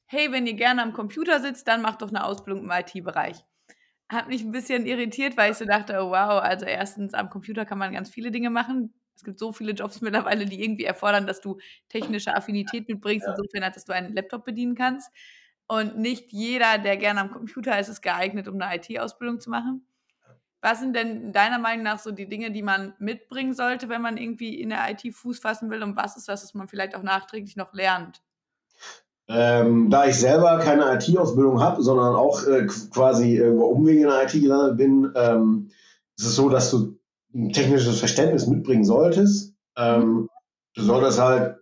hey, 0.06 0.32
wenn 0.32 0.46
ihr 0.46 0.54
gerne 0.54 0.82
am 0.82 0.92
Computer 0.92 1.40
sitzt, 1.40 1.68
dann 1.68 1.82
macht 1.82 2.02
doch 2.02 2.08
eine 2.08 2.24
Ausbildung 2.24 2.64
im 2.64 2.70
IT-Bereich 2.70 3.44
hat 4.12 4.28
mich 4.28 4.42
ein 4.42 4.52
bisschen 4.52 4.86
irritiert, 4.86 5.36
weil 5.36 5.52
ich 5.52 5.58
so 5.58 5.64
dachte, 5.64 5.94
oh, 6.00 6.10
wow, 6.10 6.42
also 6.42 6.66
erstens 6.66 7.14
am 7.14 7.30
Computer 7.30 7.64
kann 7.64 7.78
man 7.78 7.92
ganz 7.92 8.10
viele 8.10 8.30
Dinge 8.30 8.50
machen. 8.50 8.92
Es 9.14 9.24
gibt 9.24 9.38
so 9.38 9.52
viele 9.52 9.72
Jobs 9.72 10.00
mittlerweile, 10.02 10.44
die 10.44 10.62
irgendwie 10.62 10.84
erfordern, 10.84 11.26
dass 11.26 11.40
du 11.40 11.58
technische 11.88 12.34
Affinität 12.34 12.88
mitbringst, 12.88 13.26
insofern, 13.26 13.72
dass 13.72 13.84
du 13.84 13.92
einen 13.92 14.14
Laptop 14.14 14.44
bedienen 14.44 14.74
kannst. 14.74 15.10
Und 15.66 15.96
nicht 15.96 16.32
jeder, 16.32 16.78
der 16.78 16.96
gerne 16.98 17.20
am 17.20 17.30
Computer 17.30 17.78
ist, 17.78 17.88
ist 17.88 18.02
geeignet, 18.02 18.48
um 18.48 18.60
eine 18.60 18.76
IT-Ausbildung 18.76 19.40
zu 19.40 19.48
machen. 19.48 19.86
Was 20.62 20.78
sind 20.78 20.94
denn 20.94 21.32
deiner 21.32 21.58
Meinung 21.58 21.82
nach 21.82 21.98
so 21.98 22.12
die 22.12 22.28
Dinge, 22.28 22.52
die 22.52 22.62
man 22.62 22.94
mitbringen 23.00 23.52
sollte, 23.52 23.88
wenn 23.88 24.00
man 24.00 24.16
irgendwie 24.16 24.60
in 24.60 24.70
der 24.70 24.88
IT 24.90 25.12
Fuß 25.12 25.40
fassen 25.40 25.70
will? 25.70 25.82
Und 25.82 25.96
was 25.96 26.16
ist 26.16 26.28
das, 26.28 26.44
was 26.44 26.54
man 26.54 26.68
vielleicht 26.68 26.94
auch 26.94 27.02
nachträglich 27.02 27.56
noch 27.56 27.74
lernt? 27.74 28.22
Ähm, 29.28 29.90
da 29.90 30.06
ich 30.06 30.16
selber 30.16 30.60
keine 30.60 30.94
IT-Ausbildung 30.94 31.60
habe, 31.60 31.82
sondern 31.82 32.14
auch 32.14 32.46
äh, 32.46 32.66
quasi 32.90 33.36
irgendwo 33.36 33.66
Umwege 33.66 34.02
in 34.02 34.08
der 34.08 34.22
IT 34.22 34.32
gelandet 34.32 34.76
bin, 34.76 35.12
ähm, 35.16 35.70
ist 36.16 36.26
es 36.26 36.36
so, 36.36 36.48
dass 36.48 36.70
du 36.70 36.98
ein 37.34 37.52
technisches 37.52 37.98
Verständnis 37.98 38.46
mitbringen 38.46 38.84
solltest. 38.84 39.54
Ähm, 39.76 40.28
du 40.74 40.82
solltest 40.82 41.20
halt, 41.20 41.56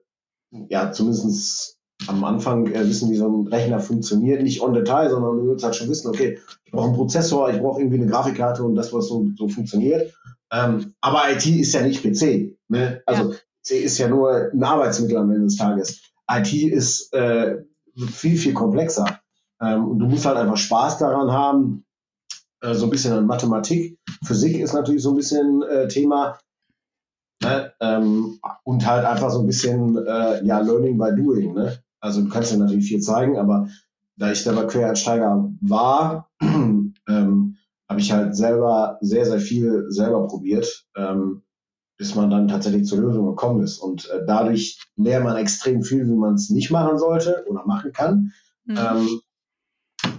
ja, 0.50 0.92
zumindest 0.92 1.79
am 2.06 2.24
Anfang 2.24 2.66
äh, 2.66 2.88
wissen, 2.88 3.10
wie 3.10 3.16
so 3.16 3.28
ein 3.28 3.46
Rechner 3.46 3.80
funktioniert. 3.80 4.42
Nicht 4.42 4.62
on 4.62 4.72
Detail, 4.72 5.10
sondern 5.10 5.36
du 5.36 5.48
willst 5.48 5.64
halt 5.64 5.76
schon 5.76 5.88
wissen, 5.88 6.08
okay, 6.08 6.38
ich 6.64 6.72
brauche 6.72 6.86
einen 6.86 6.96
Prozessor, 6.96 7.50
ich 7.50 7.60
brauche 7.60 7.80
irgendwie 7.80 8.00
eine 8.00 8.10
Grafikkarte 8.10 8.62
und 8.64 8.74
das, 8.74 8.92
was 8.92 9.08
so, 9.08 9.28
so 9.36 9.48
funktioniert. 9.48 10.14
Ähm, 10.52 10.94
aber 11.00 11.30
IT 11.30 11.46
ist 11.46 11.72
ja 11.72 11.82
nicht 11.82 12.02
PC. 12.02 12.56
Ne? 12.68 13.02
Also 13.06 13.32
ja. 13.32 13.36
PC 13.62 13.84
ist 13.84 13.98
ja 13.98 14.08
nur 14.08 14.50
ein 14.52 14.62
Arbeitsmittel 14.62 15.16
am 15.16 15.30
Ende 15.30 15.44
des 15.44 15.56
Tages. 15.56 16.00
IT 16.30 16.52
ist 16.52 17.12
äh, 17.12 17.58
viel, 18.12 18.36
viel 18.36 18.54
komplexer. 18.54 19.20
Ähm, 19.60 19.88
und 19.88 19.98
du 19.98 20.06
musst 20.06 20.26
halt 20.26 20.38
einfach 20.38 20.56
Spaß 20.56 20.98
daran 20.98 21.30
haben, 21.30 21.84
äh, 22.62 22.74
so 22.74 22.86
ein 22.86 22.90
bisschen 22.90 23.12
an 23.12 23.26
Mathematik. 23.26 23.98
Physik 24.24 24.58
ist 24.58 24.72
natürlich 24.72 25.02
so 25.02 25.10
ein 25.10 25.16
bisschen 25.16 25.62
äh, 25.62 25.88
Thema. 25.88 26.38
Ne? 27.42 27.72
Ähm, 27.80 28.38
und 28.64 28.86
halt 28.86 29.04
einfach 29.04 29.30
so 29.30 29.40
ein 29.40 29.46
bisschen 29.46 29.96
äh, 29.96 30.44
ja, 30.44 30.60
Learning 30.60 30.98
by 30.98 31.10
Doing. 31.14 31.54
Ne? 31.54 31.82
Also 32.00 32.22
du 32.22 32.28
kannst 32.28 32.52
dir 32.52 32.58
natürlich 32.58 32.88
viel 32.88 33.00
zeigen, 33.00 33.38
aber 33.38 33.68
da 34.16 34.32
ich 34.32 34.42
selber 34.42 34.66
Quereinsteiger 34.66 35.50
war, 35.60 36.30
ähm, 36.42 37.56
habe 37.88 38.00
ich 38.00 38.12
halt 38.12 38.36
selber 38.36 38.98
sehr, 39.00 39.26
sehr 39.26 39.40
viel 39.40 39.86
selber 39.90 40.26
probiert. 40.26 40.86
Ähm, 40.96 41.42
bis 42.00 42.14
man 42.14 42.30
dann 42.30 42.48
tatsächlich 42.48 42.86
zur 42.86 43.00
Lösung 43.00 43.26
gekommen 43.26 43.62
ist. 43.62 43.76
Und 43.76 44.08
äh, 44.08 44.24
dadurch 44.26 44.80
lernt 44.96 45.26
man 45.26 45.36
extrem 45.36 45.82
viel, 45.82 46.08
wie 46.08 46.16
man 46.16 46.32
es 46.32 46.48
nicht 46.48 46.70
machen 46.70 46.96
sollte 46.96 47.44
oder 47.46 47.66
machen 47.66 47.92
kann. 47.92 48.32
Mhm. 48.64 48.78
Ähm, 48.78 49.20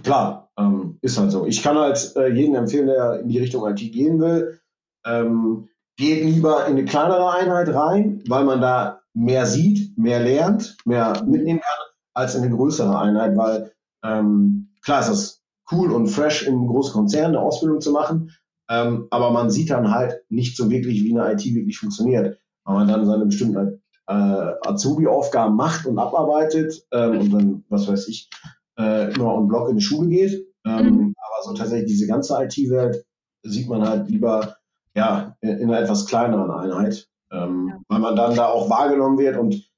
klar, 0.04 0.52
ähm, 0.56 0.98
ist 1.00 1.18
halt 1.18 1.32
so. 1.32 1.44
Ich 1.44 1.60
kann 1.60 1.76
halt 1.76 2.14
äh, 2.14 2.28
jedem 2.28 2.54
empfehlen, 2.54 2.86
der 2.86 3.18
in 3.18 3.28
die 3.28 3.40
Richtung 3.40 3.68
IT 3.68 3.80
gehen 3.80 4.20
will, 4.20 4.60
ähm, 5.04 5.70
geht 5.96 6.24
lieber 6.24 6.66
in 6.66 6.74
eine 6.74 6.84
kleinere 6.84 7.32
Einheit 7.32 7.74
rein, 7.74 8.22
weil 8.28 8.44
man 8.44 8.60
da 8.60 9.01
mehr 9.14 9.46
sieht, 9.46 9.96
mehr 9.98 10.20
lernt, 10.20 10.76
mehr 10.84 11.22
mitnehmen 11.26 11.60
kann, 11.60 11.86
als 12.14 12.34
in 12.34 12.42
eine 12.42 12.54
größere 12.54 12.98
Einheit, 12.98 13.36
weil 13.36 13.72
ähm, 14.04 14.70
klar 14.82 15.00
ist 15.00 15.08
das 15.10 15.42
cool 15.70 15.92
und 15.92 16.08
fresh 16.08 16.46
im 16.46 16.66
großen 16.66 16.92
Konzern 16.92 17.26
eine 17.26 17.40
Ausbildung 17.40 17.80
zu 17.80 17.92
machen, 17.92 18.30
Ähm, 18.68 19.08
aber 19.10 19.30
man 19.32 19.50
sieht 19.50 19.70
dann 19.70 19.92
halt 19.92 20.22
nicht 20.30 20.56
so 20.56 20.70
wirklich, 20.70 21.02
wie 21.04 21.16
eine 21.16 21.32
IT 21.32 21.44
wirklich 21.44 21.78
funktioniert. 21.78 22.38
Weil 22.64 22.76
man 22.76 22.88
dann 22.88 23.04
seine 23.06 23.26
bestimmten 23.26 23.82
äh, 24.06 24.12
Azubi-Aufgaben 24.12 25.56
macht 25.56 25.84
und 25.86 25.98
abarbeitet 25.98 26.86
ähm, 26.92 27.20
und 27.20 27.30
dann, 27.32 27.64
was 27.68 27.88
weiß 27.88 28.08
ich, 28.08 28.30
äh, 28.78 29.12
immer 29.12 29.34
on 29.34 29.48
Block 29.48 29.68
in 29.68 29.76
die 29.76 29.82
Schule 29.82 30.08
geht. 30.08 30.46
Ähm, 30.64 30.86
mhm. 30.86 31.14
Aber 31.16 31.42
so 31.44 31.54
tatsächlich 31.54 31.90
diese 31.90 32.06
ganze 32.06 32.34
IT-Welt 32.42 33.04
sieht 33.42 33.68
man 33.68 33.86
halt 33.86 34.08
lieber 34.08 34.56
ja, 34.94 35.36
in, 35.40 35.58
in 35.58 35.68
einer 35.70 35.80
etwas 35.80 36.06
kleineren 36.06 36.50
Einheit, 36.50 37.08
ähm, 37.32 37.84
weil 37.88 38.00
man 38.00 38.16
dann 38.16 38.34
da 38.34 38.46
auch 38.46 38.68
wahrgenommen 38.70 39.18
wird 39.18 39.36
und 39.36 39.68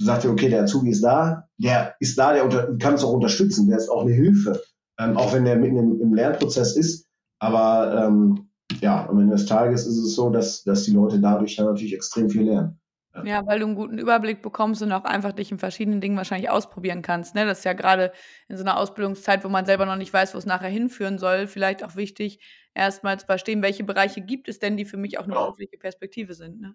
sagt, 0.00 0.26
okay, 0.26 0.48
der 0.48 0.62
Azubi 0.62 0.90
ist 0.90 1.02
da, 1.02 1.48
der 1.58 1.94
ist 2.00 2.18
da, 2.18 2.32
der 2.32 2.44
unter, 2.44 2.76
kann 2.78 2.94
es 2.94 3.04
auch 3.04 3.12
unterstützen, 3.12 3.68
der 3.68 3.78
ist 3.78 3.88
auch 3.88 4.02
eine 4.02 4.12
Hilfe, 4.12 4.60
ähm, 4.98 5.16
auch 5.16 5.32
wenn 5.32 5.44
der 5.44 5.56
mitten 5.56 5.76
im, 5.76 6.00
im 6.00 6.14
Lernprozess 6.14 6.76
ist. 6.76 7.06
Aber 7.40 8.04
ähm, 8.04 8.50
ja, 8.80 9.08
am 9.08 9.18
Ende 9.18 9.36
des 9.36 9.46
Tages 9.46 9.86
ist 9.86 9.98
es 9.98 10.14
so, 10.14 10.30
dass, 10.30 10.62
dass 10.64 10.84
die 10.84 10.92
Leute 10.92 11.20
dadurch 11.20 11.56
dann 11.56 11.66
natürlich 11.66 11.94
extrem 11.94 12.28
viel 12.28 12.42
lernen. 12.42 12.80
Ja, 13.24 13.46
weil 13.46 13.58
du 13.58 13.66
einen 13.66 13.74
guten 13.74 13.98
Überblick 13.98 14.42
bekommst 14.42 14.82
und 14.82 14.92
auch 14.92 15.04
einfach 15.04 15.32
dich 15.32 15.50
in 15.50 15.58
verschiedenen 15.58 16.00
Dingen 16.00 16.16
wahrscheinlich 16.16 16.50
ausprobieren 16.50 17.02
kannst. 17.02 17.34
Ne? 17.34 17.46
Das 17.46 17.58
ist 17.58 17.64
ja 17.64 17.72
gerade 17.72 18.12
in 18.48 18.56
so 18.56 18.62
einer 18.62 18.78
Ausbildungszeit, 18.78 19.44
wo 19.44 19.48
man 19.48 19.66
selber 19.66 19.86
noch 19.86 19.96
nicht 19.96 20.12
weiß, 20.12 20.34
wo 20.34 20.38
es 20.38 20.46
nachher 20.46 20.68
hinführen 20.68 21.18
soll, 21.18 21.46
vielleicht 21.46 21.82
auch 21.82 21.96
wichtig, 21.96 22.38
erstmal 22.74 23.18
zu 23.18 23.26
verstehen, 23.26 23.62
welche 23.62 23.82
Bereiche 23.82 24.20
gibt 24.20 24.48
es 24.48 24.58
denn, 24.58 24.76
die 24.76 24.84
für 24.84 24.98
mich 24.98 25.18
auch 25.18 25.24
eine 25.24 25.32
genau. 25.32 25.46
berufliche 25.46 25.78
Perspektive 25.78 26.34
sind. 26.34 26.60
Ne? 26.60 26.74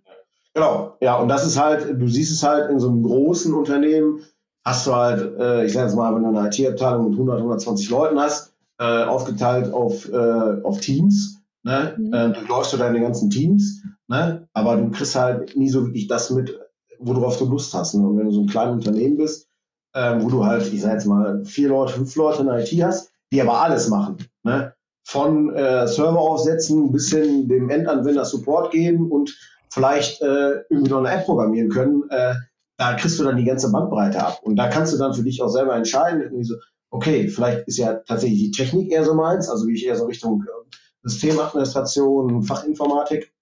Genau, 0.54 0.98
ja, 1.02 1.16
und 1.16 1.30
das 1.30 1.46
ist 1.46 1.60
halt, 1.60 2.00
du 2.00 2.08
siehst 2.08 2.32
es 2.32 2.44
halt 2.44 2.70
in 2.70 2.80
so 2.80 2.90
einem 2.90 3.04
großen 3.04 3.54
Unternehmen, 3.54 4.24
hast 4.66 4.86
du 4.86 4.96
halt, 4.96 5.40
äh, 5.40 5.66
ich 5.66 5.74
sage 5.74 5.88
jetzt 5.88 5.96
mal, 5.96 6.14
wenn 6.14 6.24
du 6.24 6.38
eine 6.38 6.48
IT-Abteilung 6.48 7.06
mit 7.06 7.14
100, 7.14 7.38
120 7.38 7.90
Leuten 7.90 8.20
hast, 8.20 8.54
äh, 8.80 9.04
aufgeteilt 9.04 9.72
auf, 9.72 10.12
äh, 10.12 10.62
auf 10.64 10.80
Teams, 10.80 11.42
ne? 11.64 11.96
Mhm. 11.98 12.14
Äh, 12.14 12.34
durchläufst 12.34 12.74
du 12.74 12.78
deine 12.78 13.00
ganzen 13.00 13.30
Teams 13.30 13.84
Ne? 14.08 14.43
Aber 14.54 14.78
du 14.78 14.92
kriegst 14.92 15.16
halt 15.16 15.56
nie 15.56 15.70
so 15.70 15.86
wirklich 15.86 16.08
das 16.08 16.30
mit, 16.30 16.58
worauf 17.00 17.38
du 17.38 17.46
Lust 17.46 17.74
hast. 17.74 17.96
Ne? 17.96 18.08
Und 18.08 18.18
wenn 18.18 18.26
du 18.26 18.32
so 18.32 18.42
ein 18.42 18.48
kleines 18.48 18.76
Unternehmen 18.76 19.18
bist, 19.18 19.48
ähm, 19.96 20.24
wo 20.24 20.30
du 20.30 20.46
halt, 20.46 20.72
ich 20.72 20.82
sag 20.82 20.94
jetzt 20.94 21.06
mal, 21.06 21.44
vier 21.46 21.70
Leute, 21.70 21.94
fünf 21.94 22.16
Leute 22.16 22.42
in 22.42 22.48
der 22.48 22.60
IT 22.60 22.84
hast, 22.84 23.12
die 23.32 23.42
aber 23.42 23.62
alles 23.62 23.90
machen. 23.90 24.18
Ne? 24.44 24.74
Von 25.06 25.54
äh, 25.54 25.88
Server 25.88 26.20
aufsetzen 26.20 26.92
bis 26.92 27.10
hin 27.10 27.48
dem 27.48 27.70
Endanwender 27.70 28.26
Support 28.26 28.72
geben 28.72 29.12
und 29.12 29.36
vielleicht 29.70 30.22
äh, 30.22 30.62
irgendwie 30.70 30.92
noch 30.92 31.00
eine 31.00 31.12
App 31.12 31.26
programmieren 31.26 31.70
können, 31.70 32.04
äh, 32.10 32.36
da 32.78 32.94
kriegst 32.94 33.20
du 33.20 33.24
dann 33.24 33.38
die 33.38 33.44
ganze 33.44 33.72
Bandbreite 33.72 34.24
ab. 34.24 34.40
Und 34.44 34.56
da 34.56 34.70
kannst 34.70 34.94
du 34.94 34.98
dann 34.98 35.14
für 35.14 35.24
dich 35.24 35.42
auch 35.42 35.50
selber 35.50 35.76
entscheiden, 35.76 36.22
irgendwie 36.22 36.46
so, 36.46 36.56
okay, 36.92 37.28
vielleicht 37.28 37.68
ist 37.68 37.78
ja 37.78 37.94
tatsächlich 37.94 38.40
die 38.40 38.52
Technik 38.52 38.92
eher 38.92 39.04
so 39.04 39.16
meins, 39.16 39.50
also 39.50 39.68
wie 39.68 39.74
ich 39.74 39.86
eher 39.86 39.96
so 39.96 40.06
Richtung 40.06 40.44
äh, 40.44 40.76
Systemadministration, 41.04 42.44
Fachinformatik 42.44 43.33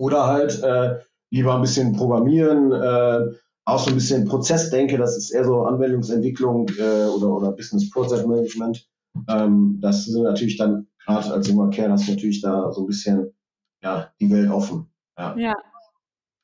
oder 0.00 0.26
halt 0.26 0.62
äh, 0.62 0.98
lieber 1.30 1.54
ein 1.54 1.60
bisschen 1.60 1.94
programmieren, 1.94 2.72
äh, 2.72 3.34
auch 3.66 3.78
so 3.78 3.90
ein 3.90 3.94
bisschen 3.94 4.26
Prozessdenke, 4.26 4.96
das 4.96 5.16
ist 5.16 5.30
eher 5.30 5.44
so 5.44 5.64
Anwendungsentwicklung 5.64 6.68
äh, 6.78 7.04
oder, 7.04 7.28
oder 7.28 7.52
Business 7.52 7.90
Process 7.90 8.26
Management. 8.26 8.88
Ähm, 9.28 9.78
das 9.82 10.06
sind 10.06 10.22
natürlich 10.22 10.56
dann, 10.56 10.86
gerade 11.04 11.30
als 11.30 11.48
junger 11.48 11.68
Kerl, 11.68 11.92
hast 11.92 12.08
du 12.08 12.12
natürlich 12.12 12.40
da 12.40 12.72
so 12.72 12.82
ein 12.82 12.86
bisschen 12.86 13.34
ja, 13.82 14.10
die 14.18 14.30
Welt 14.30 14.50
offen. 14.50 14.90
Ja. 15.18 15.36
ja. 15.36 15.54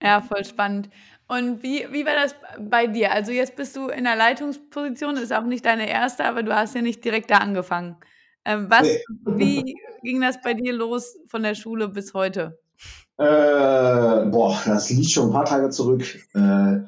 Ja, 0.03 0.21
voll 0.21 0.45
spannend. 0.45 0.91
Und 1.27 1.63
wie, 1.63 1.87
wie 1.91 2.05
war 2.05 2.15
das 2.15 2.35
bei 2.61 2.87
dir? 2.87 3.11
Also 3.13 3.33
jetzt 3.33 3.57
bist 3.57 3.75
du 3.75 3.89
in 3.89 4.05
der 4.05 4.17
Leitungsposition, 4.17 5.17
ist 5.17 5.33
auch 5.33 5.45
nicht 5.45 5.65
deine 5.65 5.89
erste, 5.89 6.27
aber 6.27 6.43
du 6.43 6.55
hast 6.55 6.75
ja 6.75 6.83
nicht 6.83 7.03
direkt 7.03 7.31
da 7.31 7.39
angefangen. 7.39 7.97
Ähm, 8.45 8.67
was, 8.69 8.83
nee. 8.83 9.01
wie 9.25 9.77
ging 10.03 10.21
das 10.21 10.43
bei 10.43 10.53
dir 10.53 10.75
los 10.75 11.17
von 11.27 11.43
der 11.43 11.55
Schule 11.55 11.89
bis 11.89 12.13
heute? 12.13 12.59
Äh, 13.19 14.27
boah, 14.27 14.59
das 14.67 14.91
liegt 14.91 15.11
schon 15.11 15.29
ein 15.29 15.33
paar 15.33 15.45
Tage 15.45 15.71
zurück. 15.71 16.05
Äh, 16.35 16.81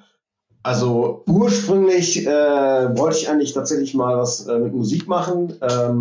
also 0.62 1.24
ursprünglich 1.26 2.26
äh, 2.26 2.98
wollte 2.98 3.16
ich 3.16 3.30
eigentlich 3.30 3.54
tatsächlich 3.54 3.94
mal 3.94 4.18
was 4.18 4.46
äh, 4.46 4.58
mit 4.58 4.74
Musik 4.74 5.08
machen. 5.08 5.54
Ähm, 5.62 6.00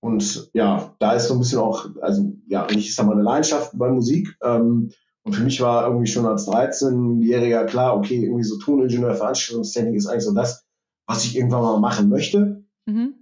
und 0.00 0.50
ja, 0.52 0.94
da 0.98 1.12
ist 1.12 1.28
so 1.28 1.34
ein 1.34 1.40
bisschen 1.40 1.60
auch, 1.60 1.86
also 2.00 2.32
ja, 2.48 2.66
ich 2.70 2.88
ist 2.88 2.98
da 2.98 3.04
mal 3.04 3.12
eine 3.12 3.22
Leidenschaft 3.22 3.70
bei 3.74 3.88
Musik. 3.88 4.36
Ähm, 4.42 4.90
und 5.22 5.32
für 5.32 5.42
mich 5.42 5.60
war 5.60 5.86
irgendwie 5.86 6.06
schon 6.06 6.26
als 6.26 6.46
13-Jähriger 6.46 7.64
klar, 7.64 7.96
okay, 7.96 8.24
irgendwie 8.24 8.44
so 8.44 8.58
Toningenieur, 8.58 9.14
Veranstaltungstechnik 9.14 9.94
ist 9.94 10.06
eigentlich 10.06 10.24
so 10.24 10.34
das, 10.34 10.64
was 11.06 11.24
ich 11.24 11.36
irgendwann 11.36 11.62
mal 11.62 11.80
machen 11.80 12.08
möchte. 12.10 12.64
Mhm. 12.84 13.14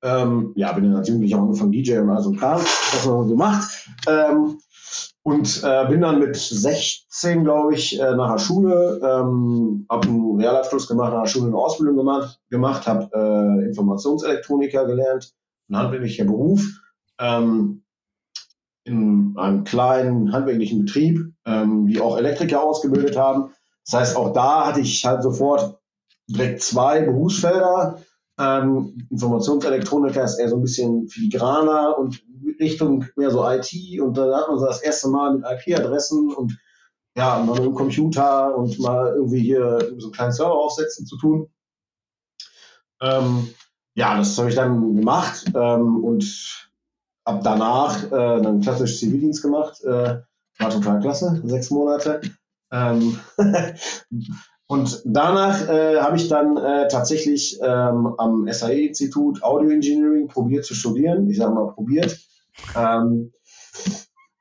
Ähm, 0.00 0.52
ja, 0.54 0.72
bin 0.72 0.84
dann 0.84 0.94
als 0.94 1.08
Jugendlicher 1.08 1.38
angefangen, 1.38 1.72
DJ 1.72 1.98
und 1.98 2.10
also 2.10 2.30
Kram, 2.32 2.60
was 2.60 3.06
man 3.06 3.28
so 3.28 3.34
macht. 3.34 3.88
Ähm, 4.06 4.58
und 5.28 5.62
äh, 5.62 5.86
bin 5.88 6.00
dann 6.00 6.20
mit 6.20 6.36
16, 6.36 7.44
glaube 7.44 7.74
ich, 7.74 8.00
äh, 8.00 8.16
nach 8.16 8.32
der 8.32 8.38
Schule, 8.38 8.98
ähm, 9.04 9.84
habe 9.90 10.08
einen 10.08 10.40
Realabschluss 10.40 10.88
gemacht, 10.88 11.12
nach 11.12 11.24
der 11.24 11.28
Schule 11.28 11.48
eine 11.48 11.56
Ausbildung 11.58 11.96
gemacht, 11.96 12.40
gemacht 12.48 12.86
habe 12.86 13.10
äh, 13.12 13.66
Informationselektroniker 13.66 14.86
gelernt, 14.86 15.34
ein 15.68 15.76
handwerklicher 15.76 16.24
Beruf, 16.24 16.66
ähm, 17.18 17.82
in 18.84 19.34
einem 19.36 19.64
kleinen 19.64 20.32
handwerklichen 20.32 20.86
Betrieb, 20.86 21.34
ähm, 21.44 21.88
die 21.88 22.00
auch 22.00 22.16
Elektriker 22.16 22.62
ausgebildet 22.62 23.18
haben. 23.18 23.50
Das 23.84 24.00
heißt, 24.00 24.16
auch 24.16 24.32
da 24.32 24.64
hatte 24.64 24.80
ich 24.80 25.04
halt 25.04 25.22
sofort 25.22 25.78
direkt 26.26 26.62
zwei 26.62 27.02
Berufsfelder. 27.02 27.98
Ähm, 28.38 29.06
Informationselektroniker 29.10 30.24
ist 30.24 30.38
eher 30.38 30.48
so 30.48 30.56
ein 30.56 30.62
bisschen 30.62 31.08
filigraner 31.08 31.98
und 31.98 32.22
Richtung 32.60 33.04
mehr 33.16 33.30
so 33.30 33.48
IT 33.48 33.72
und 34.00 34.16
dann 34.16 34.34
hat 34.34 34.48
man 34.48 34.58
so 34.58 34.66
das 34.66 34.82
erste 34.82 35.08
Mal 35.08 35.34
mit 35.34 35.44
IP-Adressen 35.44 36.32
und 36.34 36.58
ja, 37.16 37.42
mal 37.42 37.54
mit 37.54 37.64
dem 37.64 37.74
Computer 37.74 38.56
und 38.56 38.78
mal 38.78 39.14
irgendwie 39.14 39.40
hier 39.40 39.78
so 39.98 40.06
einen 40.06 40.12
kleinen 40.12 40.32
Server 40.32 40.54
aufsetzen 40.54 41.04
zu 41.04 41.16
tun. 41.18 41.50
Ähm, 43.00 43.48
ja, 43.94 44.16
das 44.16 44.38
habe 44.38 44.48
ich 44.48 44.54
dann 44.54 44.96
gemacht 44.96 45.44
ähm, 45.54 46.04
und 46.04 46.70
ab 47.24 47.40
danach 47.42 48.04
äh, 48.04 48.40
dann 48.40 48.60
klassisch 48.60 48.98
Zivildienst 48.98 49.42
gemacht. 49.42 49.82
Äh, 49.82 50.22
war 50.58 50.70
total 50.70 51.00
klasse, 51.00 51.40
sechs 51.44 51.70
Monate. 51.70 52.20
Ähm, 52.70 53.18
und 54.68 55.02
danach 55.06 55.66
äh, 55.66 55.98
habe 55.98 56.16
ich 56.16 56.28
dann 56.28 56.58
äh, 56.58 56.88
tatsächlich 56.88 57.58
ähm, 57.62 58.14
am 58.18 58.46
SAE-Institut 58.46 59.42
Audio 59.42 59.70
Engineering 59.70 60.28
probiert 60.28 60.66
zu 60.66 60.74
studieren. 60.74 61.28
Ich 61.30 61.38
sage 61.38 61.54
mal 61.54 61.72
probiert. 61.72 62.18
Ähm, 62.76 63.32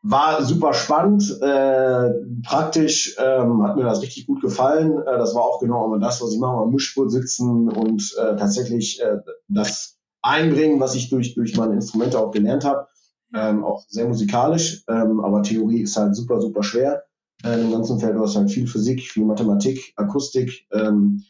war 0.04 0.44
super 0.44 0.74
spannend, 0.74 1.42
äh, 1.42 2.10
praktisch 2.46 3.16
ähm, 3.20 3.63
hat 3.63 3.78
mir 3.78 3.84
das 3.84 4.02
richtig 4.02 4.28
gut 4.28 4.42
gefallen. 4.42 5.02
Äh, 5.02 5.18
das 5.18 5.34
war 5.34 5.44
auch 5.44 5.60
genau 5.60 5.86
immer 5.86 6.00
das, 6.00 6.22
was 6.22 6.34
ich 6.34 6.40
mache, 6.40 6.58
am 6.58 6.72
Mischpult 6.72 7.12
sitzen 7.12 7.70
und 7.70 8.13
äh, 8.18 8.36
tatsächlich 8.36 9.02
äh, 9.02 9.18
das 9.48 9.98
einbringen, 10.22 10.80
was 10.82 10.96
ich 10.96 11.10
durch, 11.10 11.36
durch 11.36 11.56
meine 11.56 11.74
Instrumente 11.74 12.20
auch 12.20 12.32
gelernt 12.32 12.66
habe. 12.66 12.88
Ähm, 13.34 13.63
auch 13.63 13.86
sehr 13.88 14.08
musikalisch, 14.08 14.84
ähm, 14.90 15.20
aber 15.20 15.44
Theorie 15.44 15.82
ist 15.82 15.98
halt 15.98 16.16
super, 16.16 16.40
super 16.42 16.63
schwer. 16.63 17.04
Äh, 17.43 17.62
Im 17.62 17.71
ganzen 17.71 18.00
Feld 18.00 18.15
du 18.15 18.21
hast 18.21 18.36
halt 18.36 18.52
viel 18.52 18.67
Physik, 18.67 19.02
viel 19.02 19.26
Mathematik, 19.26 19.93
Akustik. 19.95 20.67
Ähm, 20.71 21.23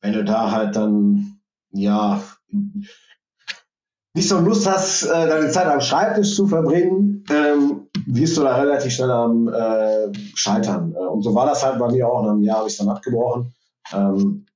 wenn 0.00 0.12
du 0.12 0.24
da 0.24 0.50
halt 0.50 0.76
dann, 0.76 1.40
ja, 1.70 2.22
nicht 4.14 4.28
so 4.28 4.38
Lust 4.38 4.66
hast, 4.66 5.04
äh, 5.04 5.28
deine 5.28 5.50
Zeit 5.50 5.66
am 5.66 5.80
Schreibtisch 5.80 6.34
zu 6.34 6.46
verbringen, 6.46 7.24
ähm, 7.30 7.88
wirst 8.06 8.36
du 8.36 8.42
da 8.42 8.56
relativ 8.56 8.92
schnell 8.92 9.10
am 9.10 9.48
äh, 9.48 10.12
Scheitern. 10.34 10.94
Äh, 10.94 11.06
und 11.06 11.22
so 11.22 11.34
war 11.34 11.46
das 11.46 11.64
halt 11.64 11.78
bei 11.78 11.90
mir 11.90 12.08
auch. 12.08 12.22
Nach 12.22 12.30
einem 12.30 12.42
Jahr 12.42 12.58
habe 12.58 12.68
ich 12.68 12.74
es 12.74 12.78
dann 12.78 12.88
abgebrochen. 12.88 13.54
Ähm, 13.92 14.46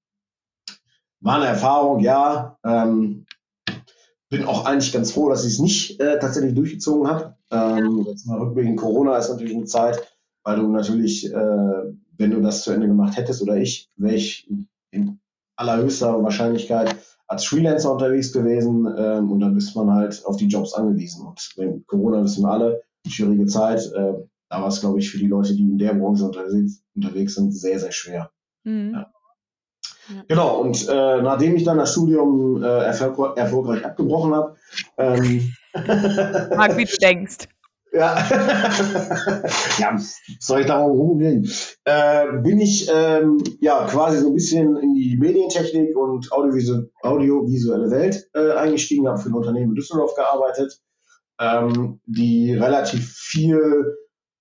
war 1.21 1.37
eine 1.37 1.47
Erfahrung, 1.47 2.01
ja. 2.01 2.59
Ähm, 2.65 3.27
bin 4.31 4.45
auch 4.45 4.65
eigentlich 4.65 4.93
ganz 4.93 5.13
froh, 5.13 5.29
dass 5.29 5.45
ich 5.45 5.55
es 5.55 5.59
nicht 5.59 6.01
äh, 6.01 6.19
tatsächlich 6.19 6.55
durchgezogen 6.55 7.09
habe. 7.09 7.37
Ähm, 7.51 8.07
jetzt 8.07 8.27
mal 8.27 8.39
rückblickend 8.39 8.79
Corona 8.79 9.17
ist 9.19 9.29
natürlich 9.29 9.55
eine 9.55 9.65
Zeit, 9.67 10.01
weil 10.43 10.57
du 10.57 10.69
natürlich, 10.69 11.33
äh, 11.33 11.93
wenn 12.17 12.31
du 12.31 12.41
das 12.41 12.63
zu 12.63 12.73
Ende 12.73 12.87
gemacht 12.87 13.17
hättest 13.17 13.43
oder 13.43 13.57
ich, 13.57 13.89
wäre 13.97 14.15
ich 14.15 14.49
in 14.91 15.21
allerhöchster 15.57 16.23
Wahrscheinlichkeit 16.23 16.97
als 17.27 17.45
Freelancer 17.45 17.93
unterwegs 17.93 18.33
gewesen 18.33 18.93
ähm, 18.99 19.31
und 19.31 19.41
dann 19.41 19.57
ist 19.57 19.77
man 19.77 19.93
halt 19.93 20.25
auf 20.27 20.37
die 20.37 20.49
Jobs 20.49 20.75
angewiesen. 20.75 21.27
Und 21.27 21.51
wenn 21.57 21.87
Corona 21.87 22.25
wissen 22.25 22.43
wir 22.43 22.51
alle, 22.51 22.83
schwierige 23.07 23.47
Zeit, 23.47 23.81
äh, 23.95 24.15
da 24.49 24.61
war 24.61 24.69
es, 24.69 24.81
glaube 24.81 24.99
ich, 24.99 25.11
für 25.11 25.19
die 25.19 25.29
Leute, 25.29 25.55
die 25.55 25.63
in 25.63 25.79
der 25.79 25.95
Branche 25.95 26.25
unterwegs, 26.25 26.83
unterwegs 26.95 27.35
sind, 27.37 27.53
sehr, 27.53 27.79
sehr 27.79 27.93
schwer. 27.93 28.31
Mhm. 28.65 28.95
Ja. 28.95 29.13
Ja. 30.09 30.25
Genau, 30.27 30.61
und 30.61 30.89
äh, 30.89 31.23
nachdem 31.23 31.55
ich 31.55 31.63
dann 31.63 31.79
das 31.79 31.93
Studium 31.93 32.63
äh, 32.63 32.67
erfolg 32.67 33.37
erfolgreich 33.37 33.85
abgebrochen 33.85 34.35
habe, 34.35 34.57
ähm, 34.99 35.53
Mag, 35.73 36.77
wie 36.77 36.85
du 36.85 36.97
denkst. 37.01 37.49
Ja, 37.93 38.25
ja 39.79 39.99
soll 40.39 40.61
ich 40.61 40.67
darum 40.67 40.93
rumgehen? 40.93 41.51
Äh, 41.85 42.39
bin 42.43 42.61
ich 42.61 42.89
ähm, 42.93 43.43
ja 43.61 43.87
quasi 43.87 44.19
so 44.19 44.29
ein 44.29 44.35
bisschen 44.35 44.77
in 44.77 44.95
die 44.95 45.17
Medientechnik 45.19 45.97
und 45.97 46.33
audiovisuelle, 46.33 46.91
audiovisuelle 47.03 47.91
Welt 47.91 48.29
äh, 48.35 48.53
eingestiegen, 48.53 49.09
habe 49.09 49.19
für 49.19 49.31
ein 49.31 49.35
Unternehmen 49.35 49.71
in 49.71 49.75
Düsseldorf 49.75 50.15
gearbeitet. 50.15 50.81
ähm, 51.41 52.01
die 52.07 52.55
relativ 52.55 53.13
viel 53.13 53.97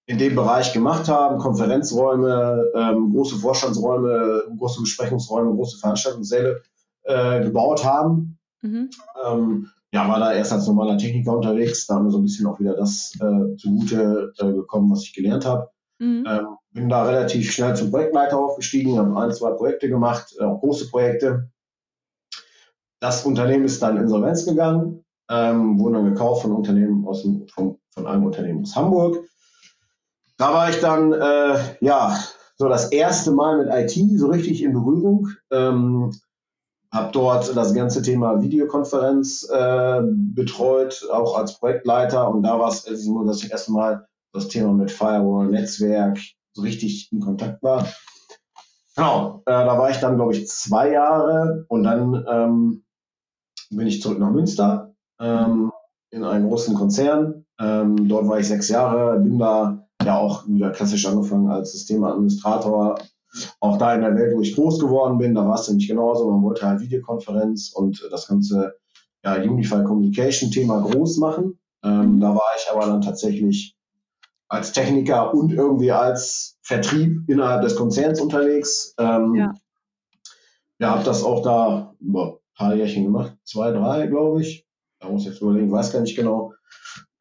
in 0.06 0.18
dem 0.18 0.36
Bereich 0.36 0.74
gemacht 0.74 1.08
haben, 1.08 1.38
Konferenzräume, 1.38 2.72
ähm, 2.76 3.12
große 3.14 3.38
Vorstandsräume, 3.38 4.44
große 4.58 4.82
Besprechungsräume, 4.82 5.56
große 5.56 5.78
Veranstaltungssäle 5.80 6.62
äh, 7.04 7.42
gebaut 7.42 7.86
haben. 7.86 8.38
Mhm. 8.62 8.90
Ähm, 9.26 9.70
ja, 9.91 10.08
war 10.08 10.19
da 10.19 10.34
erst 10.34 10.54
als 10.54 10.67
normaler 10.67 10.97
Techniker 10.97 11.36
unterwegs, 11.36 11.88
da 11.88 11.95
haben 11.95 12.06
wir 12.06 12.12
so 12.12 12.19
ein 12.19 12.23
bisschen 12.23 12.45
auch 12.45 12.60
wieder 12.60 12.75
das 12.75 13.13
äh, 13.19 13.56
zugute 13.58 14.34
äh, 14.38 14.54
gekommen, 14.54 14.91
was 14.91 15.04
ich 15.04 15.13
gelernt 15.13 15.45
habe. 15.45 15.69
Mhm. 15.99 16.23
Ähm, 16.28 16.47
bin 16.71 16.89
da 16.89 17.04
relativ 17.04 17.52
schnell 17.52 17.75
zum 17.75 17.89
Projektleiter 17.89 18.38
aufgestiegen, 18.38 18.97
habe 18.97 19.17
ein, 19.19 19.32
zwei 19.32 19.52
Projekte 19.52 19.89
gemacht, 19.89 20.36
äh, 20.39 20.43
auch 20.43 20.60
große 20.60 20.89
Projekte. 20.89 21.49
Das 22.99 23.25
Unternehmen 23.25 23.65
ist 23.65 23.82
dann 23.82 23.97
insolvenz 23.97 24.45
gegangen, 24.45 25.04
ähm, 25.30 25.80
wurde 25.80 25.95
dann 25.95 26.13
gekauft 26.13 26.43
von 26.43 26.52
Unternehmen 26.52 27.08
aus 27.08 27.23
dem, 27.23 27.47
von, 27.47 27.80
von 27.89 28.06
einem 28.06 28.25
Unternehmen 28.25 28.62
aus 28.62 28.75
Hamburg. 28.75 29.23
Da 30.38 30.54
war 30.54 30.69
ich 30.69 30.80
dann, 30.80 31.13
äh, 31.13 31.58
ja, 31.82 32.17
so 32.56 32.67
das 32.67 32.91
erste 32.91 33.32
Mal 33.32 33.65
mit 33.65 33.73
IT 33.73 34.19
so 34.19 34.28
richtig 34.28 34.62
in 34.62 34.73
Berührung. 34.73 35.30
Ähm, 35.49 36.12
habe 36.91 37.12
dort 37.12 37.56
das 37.56 37.73
ganze 37.73 38.02
Thema 38.02 38.41
Videokonferenz 38.41 39.47
äh, 39.49 40.02
betreut, 40.04 41.08
auch 41.12 41.38
als 41.38 41.60
Projektleiter. 41.60 42.30
Und 42.30 42.43
da 42.43 42.60
war 42.60 42.69
es 42.69 42.88
also 42.88 43.23
das 43.25 43.43
erste 43.43 43.71
Mal 43.71 44.08
das 44.34 44.47
Thema 44.47 44.73
mit 44.73 44.91
Firewall, 44.91 45.47
Netzwerk 45.47 46.19
so 46.54 46.62
richtig 46.63 47.12
in 47.12 47.19
Kontakt 47.19 47.62
war. 47.62 47.88
Genau, 48.95 49.43
äh, 49.45 49.52
da 49.52 49.78
war 49.78 49.89
ich 49.91 49.97
dann, 49.97 50.15
glaube 50.15 50.34
ich, 50.34 50.47
zwei 50.47 50.91
Jahre 50.91 51.65
und 51.67 51.84
dann 51.84 52.25
ähm, 52.28 52.84
bin 53.69 53.88
ich 53.88 54.02
zurück 54.02 54.19
nach 54.19 54.32
Münster 54.32 54.93
ähm, 55.19 55.71
in 56.12 56.23
einen 56.23 56.47
großen 56.47 56.75
Konzern. 56.75 57.45
Ähm, 57.60 58.08
dort 58.08 58.28
war 58.28 58.39
ich 58.39 58.47
sechs 58.47 58.67
Jahre, 58.67 59.19
bin 59.19 59.38
da 59.38 59.88
ja 60.04 60.17
auch 60.17 60.47
wieder 60.47 60.71
klassisch 60.71 61.06
angefangen 61.06 61.49
als 61.49 61.71
Systemadministrator. 61.73 62.99
Auch 63.60 63.78
da 63.78 63.94
in 63.94 64.02
der 64.02 64.15
Welt, 64.15 64.36
wo 64.36 64.42
ich 64.42 64.56
groß 64.56 64.80
geworden 64.80 65.18
bin, 65.18 65.36
da 65.36 65.48
war 65.48 65.60
es 65.60 65.68
nämlich 65.68 65.88
genauso. 65.88 66.30
Man 66.30 66.42
wollte 66.44 66.65
halt 66.68 66.82
Videokonferenz 66.82 67.72
und 67.74 68.08
das 68.12 68.28
ganze 68.28 68.76
ja, 69.24 69.36
Unify 69.36 69.84
Communication 69.84 70.52
Thema 70.52 70.82
groß 70.82 71.18
machen. 71.18 71.60
Ähm, 71.84 72.20
da 72.20 72.30
war 72.30 72.52
ich 72.58 72.72
aber 72.72 72.86
dann 72.86 73.02
tatsächlich 73.02 73.76
als 74.48 74.74
Techniker 74.74 75.34
und 75.34 75.54
irgendwie 75.54 75.92
als 75.92 76.58
Vertrieb 76.62 77.30
innerhalb 77.30 77.62
des 77.62 77.76
Konzerns 77.76 78.20
unterwegs. 78.20 78.96
Ähm, 78.98 79.36
ja. 79.36 79.54
ja, 80.80 80.89
habe 80.92 81.04
das 81.04 81.24
auch 81.24 81.44
da 81.44 81.94
über 82.00 82.34
ein 82.34 82.56
paar 82.56 82.76
Jährchen 82.76 83.06
gemacht, 83.06 83.38
zwei, 83.44 83.72
drei, 83.72 84.08
glaube 84.08 84.42
ich. 84.42 84.65
Da 85.00 85.10
muss 85.10 85.22
ich 85.22 85.30
jetzt 85.30 85.42
überlegen, 85.42 85.72
weiß 85.72 85.94
gar 85.94 86.02
nicht 86.02 86.15
genau. 86.15 86.54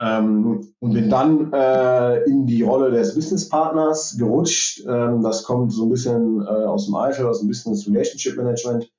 Ähm, 0.01 0.73
und 0.79 0.93
bin 0.93 1.11
dann 1.11 1.53
äh, 1.53 2.23
in 2.25 2.47
die 2.47 2.63
Rolle 2.63 2.91
des 2.93 3.15
Businesspartners 3.15 4.17
gerutscht. 4.17 4.85
Ähm, 4.87 5.23
das 5.23 5.43
kommt 5.43 5.73
so 5.73 5.85
ein 5.85 5.91
bisschen 5.91 6.41
äh, 6.43 6.45
aus 6.45 6.87
dem 6.87 6.95
Eifel, 6.95 7.27
aus 7.27 7.41
dem 7.41 7.49
Business 7.49 7.87
Relationship 7.87 8.37
Management. 8.37 8.91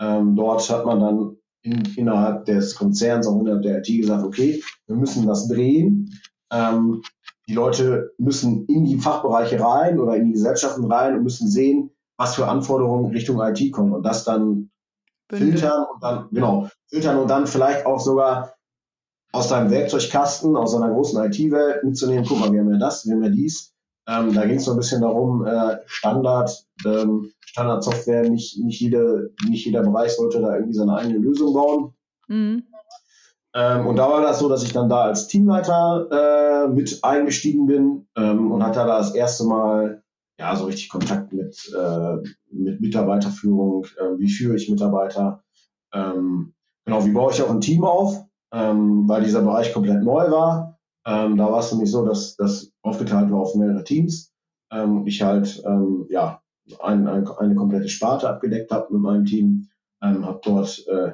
Ähm, 0.00 0.34
dort 0.34 0.68
hat 0.68 0.84
man 0.84 1.00
dann 1.00 1.36
in, 1.62 1.82
innerhalb 1.96 2.44
des 2.44 2.74
Konzerns, 2.74 3.26
auch 3.26 3.40
innerhalb 3.40 3.62
der 3.62 3.78
IT 3.78 3.86
gesagt, 3.86 4.24
okay, 4.24 4.62
wir 4.86 4.96
müssen 4.96 5.26
das 5.26 5.48
drehen. 5.48 6.18
Ähm, 6.52 7.02
die 7.48 7.54
Leute 7.54 8.12
müssen 8.18 8.66
in 8.66 8.84
die 8.84 8.98
Fachbereiche 8.98 9.60
rein 9.60 9.98
oder 9.98 10.16
in 10.16 10.26
die 10.26 10.32
Gesellschaften 10.32 10.84
rein 10.90 11.16
und 11.16 11.22
müssen 11.22 11.48
sehen, 11.48 11.90
was 12.16 12.34
für 12.34 12.48
Anforderungen 12.48 13.12
Richtung 13.12 13.40
IT 13.40 13.72
kommen 13.72 13.92
und 13.92 14.02
das 14.02 14.24
dann 14.24 14.70
Bünde. 15.28 15.52
filtern 15.52 15.86
und 15.94 16.02
dann, 16.02 16.28
genau, 16.30 16.68
filtern 16.88 17.18
und 17.18 17.28
dann 17.28 17.46
vielleicht 17.46 17.86
auch 17.86 18.00
sogar 18.00 18.54
aus 19.32 19.48
deinem 19.48 19.70
Werkzeugkasten, 19.70 20.56
aus 20.56 20.74
einer 20.74 20.90
großen 20.90 21.22
IT-Welt 21.24 21.84
mitzunehmen, 21.84 22.24
guck 22.26 22.40
mal, 22.40 22.52
wir 22.52 22.60
haben 22.60 22.72
ja 22.72 22.78
das, 22.78 23.06
wir 23.06 23.14
haben 23.14 23.24
ja 23.24 23.30
dies. 23.30 23.74
Ähm, 24.06 24.32
da 24.32 24.46
ging 24.46 24.56
es 24.56 24.64
so 24.64 24.70
ein 24.72 24.78
bisschen 24.78 25.02
darum, 25.02 25.46
äh, 25.46 25.78
Standard, 25.84 26.66
ähm, 26.86 27.30
Standardsoftware, 27.40 28.28
nicht, 28.30 28.58
nicht, 28.58 28.80
jede, 28.80 29.34
nicht 29.46 29.66
jeder 29.66 29.82
Bereich 29.82 30.16
sollte 30.16 30.40
da 30.40 30.54
irgendwie 30.54 30.74
seine 30.74 30.94
eigene 30.94 31.18
Lösung 31.18 31.52
bauen. 31.52 31.94
Mhm. 32.28 32.64
Ähm, 33.54 33.86
und 33.86 33.96
da 33.96 34.08
war 34.08 34.22
das 34.22 34.38
so, 34.38 34.48
dass 34.48 34.62
ich 34.62 34.72
dann 34.72 34.88
da 34.88 35.02
als 35.02 35.26
Teamleiter 35.26 36.66
äh, 36.66 36.68
mit 36.68 37.02
eingestiegen 37.02 37.66
bin 37.66 38.06
ähm, 38.16 38.50
und 38.50 38.62
hatte 38.62 38.80
da 38.80 38.98
das 38.98 39.14
erste 39.14 39.44
Mal 39.44 40.02
ja 40.38 40.54
so 40.54 40.66
richtig 40.66 40.88
Kontakt 40.88 41.32
mit, 41.32 41.70
äh, 41.76 42.16
mit 42.50 42.80
Mitarbeiterführung. 42.80 43.84
Äh, 43.98 44.18
wie 44.18 44.30
führe 44.30 44.56
ich 44.56 44.70
Mitarbeiter? 44.70 45.42
Ähm, 45.92 46.54
genau, 46.84 47.04
wie 47.04 47.12
baue 47.12 47.32
ich 47.32 47.42
auch 47.42 47.50
ein 47.50 47.60
Team 47.60 47.84
auf? 47.84 48.27
Ähm, 48.52 49.08
weil 49.08 49.22
dieser 49.24 49.42
Bereich 49.42 49.72
komplett 49.72 50.02
neu 50.02 50.30
war. 50.30 50.78
Ähm, 51.06 51.36
da 51.36 51.50
war 51.50 51.60
es 51.60 51.72
nämlich 51.72 51.90
so, 51.90 52.04
dass 52.04 52.36
das 52.36 52.72
aufgeteilt 52.82 53.30
war 53.30 53.40
auf 53.40 53.54
mehrere 53.54 53.84
Teams. 53.84 54.32
Ähm, 54.70 55.06
ich 55.06 55.22
halt 55.22 55.62
ähm, 55.66 56.06
ja 56.10 56.42
ein, 56.80 57.06
ein, 57.06 57.26
eine 57.26 57.54
komplette 57.54 57.88
Sparte 57.88 58.28
abgedeckt 58.28 58.70
habe 58.70 58.92
mit 58.92 59.02
meinem 59.02 59.24
Team, 59.24 59.68
ähm, 60.02 60.26
habe 60.26 60.40
dort 60.42 60.86
äh, 60.88 61.12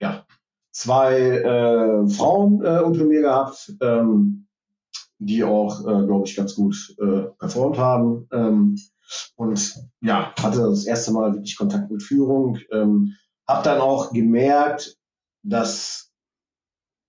ja 0.00 0.24
zwei 0.72 1.18
äh, 1.18 2.08
Frauen 2.08 2.64
äh, 2.64 2.80
unter 2.80 3.04
mir 3.04 3.22
gehabt, 3.22 3.72
ähm, 3.80 4.46
die 5.18 5.44
auch, 5.44 5.80
äh, 5.80 6.06
glaube 6.06 6.26
ich, 6.26 6.36
ganz 6.36 6.54
gut 6.54 6.94
äh, 7.00 7.22
performt 7.38 7.78
haben. 7.78 8.28
Ähm, 8.32 8.76
und 9.36 9.80
ja, 10.02 10.34
hatte 10.38 10.58
das 10.58 10.84
erste 10.84 11.12
Mal 11.12 11.32
wirklich 11.32 11.56
Kontakt 11.56 11.90
mit 11.90 12.02
Führung. 12.02 12.58
Ähm, 12.70 13.14
habe 13.48 13.64
dann 13.64 13.80
auch 13.80 14.12
gemerkt, 14.12 14.98
dass 15.42 16.12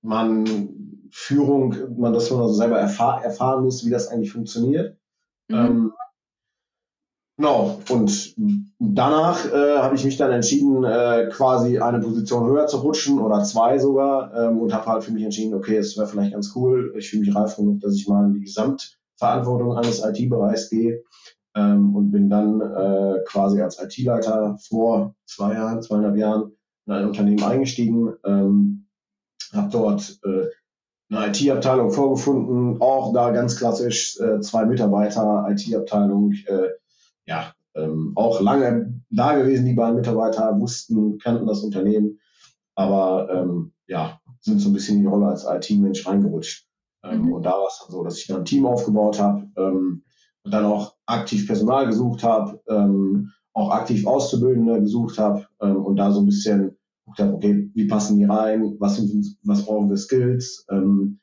man 0.07 1.09
Führung, 1.11 1.75
man 1.97 2.13
das 2.13 2.31
man 2.31 2.41
also 2.41 2.53
selber 2.53 2.79
erfahr, 2.79 3.23
erfahren 3.23 3.63
muss, 3.63 3.85
wie 3.85 3.89
das 3.89 4.07
eigentlich 4.07 4.31
funktioniert. 4.31 4.97
Mhm. 5.49 5.55
Ähm, 5.55 5.93
genau, 7.37 7.79
und 7.89 8.35
danach 8.79 9.45
äh, 9.51 9.77
habe 9.77 9.95
ich 9.95 10.05
mich 10.05 10.17
dann 10.17 10.31
entschieden, 10.31 10.83
äh, 10.83 11.29
quasi 11.31 11.79
eine 11.79 11.99
Position 11.99 12.47
höher 12.47 12.67
zu 12.67 12.77
rutschen 12.77 13.19
oder 13.19 13.43
zwei 13.43 13.77
sogar 13.79 14.33
ähm, 14.33 14.59
und 14.59 14.73
habe 14.73 14.85
halt 14.85 15.03
für 15.03 15.11
mich 15.11 15.23
entschieden, 15.23 15.53
okay, 15.53 15.77
es 15.77 15.97
wäre 15.97 16.07
vielleicht 16.07 16.33
ganz 16.33 16.53
cool, 16.55 16.93
ich 16.97 17.09
fühle 17.09 17.25
mich 17.25 17.35
reif 17.35 17.55
genug, 17.55 17.81
dass 17.81 17.95
ich 17.95 18.07
mal 18.07 18.25
in 18.25 18.33
die 18.33 18.41
Gesamtverantwortung 18.41 19.77
eines 19.77 20.03
IT-Bereichs 20.03 20.69
gehe 20.69 21.03
ähm, 21.55 21.95
und 21.95 22.11
bin 22.11 22.29
dann 22.29 22.61
äh, 22.61 23.23
quasi 23.25 23.61
als 23.61 23.81
IT-Leiter 23.81 24.57
vor 24.67 25.15
zwei 25.25 25.53
Jahren, 25.53 25.81
zweieinhalb 25.81 26.15
Jahren 26.15 26.51
in 26.85 26.93
ein 26.93 27.05
Unternehmen 27.05 27.43
eingestiegen. 27.43 28.13
Habe 29.57 29.69
dort 29.69 30.19
äh, 30.23 30.47
eine 31.09 31.27
IT-Abteilung 31.27 31.91
vorgefunden, 31.91 32.81
auch 32.81 33.13
da 33.13 33.31
ganz 33.31 33.57
klassisch 33.57 34.19
äh, 34.19 34.39
zwei 34.41 34.65
Mitarbeiter, 34.65 35.47
IT-Abteilung, 35.49 36.33
äh, 36.47 36.69
ja, 37.25 37.53
ähm, 37.75 38.13
auch 38.15 38.41
lange 38.41 39.01
da 39.09 39.35
gewesen, 39.35 39.65
die 39.65 39.73
beiden 39.73 39.95
Mitarbeiter 39.95 40.59
wussten, 40.59 41.17
kannten 41.19 41.45
das 41.45 41.61
Unternehmen, 41.61 42.19
aber 42.75 43.29
ähm, 43.31 43.73
ja, 43.87 44.19
sind 44.41 44.59
so 44.59 44.69
ein 44.69 44.73
bisschen 44.73 44.97
in 44.97 45.01
die 45.03 45.07
Rolle 45.07 45.27
als 45.27 45.45
IT-Mensch 45.45 46.05
reingerutscht. 46.05 46.67
Ähm, 47.03 47.23
mhm. 47.23 47.33
Und 47.33 47.43
da 47.43 47.51
war 47.51 47.67
es 47.67 47.79
dann 47.79 47.91
so, 47.91 48.03
dass 48.03 48.17
ich 48.17 48.27
dann 48.27 48.39
ein 48.39 48.45
Team 48.45 48.65
aufgebaut 48.65 49.19
habe 49.19 49.49
ähm, 49.57 50.03
und 50.43 50.53
dann 50.53 50.65
auch 50.65 50.95
aktiv 51.05 51.47
Personal 51.47 51.87
gesucht 51.87 52.23
habe, 52.23 52.61
ähm, 52.67 53.31
auch 53.53 53.71
aktiv 53.71 54.05
Auszubildende 54.05 54.81
gesucht 54.81 55.17
habe 55.17 55.47
ähm, 55.61 55.77
und 55.77 55.95
da 55.95 56.11
so 56.11 56.19
ein 56.19 56.25
bisschen 56.25 56.76
guckt 57.07 57.19
habe, 57.19 57.33
okay, 57.33 57.71
wie 57.73 57.87
passen 57.87 58.19
die 58.19 58.25
rein, 58.25 58.75
was, 58.79 59.01
was 59.43 59.65
brauchen 59.65 59.89
wir 59.89 59.97
Skills, 59.97 60.65
ähm, 60.69 61.19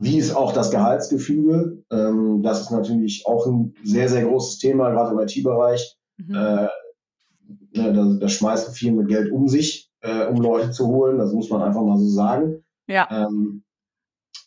wie 0.00 0.16
ist 0.16 0.34
auch 0.34 0.52
das 0.52 0.70
Gehaltsgefüge? 0.70 1.82
Ähm, 1.90 2.42
das 2.42 2.62
ist 2.62 2.70
natürlich 2.70 3.24
auch 3.26 3.46
ein 3.46 3.74
sehr, 3.82 4.08
sehr 4.08 4.24
großes 4.24 4.58
Thema, 4.58 4.90
gerade 4.90 5.12
im 5.12 5.18
IT-Bereich. 5.18 5.98
Mhm. 6.18 6.34
Äh, 6.34 6.68
ne, 7.72 7.92
da, 7.92 8.16
da 8.20 8.28
schmeißen 8.28 8.74
viele 8.74 8.92
mit 8.92 9.08
Geld 9.08 9.32
um 9.32 9.48
sich, 9.48 9.90
äh, 10.00 10.26
um 10.26 10.40
Leute 10.40 10.70
zu 10.70 10.86
holen. 10.86 11.18
Das 11.18 11.32
muss 11.32 11.50
man 11.50 11.62
einfach 11.62 11.82
mal 11.82 11.98
so 11.98 12.08
sagen. 12.08 12.64
Ja. 12.86 13.08
Ähm, 13.10 13.64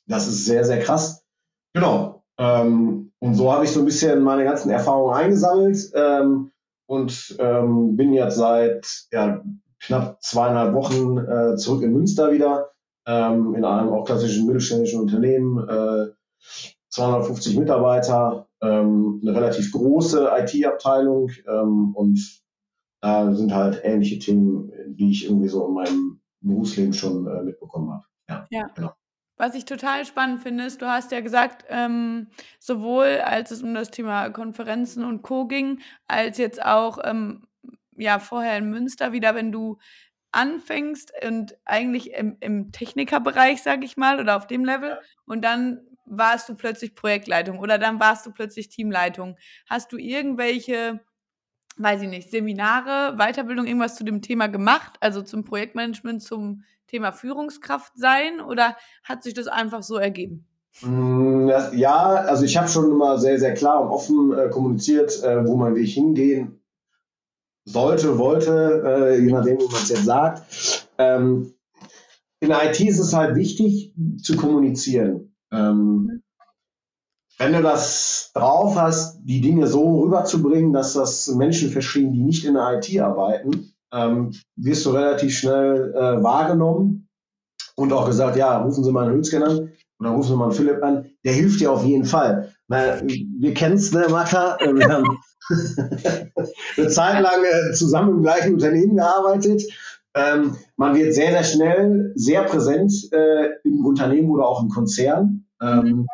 das 0.08 0.28
ist 0.28 0.46
sehr, 0.46 0.64
sehr 0.64 0.80
krass. 0.80 1.26
Genau. 1.74 2.24
Ähm, 2.38 3.12
und 3.20 3.36
so 3.36 3.52
habe 3.52 3.66
ich 3.66 3.72
so 3.72 3.82
ein 3.82 3.86
bisschen 3.86 4.22
meine 4.24 4.46
ganzen 4.46 4.70
Erfahrungen 4.70 5.14
eingesammelt 5.14 5.92
ähm, 5.94 6.52
und 6.88 7.36
ähm, 7.40 7.98
bin 7.98 8.14
jetzt 8.14 8.38
seit 8.38 9.08
ja, 9.12 9.44
knapp 9.82 10.22
zweieinhalb 10.22 10.74
Wochen 10.74 11.18
äh, 11.18 11.56
zurück 11.58 11.84
in 11.84 11.94
Münster 11.94 12.32
wieder, 12.32 12.72
ähm, 13.06 13.56
in 13.56 13.66
einem 13.66 13.90
auch 13.90 14.06
klassischen 14.06 14.46
mittelständischen 14.46 15.02
Unternehmen, 15.02 15.58
äh, 15.68 16.14
250 16.90 17.58
Mitarbeiter, 17.58 18.48
ähm, 18.62 19.22
eine 19.24 19.36
relativ 19.36 19.72
große 19.72 20.30
IT-Abteilung 20.38 21.32
ähm, 21.48 21.96
und 21.96 22.20
da 23.02 23.34
sind 23.34 23.54
halt 23.54 23.82
ähnliche 23.84 24.20
Themen, 24.20 24.72
die 24.88 25.12
ich 25.12 25.26
irgendwie 25.26 25.48
so 25.48 25.68
in 25.68 25.74
meinem 25.74 26.22
Berufsleben 26.42 26.94
schon 26.94 27.26
äh, 27.28 27.42
mitbekommen 27.44 27.92
habe. 27.92 28.04
Ja, 28.30 28.48
ja. 28.52 28.68
Genau. 28.76 28.92
Was 29.38 29.56
ich 29.56 29.66
total 29.66 30.06
spannend 30.06 30.42
finde, 30.42 30.66
ist, 30.66 30.84
du 30.84 30.86
hast 30.86 31.12
ja 31.12 31.20
gesagt, 31.20 31.66
ähm, 31.70 32.28
sowohl 32.60 33.22
als 33.26 33.50
es 33.50 33.64
um 33.64 33.74
das 33.74 33.90
Thema 33.90 34.30
Konferenzen 34.30 35.04
und 35.04 35.24
Co. 35.24 35.48
ging, 35.48 35.80
als 36.08 36.38
jetzt 36.38 36.64
auch 36.64 37.00
ähm, 37.04 37.48
ja 38.02 38.20
vorher 38.20 38.58
in 38.58 38.70
Münster 38.70 39.12
wieder, 39.12 39.36
wenn 39.36 39.52
du 39.52 39.78
anfängst 40.32 41.14
und 41.28 41.58
eigentlich 41.66 42.14
im, 42.14 42.38
im 42.40 42.72
Technikerbereich, 42.72 43.62
sag 43.62 43.84
ich 43.84 43.98
mal, 43.98 44.20
oder 44.20 44.38
auf 44.38 44.48
dem 44.48 44.64
Level 44.64 44.98
und 45.26 45.44
dann 45.44 45.82
warst 46.06 46.50
du 46.50 46.56
plötzlich 46.56 46.96
Projektleitung 46.96 47.60
oder 47.60 47.78
dann 47.78 48.00
warst 48.00 48.26
du 48.26 48.32
plötzlich 48.32 48.70
Teamleitung. 48.70 49.38
Hast 49.70 49.92
du 49.92 49.98
irgendwelche, 49.98 51.00
weiß 51.78 52.02
ich 52.02 52.10
nicht, 52.10 52.32
Seminare, 52.32 53.18
Weiterbildung, 53.18 53.66
irgendwas 53.66 53.96
zu 53.96 54.04
dem 54.04 54.22
Thema 54.22 54.48
gemacht, 54.48 54.98
also 55.00 55.22
zum 55.22 55.44
Projektmanagement, 55.44 56.22
zum 56.22 56.64
Thema 56.88 57.12
Führungskraft 57.12 57.94
sein 57.96 58.42
oder 58.42 58.76
hat 59.04 59.24
sich 59.24 59.34
das 59.34 59.48
einfach 59.48 59.84
so 59.84 59.98
ergeben? 59.98 60.46
Mm, 60.82 61.50
ja, 61.74 62.04
also 62.06 62.46
ich 62.46 62.58
habe 62.58 62.68
schon 62.68 62.90
immer 62.90 63.18
sehr, 63.18 63.40
sehr 63.40 63.54
klar 63.54 63.82
und 63.82 63.90
offen 63.90 64.38
äh, 64.38 64.50
kommuniziert, 64.50 65.24
äh, 65.24 65.46
wo 65.46 65.56
mein 65.56 65.76
Weg 65.76 65.90
hingehen 65.90 66.61
sollte, 67.66 68.18
wollte, 68.18 68.84
äh, 68.86 69.20
je 69.20 69.32
nachdem, 69.32 69.60
wie 69.60 69.66
man 69.66 69.82
es 69.82 69.90
jetzt 69.90 70.06
sagt. 70.06 70.88
Ähm, 70.98 71.54
in 72.40 72.50
der 72.50 72.70
IT 72.70 72.80
ist 72.80 73.00
es 73.00 73.14
halt 73.14 73.36
wichtig 73.36 73.94
zu 74.22 74.36
kommunizieren. 74.36 75.36
Ähm, 75.52 76.24
wenn 77.38 77.54
du 77.54 77.62
das 77.62 78.32
drauf 78.34 78.76
hast, 78.76 79.20
die 79.24 79.42
Dinge 79.42 79.68
so 79.68 80.02
rüberzubringen, 80.02 80.74
dass 80.74 80.94
das 80.94 81.28
Menschen 81.28 81.70
verstehen, 81.70 82.14
die 82.14 82.22
nicht 82.22 82.46
in 82.46 82.54
der 82.56 82.80
IT 82.80 83.00
arbeiten, 83.00 83.74
ähm, 83.92 84.32
wirst 84.56 84.86
du 84.86 84.92
relativ 84.92 85.38
schnell 85.38 85.94
äh, 85.96 86.24
wahrgenommen 86.24 87.10
und 87.76 87.94
auch 87.94 88.06
gesagt, 88.06 88.38
ja, 88.38 88.62
rufen 88.62 88.84
Sie 88.84 88.92
mal 88.92 89.06
einen 89.06 89.16
Hülsken 89.16 89.44
an 89.44 89.72
oder 90.00 90.12
rufen 90.12 90.30
Sie 90.30 90.36
mal 90.36 90.46
einen 90.46 90.54
Philipp 90.54 90.84
an, 90.84 91.10
der 91.24 91.34
hilft 91.34 91.60
dir 91.60 91.72
auf 91.72 91.84
jeden 91.84 92.06
Fall. 92.06 92.51
Na, 92.72 93.02
wir 93.02 93.54
kennen 93.54 93.76
es, 93.76 93.92
ne, 93.92 94.08
Martha? 94.10 94.58
Wir 94.62 94.88
haben 94.88 95.20
eine 96.78 96.88
Zeit 96.88 97.22
lang 97.22 97.44
äh, 97.44 97.74
zusammen 97.74 98.16
im 98.16 98.22
gleichen 98.22 98.54
Unternehmen 98.54 98.96
gearbeitet. 98.96 99.64
Ähm, 100.14 100.56
man 100.78 100.96
wird 100.96 101.14
sehr, 101.14 101.32
sehr 101.32 101.44
schnell 101.44 102.14
sehr 102.16 102.44
präsent 102.44 102.94
äh, 103.12 103.50
im 103.66 103.86
Unternehmen 103.86 104.30
oder 104.32 104.46
auch 104.46 104.64
im 104.64 104.70
Konzern, 104.70 105.48
ähm, 105.62 106.08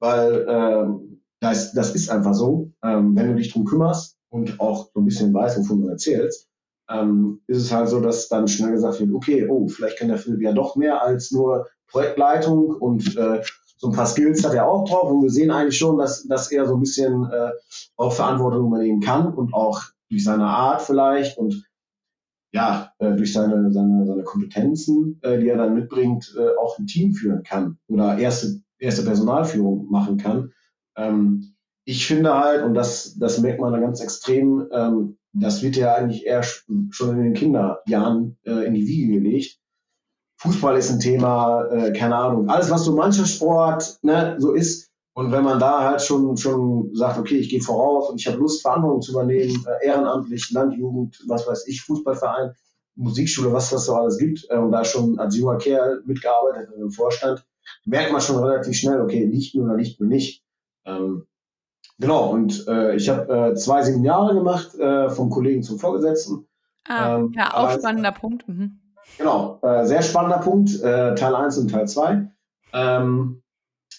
weil 0.00 0.44
ähm, 0.50 1.22
das, 1.40 1.72
das 1.72 1.94
ist 1.94 2.10
einfach 2.10 2.34
so. 2.34 2.70
Ähm, 2.84 3.16
wenn 3.16 3.28
du 3.28 3.36
dich 3.36 3.50
drum 3.50 3.64
kümmerst 3.64 4.18
und 4.28 4.60
auch 4.60 4.90
so 4.92 5.00
ein 5.00 5.06
bisschen 5.06 5.32
weißt, 5.32 5.60
wovon 5.60 5.80
du 5.80 5.88
erzählst, 5.88 6.46
ähm, 6.90 7.40
ist 7.46 7.62
es 7.62 7.72
halt 7.72 7.88
so, 7.88 8.00
dass 8.00 8.28
dann 8.28 8.48
schnell 8.48 8.72
gesagt 8.72 9.00
wird, 9.00 9.14
okay, 9.14 9.48
oh, 9.48 9.66
vielleicht 9.66 9.98
kann 9.98 10.08
der 10.08 10.18
Philipp 10.18 10.42
ja 10.42 10.52
doch 10.52 10.76
mehr 10.76 11.02
als 11.02 11.30
nur 11.30 11.68
Projektleitung 11.90 12.66
und 12.68 13.16
äh, 13.16 13.40
so 13.82 13.88
ein 13.88 13.94
paar 13.94 14.06
Skills 14.06 14.44
hat 14.44 14.54
er 14.54 14.68
auch 14.68 14.88
drauf 14.88 15.10
und 15.10 15.24
wir 15.24 15.30
sehen 15.30 15.50
eigentlich 15.50 15.76
schon, 15.76 15.98
dass, 15.98 16.22
dass 16.22 16.52
er 16.52 16.66
so 16.66 16.76
ein 16.76 16.80
bisschen 16.80 17.28
äh, 17.28 17.50
auch 17.96 18.12
Verantwortung 18.12 18.68
übernehmen 18.68 19.00
kann 19.00 19.34
und 19.34 19.52
auch 19.52 19.82
durch 20.08 20.22
seine 20.22 20.46
Art 20.46 20.82
vielleicht 20.82 21.36
und 21.36 21.64
ja, 22.52 22.92
äh, 23.00 23.16
durch 23.16 23.32
seine, 23.32 23.72
seine, 23.72 24.06
seine 24.06 24.22
Kompetenzen, 24.22 25.18
äh, 25.22 25.40
die 25.40 25.48
er 25.48 25.56
dann 25.56 25.74
mitbringt, 25.74 26.32
äh, 26.38 26.56
auch 26.60 26.78
ein 26.78 26.86
Team 26.86 27.12
führen 27.14 27.42
kann 27.42 27.78
oder 27.88 28.18
erste, 28.18 28.60
erste 28.78 29.02
Personalführung 29.02 29.90
machen 29.90 30.16
kann. 30.16 30.52
Ähm, 30.96 31.56
ich 31.84 32.06
finde 32.06 32.38
halt, 32.38 32.62
und 32.62 32.74
das, 32.74 33.16
das 33.18 33.40
merkt 33.40 33.58
man 33.58 33.72
dann 33.72 33.82
ganz 33.82 34.00
extrem, 34.00 34.64
ähm, 34.70 35.18
das 35.32 35.60
wird 35.60 35.74
ja 35.74 35.96
eigentlich 35.96 36.24
eher 36.24 36.44
schon 36.44 37.16
in 37.16 37.24
den 37.24 37.34
Kinderjahren 37.34 38.38
äh, 38.44 38.64
in 38.64 38.74
die 38.74 38.86
Wiege 38.86 39.14
gelegt. 39.14 39.58
Fußball 40.42 40.76
ist 40.76 40.90
ein 40.90 40.98
Thema, 40.98 41.66
äh, 41.70 41.92
keine 41.92 42.16
Ahnung, 42.16 42.48
alles, 42.48 42.68
was 42.68 42.84
so 42.84 42.96
mancher 42.96 43.26
Sport 43.26 43.98
ne, 44.02 44.34
so 44.38 44.52
ist. 44.52 44.90
Und 45.14 45.30
wenn 45.30 45.44
man 45.44 45.60
da 45.60 45.90
halt 45.90 46.02
schon, 46.02 46.36
schon 46.36 46.90
sagt, 46.94 47.18
okay, 47.18 47.36
ich 47.36 47.48
gehe 47.48 47.60
voraus 47.60 48.10
und 48.10 48.20
ich 48.20 48.26
habe 48.26 48.38
Lust, 48.38 48.62
Verantwortung 48.62 49.02
zu 49.02 49.12
übernehmen, 49.12 49.64
äh, 49.66 49.86
ehrenamtlich, 49.86 50.50
Landjugend, 50.50 51.22
was 51.28 51.46
weiß 51.46 51.68
ich, 51.68 51.82
Fußballverein, 51.82 52.54
Musikschule, 52.96 53.52
was 53.52 53.70
das 53.70 53.84
so 53.86 53.94
alles 53.94 54.18
gibt, 54.18 54.44
äh, 54.50 54.56
und 54.56 54.72
da 54.72 54.84
schon 54.84 55.18
als 55.20 55.36
junger 55.36 55.58
Kerl 55.58 56.02
mitgearbeitet 56.06 56.70
im 56.76 56.90
Vorstand, 56.90 57.46
merkt 57.84 58.10
man 58.10 58.20
schon 58.20 58.42
relativ 58.42 58.74
schnell, 58.74 59.00
okay, 59.00 59.24
liegt 59.24 59.54
mir 59.54 59.62
oder 59.62 59.76
liegt 59.76 60.00
mir 60.00 60.08
nicht. 60.08 60.42
Ähm, 60.84 61.26
genau, 62.00 62.32
und 62.32 62.66
äh, 62.66 62.96
ich 62.96 63.08
habe 63.08 63.52
äh, 63.52 63.54
zwei 63.54 63.82
Seminare 63.82 64.34
gemacht, 64.34 64.74
äh, 64.74 65.08
vom 65.08 65.30
Kollegen 65.30 65.62
zum 65.62 65.78
Vorgesetzten. 65.78 66.48
Ah, 66.88 67.18
ähm, 67.18 67.32
ja, 67.36 67.54
auch 67.54 67.70
spannender 67.70 68.10
Punkt. 68.10 68.48
Mhm. 68.48 68.81
Genau, 69.18 69.58
äh, 69.62 69.84
sehr 69.86 70.02
spannender 70.02 70.38
Punkt, 70.38 70.80
äh, 70.80 71.14
Teil 71.14 71.34
1 71.34 71.58
und 71.58 71.70
Teil 71.70 71.86
2. 71.86 72.28
Ähm, 72.72 73.42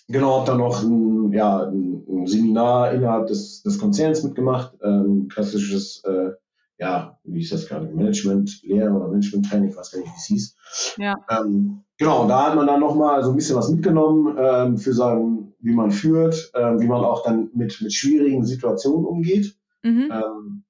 genau, 0.08 0.40
habe 0.40 0.48
dann 0.48 0.58
noch 0.58 0.84
ein, 0.84 1.32
ja, 1.32 1.68
ein, 1.68 2.26
Seminar 2.26 2.94
innerhalb 2.94 3.28
des, 3.28 3.64
des 3.64 3.80
Konzerns 3.80 4.24
mitgemacht, 4.24 4.74
ähm, 4.82 5.28
klassisches, 5.28 6.02
äh, 6.06 6.32
ja, 6.78 7.20
wie 7.26 7.40
hieß 7.40 7.50
das 7.50 7.68
gerade, 7.68 7.88
Management, 7.88 8.64
Lehre 8.64 8.92
oder 8.92 9.10
Management-Training, 9.10 9.70
ich 9.70 9.76
weiß 9.76 9.92
gar 9.92 10.00
nicht, 10.00 10.10
wie 10.10 10.18
es 10.18 10.26
hieß. 10.26 10.96
Ja. 11.00 11.16
Ähm, 11.30 11.84
genau, 11.98 12.28
da 12.28 12.48
hat 12.48 12.56
man 12.56 12.68
dann 12.68 12.80
nochmal 12.80 13.24
so 13.24 13.32
ein 13.32 13.36
bisschen 13.36 13.58
was 13.58 13.70
mitgenommen 13.70 14.38
ähm, 14.40 14.78
für 14.78 14.94
sein, 14.94 15.54
wie 15.60 15.74
man 15.74 15.92
führt, 15.92 16.52
äh, 16.54 16.80
wie 16.80 16.88
man 16.88 17.04
auch 17.04 17.24
dann 17.24 17.50
mit, 17.54 17.80
mit 17.82 17.94
schwierigen 17.94 18.46
Situationen 18.46 19.06
umgeht. 19.06 19.58
Mhm. 19.84 20.64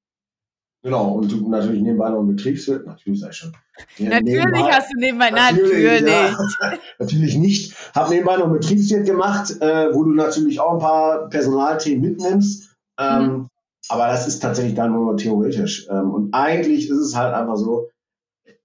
Genau, 0.83 1.13
und 1.13 1.31
du 1.31 1.49
natürlich 1.49 1.81
nebenbei 1.81 2.09
noch 2.09 2.19
einen 2.19 2.35
Betriebswirt, 2.35 2.85
natürlich 2.85 3.21
sei 3.21 3.31
schon. 3.31 3.53
Ja, 3.97 4.09
natürlich 4.09 4.43
nebenbei, 4.43 4.71
hast 4.71 4.93
du 4.93 4.99
nebenbei, 4.99 5.29
natürlich. 5.29 6.01
Natürlich, 6.01 6.11
ja, 6.11 6.77
natürlich 6.99 7.37
nicht. 7.37 7.75
Hab 7.95 8.09
nebenbei 8.09 8.35
noch 8.35 8.45
einen 8.45 8.59
Betriebswirt 8.59 9.05
gemacht, 9.05 9.61
äh, 9.61 9.93
wo 9.93 10.03
du 10.03 10.11
natürlich 10.11 10.59
auch 10.59 10.73
ein 10.73 10.79
paar 10.79 11.29
Personalthemen 11.29 12.01
mitnimmst. 12.01 12.75
Ähm, 12.99 13.23
mhm. 13.23 13.47
Aber 13.87 14.07
das 14.07 14.27
ist 14.27 14.39
tatsächlich 14.39 14.75
dann 14.75 14.91
nur 14.91 15.15
theoretisch. 15.15 15.87
Ähm, 15.89 16.11
und 16.11 16.33
eigentlich 16.33 16.89
ist 16.89 16.97
es 16.97 17.15
halt 17.15 17.33
einfach 17.33 17.55
so, 17.55 17.89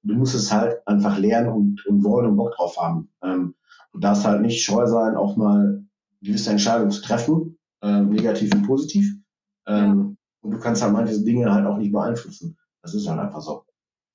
du 0.03 0.15
musst 0.15 0.35
es 0.35 0.53
halt 0.53 0.87
einfach 0.87 1.19
lernen 1.19 1.51
und, 1.51 1.87
und 1.87 2.03
wollen 2.03 2.27
und 2.27 2.37
Bock 2.37 2.53
drauf 2.57 2.77
haben. 2.79 3.11
Ähm, 3.23 3.55
du 3.93 4.01
darfst 4.01 4.25
halt 4.25 4.43
nicht 4.43 4.65
scheu 4.65 4.87
sein, 4.87 5.15
auch 5.15 5.37
mal 5.37 5.85
gewisse 6.21 6.51
Entscheidungen 6.51 6.91
zu 6.91 7.01
treffen, 7.01 7.59
ähm, 7.81 8.11
negativ 8.11 8.53
und 8.53 8.67
positiv. 8.67 9.15
Ähm, 9.69 10.18
und 10.43 10.53
du 10.53 10.59
kannst 10.59 10.83
halt 10.83 10.93
manche 10.93 11.21
Dinge 11.21 11.53
halt 11.53 11.67
auch 11.67 11.77
nicht 11.79 11.93
beeinflussen. 11.93 12.57
Das 12.83 12.95
ist 12.95 13.09
halt 13.09 13.21
einfach 13.21 13.41
so. 13.41 13.65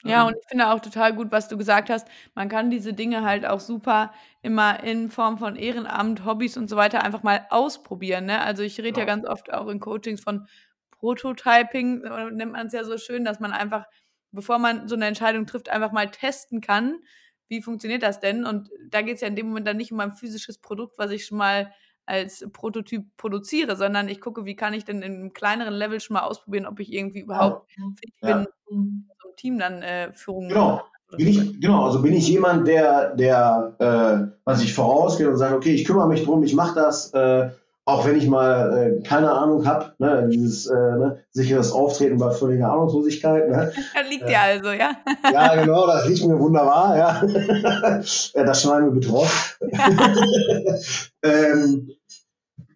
Ja, 0.05 0.27
und 0.27 0.36
ich 0.38 0.45
finde 0.49 0.69
auch 0.69 0.81
total 0.81 1.13
gut, 1.15 1.31
was 1.31 1.47
du 1.47 1.57
gesagt 1.57 1.89
hast. 1.89 2.07
Man 2.36 2.49
kann 2.49 2.69
diese 2.69 2.93
Dinge 2.93 3.23
halt 3.23 3.45
auch 3.45 3.62
super 3.62 4.13
immer 4.41 4.83
in 4.83 5.09
Form 5.09 5.38
von 5.38 5.55
Ehrenamt, 5.55 6.25
Hobbys 6.25 6.57
und 6.57 6.69
so 6.69 6.75
weiter 6.75 7.03
einfach 7.03 7.23
mal 7.23 7.45
ausprobieren. 7.49 8.25
Ne? 8.25 8.41
Also 8.41 8.63
ich 8.63 8.77
rede 8.79 8.99
ja. 8.99 8.99
ja 8.99 9.05
ganz 9.05 9.25
oft 9.25 9.53
auch 9.53 9.67
in 9.69 9.79
Coachings 9.79 10.21
von 10.21 10.47
Prototyping, 10.91 12.03
äh, 12.03 12.31
nennt 12.31 12.51
man 12.51 12.67
es 12.67 12.73
ja 12.73 12.83
so 12.83 12.97
schön, 12.97 13.23
dass 13.23 13.39
man 13.39 13.53
einfach, 13.53 13.86
bevor 14.31 14.59
man 14.59 14.89
so 14.89 14.95
eine 14.95 15.05
Entscheidung 15.05 15.45
trifft, 15.45 15.69
einfach 15.69 15.93
mal 15.93 16.09
testen 16.12 16.59
kann, 16.59 16.99
wie 17.47 17.62
funktioniert 17.62 18.03
das 18.03 18.19
denn? 18.19 18.45
Und 18.45 18.69
da 18.89 19.01
geht 19.01 19.15
es 19.15 19.21
ja 19.21 19.27
in 19.27 19.36
dem 19.36 19.47
Moment 19.47 19.67
dann 19.67 19.77
nicht 19.77 19.91
um 19.91 19.99
ein 19.99 20.13
physisches 20.13 20.57
Produkt, 20.57 20.97
was 20.97 21.12
ich 21.12 21.25
schon 21.25 21.38
mal 21.38 21.73
als 22.06 22.46
Prototyp 22.52 23.06
produziere, 23.18 23.76
sondern 23.76 24.10
ich 24.10 24.20
gucke, 24.20 24.46
wie 24.46 24.56
kann 24.56 24.74
ich 24.74 24.86
denn 24.86 25.02
in 25.02 25.13
einem 25.13 25.34
kleineren 25.34 25.74
Level 25.74 26.00
schon 26.00 26.16
mal 26.16 26.24
ausprobieren, 26.24 26.66
ob 26.66 26.80
ich 26.80 26.92
irgendwie 26.92 27.22
überhaupt 27.22 27.72
fähig 27.72 28.13
ja. 28.22 28.38
bin, 28.38 28.48
ein 28.70 29.10
Team 29.38 29.58
dann 29.58 29.82
äh, 29.82 30.12
Führung 30.13 30.50
genau. 30.50 30.84
Bin 31.16 31.28
ich, 31.28 31.62
genau, 31.62 31.86
also 31.86 32.02
bin 32.02 32.13
ich 32.13 32.28
jemand, 32.28 32.68
der, 32.68 33.16
der 33.16 33.76
äh, 33.78 34.36
was 34.46 34.63
ich 34.63 34.74
vorausgeht 34.74 35.28
und 35.28 35.38
sagt, 35.38 35.54
okay, 35.54 35.72
ich 35.72 35.86
kümmere 35.86 36.08
mich 36.08 36.24
drum, 36.24 36.42
ich 36.42 36.56
mache 36.56 36.74
das, 36.74 37.13
äh, 37.13 37.52
auch 37.86 38.06
wenn 38.06 38.15
ich 38.15 38.28
mal 38.28 38.78
äh, 38.78 39.04
keine 39.04 39.32
Ahnung 39.32 39.65
habe, 39.65 39.93
ne, 40.00 40.30
dieses 40.32 40.67
äh, 40.67 40.74
ne, 40.74 41.19
sicheres 41.32 41.72
Auftreten 41.72 42.17
bei 42.17 42.32
völliger 42.32 42.72
Ahnungslosigkeit. 42.72 43.50
Ne? 43.50 43.72
liegt 44.10 44.28
dir 44.28 44.39
also, 44.39 44.72
ja? 44.72 44.91
ja, 45.32 45.56
genau, 45.62 45.86
das 45.88 46.08
liegt 46.08 46.26
mir 46.26 46.39
wunderbar, 46.39 46.98
ja. 46.98 47.22
das 48.00 48.62
schneiden 48.62 48.86
wir 48.86 48.91
bitte 48.91 49.12
raus. 49.12 49.58
ähm, 51.24 51.91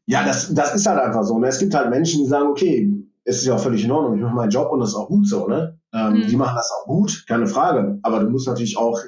ja, 0.05 0.25
das, 0.25 0.53
das 0.53 0.75
ist 0.75 0.85
halt 0.85 0.99
einfach 0.99 1.23
so. 1.23 1.39
Ne? 1.39 1.47
Es 1.47 1.59
gibt 1.59 1.73
halt 1.73 1.89
Menschen, 1.89 2.23
die 2.23 2.27
sagen, 2.27 2.47
okay, 2.47 2.91
es 3.23 3.37
ist 3.37 3.45
ja 3.45 3.55
auch 3.55 3.59
völlig 3.59 3.83
in 3.83 3.91
Ordnung, 3.91 4.15
ich 4.15 4.21
mache 4.21 4.35
meinen 4.35 4.49
Job 4.49 4.71
und 4.71 4.81
das 4.81 4.89
ist 4.89 4.95
auch 4.95 5.07
gut 5.07 5.27
so. 5.27 5.47
Ne? 5.47 5.77
Ähm, 5.93 6.13
mhm. 6.13 6.27
Die 6.27 6.35
machen 6.35 6.55
das 6.55 6.71
auch 6.71 6.85
gut, 6.85 7.25
keine 7.27 7.47
Frage. 7.47 7.99
Aber 8.03 8.19
du 8.19 8.29
musst 8.29 8.47
natürlich 8.47 8.77
auch 8.77 8.99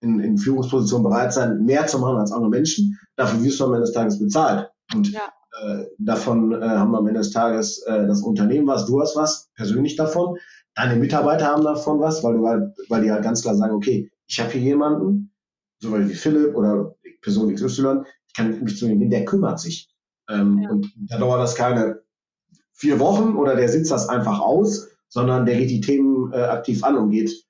in, 0.00 0.20
in 0.20 0.38
Führungspositionen 0.38 1.02
bereit 1.02 1.32
sein, 1.32 1.64
mehr 1.64 1.86
zu 1.86 1.98
machen 1.98 2.18
als 2.18 2.30
andere 2.30 2.50
Menschen. 2.50 2.98
Dafür 3.16 3.42
wirst 3.42 3.58
du 3.58 3.64
am 3.64 3.74
Ende 3.74 3.86
des 3.86 3.92
Tages 3.92 4.18
bezahlt. 4.18 4.70
Und 4.94 5.12
ja. 5.12 5.32
äh, 5.62 5.84
davon 5.98 6.52
äh, 6.52 6.66
haben 6.66 6.90
wir 6.92 6.98
am 6.98 7.06
Ende 7.06 7.20
des 7.20 7.30
Tages 7.30 7.82
äh, 7.82 8.06
das 8.06 8.22
Unternehmen 8.22 8.66
was, 8.66 8.86
du 8.86 9.00
hast 9.00 9.16
was, 9.16 9.50
persönlich 9.54 9.96
davon. 9.96 10.36
Deine 10.74 10.96
Mitarbeiter 10.96 11.46
haben 11.46 11.64
davon 11.64 12.00
was, 12.00 12.22
weil, 12.22 12.34
du 12.34 12.46
halt, 12.46 12.76
weil 12.88 13.02
die 13.02 13.10
halt 13.10 13.24
ganz 13.24 13.42
klar 13.42 13.54
sagen, 13.54 13.74
okay, 13.74 14.10
ich 14.26 14.40
habe 14.40 14.52
hier 14.52 14.60
jemanden, 14.60 15.32
so 15.78 15.98
wie 15.98 16.14
Philipp 16.14 16.54
oder 16.54 16.96
Person 17.22 17.54
XY, 17.54 18.02
ich 18.26 18.34
kann 18.34 18.62
mich 18.62 18.76
zu 18.76 18.86
ihm 18.86 19.00
hin, 19.00 19.10
der 19.10 19.24
kümmert 19.24 19.58
sich. 19.58 19.88
Ähm, 20.28 20.60
ja. 20.62 20.70
Und 20.70 20.92
da 21.08 21.18
dauert 21.18 21.40
das 21.40 21.54
keine 21.54 22.02
vier 22.72 23.00
Wochen 23.00 23.36
oder 23.36 23.56
der 23.56 23.68
sitzt 23.68 23.90
das 23.90 24.08
einfach 24.08 24.40
aus, 24.40 24.88
sondern 25.08 25.46
der 25.46 25.56
geht 25.56 25.70
die 25.70 25.80
Themen 25.80 26.32
äh, 26.32 26.42
aktiv 26.42 26.84
an 26.84 26.96
und 26.96 27.10
geht 27.10 27.46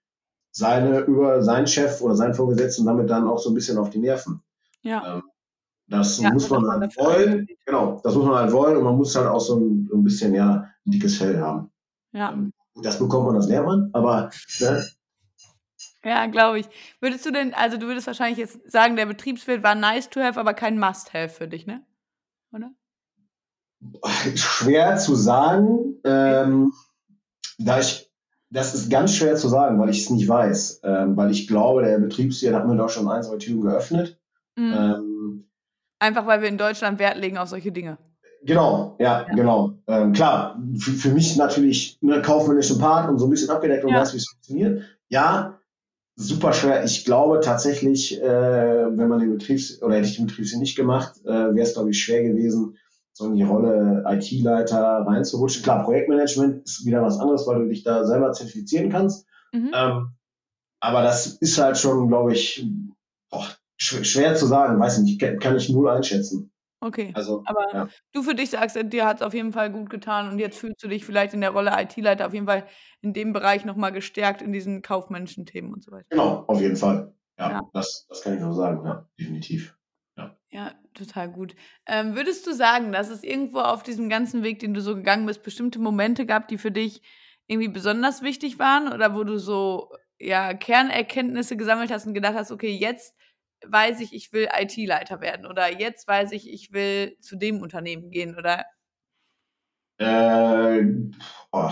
seine 0.52 1.00
über 1.00 1.42
seinen 1.42 1.66
Chef 1.66 2.00
oder 2.00 2.14
seinen 2.14 2.34
Vorgesetzten 2.34 2.86
damit 2.86 3.10
dann 3.10 3.28
auch 3.28 3.38
so 3.38 3.50
ein 3.50 3.54
bisschen 3.54 3.76
auf 3.76 3.90
die 3.90 3.98
Nerven. 3.98 4.42
Ja. 4.82 5.16
Ähm, 5.16 5.22
das 5.88 6.20
ja, 6.20 6.32
muss 6.32 6.50
man 6.50 6.66
halt 6.66 6.96
wollen. 6.96 7.46
Genau, 7.64 8.00
das 8.02 8.14
muss 8.14 8.24
man 8.24 8.36
halt 8.36 8.52
wollen 8.52 8.76
und 8.76 8.84
man 8.84 8.96
muss 8.96 9.14
halt 9.14 9.28
auch 9.28 9.40
so 9.40 9.56
ein, 9.56 9.88
ein 9.92 10.04
bisschen 10.04 10.34
ja 10.34 10.68
ein 10.86 10.90
dickes 10.90 11.18
Fell 11.18 11.38
haben. 11.40 11.70
Ja. 12.12 12.32
Ähm, 12.32 12.52
das 12.82 12.98
bekommt 12.98 13.26
man, 13.26 13.36
das 13.36 13.48
lernt 13.48 13.66
man, 13.66 13.90
aber 13.92 14.30
ne? 14.60 14.86
Ja, 16.04 16.26
glaube 16.26 16.60
ich. 16.60 16.68
Würdest 17.00 17.26
du 17.26 17.32
denn, 17.32 17.52
also 17.52 17.78
du 17.78 17.86
würdest 17.86 18.06
wahrscheinlich 18.06 18.38
jetzt 18.38 18.70
sagen, 18.70 18.94
der 18.94 19.06
Betriebswirt 19.06 19.64
war 19.64 19.74
nice 19.74 20.08
to 20.08 20.20
have, 20.20 20.38
aber 20.38 20.54
kein 20.54 20.78
Must-have 20.78 21.30
für 21.30 21.48
dich, 21.48 21.66
ne? 21.66 21.84
Oder? 22.52 22.70
Schwer 24.36 24.98
zu 24.98 25.16
sagen. 25.16 25.96
Ähm, 26.04 26.72
da 27.58 27.80
ich, 27.80 28.08
das 28.50 28.74
ist 28.74 28.88
ganz 28.88 29.16
schwer 29.16 29.34
zu 29.34 29.48
sagen, 29.48 29.80
weil 29.80 29.88
ich 29.88 30.04
es 30.04 30.10
nicht 30.10 30.28
weiß. 30.28 30.82
Ähm, 30.84 31.16
weil 31.16 31.32
ich 31.32 31.48
glaube, 31.48 31.82
der 31.82 31.98
Betriebswirt 31.98 32.54
hat 32.54 32.68
mir 32.68 32.76
doch 32.76 32.88
schon 32.88 33.08
ein, 33.08 33.24
zwei 33.24 33.38
Türen 33.38 33.62
geöffnet. 33.62 34.20
Mhm. 34.54 34.72
Ähm, 34.72 35.05
Einfach 35.98 36.26
weil 36.26 36.42
wir 36.42 36.48
in 36.48 36.58
Deutschland 36.58 36.98
Wert 36.98 37.16
legen 37.18 37.38
auf 37.38 37.48
solche 37.48 37.72
Dinge. 37.72 37.98
Genau, 38.42 38.96
ja, 39.00 39.26
ja. 39.28 39.34
genau. 39.34 39.72
Ähm, 39.86 40.12
klar, 40.12 40.60
für, 40.78 40.92
für, 40.92 41.08
mich 41.10 41.36
natürlich 41.36 41.98
eine 42.02 42.22
kaufmännische 42.22 42.78
Part 42.78 43.08
und 43.08 43.18
so 43.18 43.26
ein 43.26 43.30
bisschen 43.30 43.50
abgedeckt 43.50 43.84
und 43.84 43.90
ja. 43.90 44.00
weiß, 44.00 44.12
wie 44.12 44.18
es 44.18 44.28
funktioniert. 44.28 44.82
Ja, 45.08 45.58
super 46.16 46.52
schwer. 46.52 46.84
Ich 46.84 47.04
glaube 47.04 47.40
tatsächlich, 47.40 48.20
äh, 48.22 48.26
wenn 48.26 49.08
man 49.08 49.20
den 49.20 49.36
Betriebs- 49.36 49.82
oder 49.82 49.96
hätte 49.96 50.08
ich 50.08 50.16
den 50.16 50.26
Betriebswirt 50.26 50.60
nicht 50.60 50.76
gemacht, 50.76 51.14
äh, 51.24 51.28
wäre 51.28 51.60
es, 51.60 51.74
glaube 51.74 51.90
ich, 51.90 52.02
schwer 52.02 52.22
gewesen, 52.22 52.76
so 53.12 53.26
in 53.26 53.34
die 53.34 53.42
Rolle 53.42 54.04
IT-Leiter 54.06 55.04
reinzurutschen. 55.06 55.62
Klar, 55.62 55.84
Projektmanagement 55.84 56.64
ist 56.64 56.84
wieder 56.84 57.02
was 57.02 57.18
anderes, 57.18 57.46
weil 57.46 57.60
du 57.60 57.68
dich 57.68 57.82
da 57.82 58.04
selber 58.04 58.32
zertifizieren 58.32 58.90
kannst. 58.90 59.26
Mhm. 59.52 59.72
Ähm, 59.74 60.10
aber 60.80 61.02
das 61.02 61.26
ist 61.26 61.58
halt 61.58 61.78
schon, 61.78 62.08
glaube 62.08 62.32
ich, 62.32 62.66
boah, 63.30 63.46
schwer, 63.76 64.04
schwer, 64.04 64.34
zu 64.34 64.46
sagen, 64.46 64.78
weiß 64.80 64.98
ich 64.98 65.04
nicht, 65.04 65.40
kann 65.40 65.56
ich 65.56 65.68
null 65.68 65.88
einschätzen. 65.88 66.52
Okay. 66.80 67.10
Also, 67.14 67.42
aber 67.46 67.72
ja. 67.72 67.88
du 68.12 68.22
für 68.22 68.34
dich 68.34 68.50
sagst, 68.50 68.76
dir 68.92 69.06
hat 69.06 69.16
es 69.16 69.22
auf 69.22 69.34
jeden 69.34 69.52
Fall 69.52 69.72
gut 69.72 69.90
getan 69.90 70.30
und 70.30 70.38
jetzt 70.38 70.58
fühlst 70.58 70.82
du 70.82 70.88
dich 70.88 71.04
vielleicht 71.04 71.34
in 71.34 71.40
der 71.40 71.50
Rolle 71.50 71.72
IT-Leiter 71.74 72.26
auf 72.26 72.34
jeden 72.34 72.46
Fall 72.46 72.66
in 73.00 73.12
dem 73.12 73.32
Bereich 73.32 73.64
nochmal 73.64 73.92
gestärkt 73.92 74.42
in 74.42 74.52
diesen 74.52 74.82
kaufmännischen 74.82 75.46
Themen 75.46 75.72
und 75.72 75.82
so 75.82 75.90
weiter. 75.90 76.06
Genau, 76.10 76.44
auf 76.46 76.60
jeden 76.60 76.76
Fall. 76.76 77.14
Ja, 77.38 77.50
ja. 77.50 77.60
Das, 77.72 78.06
das 78.08 78.22
kann 78.22 78.34
ich 78.34 78.40
nur 78.40 78.54
sagen, 78.54 78.84
ja, 78.84 79.08
definitiv. 79.18 79.76
Ja, 80.50 80.72
total 80.94 81.30
gut. 81.30 81.54
Ähm, 81.86 82.14
würdest 82.14 82.46
du 82.46 82.54
sagen, 82.54 82.92
dass 82.92 83.10
es 83.10 83.22
irgendwo 83.22 83.58
auf 83.58 83.82
diesem 83.82 84.08
ganzen 84.08 84.42
Weg, 84.42 84.58
den 84.60 84.72
du 84.72 84.80
so 84.80 84.94
gegangen 84.94 85.26
bist, 85.26 85.42
bestimmte 85.42 85.78
Momente 85.78 86.24
gab, 86.24 86.48
die 86.48 86.56
für 86.56 86.70
dich 86.70 87.02
irgendwie 87.46 87.68
besonders 87.68 88.22
wichtig 88.22 88.58
waren 88.58 88.92
oder 88.92 89.14
wo 89.14 89.24
du 89.24 89.38
so 89.38 89.90
ja, 90.18 90.54
Kernerkenntnisse 90.54 91.56
gesammelt 91.56 91.90
hast 91.90 92.06
und 92.06 92.14
gedacht 92.14 92.34
hast, 92.34 92.52
okay, 92.52 92.70
jetzt 92.70 93.14
weiß 93.66 94.00
ich, 94.00 94.12
ich 94.12 94.32
will 94.32 94.48
IT-Leiter 94.56 95.20
werden 95.20 95.46
oder 95.46 95.78
jetzt 95.78 96.06
weiß 96.06 96.32
ich, 96.32 96.52
ich 96.52 96.72
will 96.72 97.16
zu 97.20 97.36
dem 97.36 97.62
Unternehmen 97.62 98.10
gehen 98.10 98.36
oder? 98.36 98.64
Äh, 99.98 100.84
oh, 101.52 101.70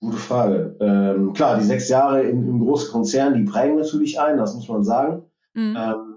gute 0.00 0.16
Frage. 0.16 0.76
Ähm, 0.80 1.32
klar, 1.32 1.58
die 1.58 1.64
sechs 1.64 1.88
Jahre 1.88 2.22
im 2.22 2.60
großen 2.60 2.90
Konzern, 2.90 3.34
die 3.34 3.44
prägen 3.44 3.76
natürlich 3.76 4.20
ein, 4.20 4.38
das 4.38 4.54
muss 4.54 4.68
man 4.68 4.84
sagen. 4.84 5.24
Mhm. 5.54 5.76
Ähm, 5.76 6.14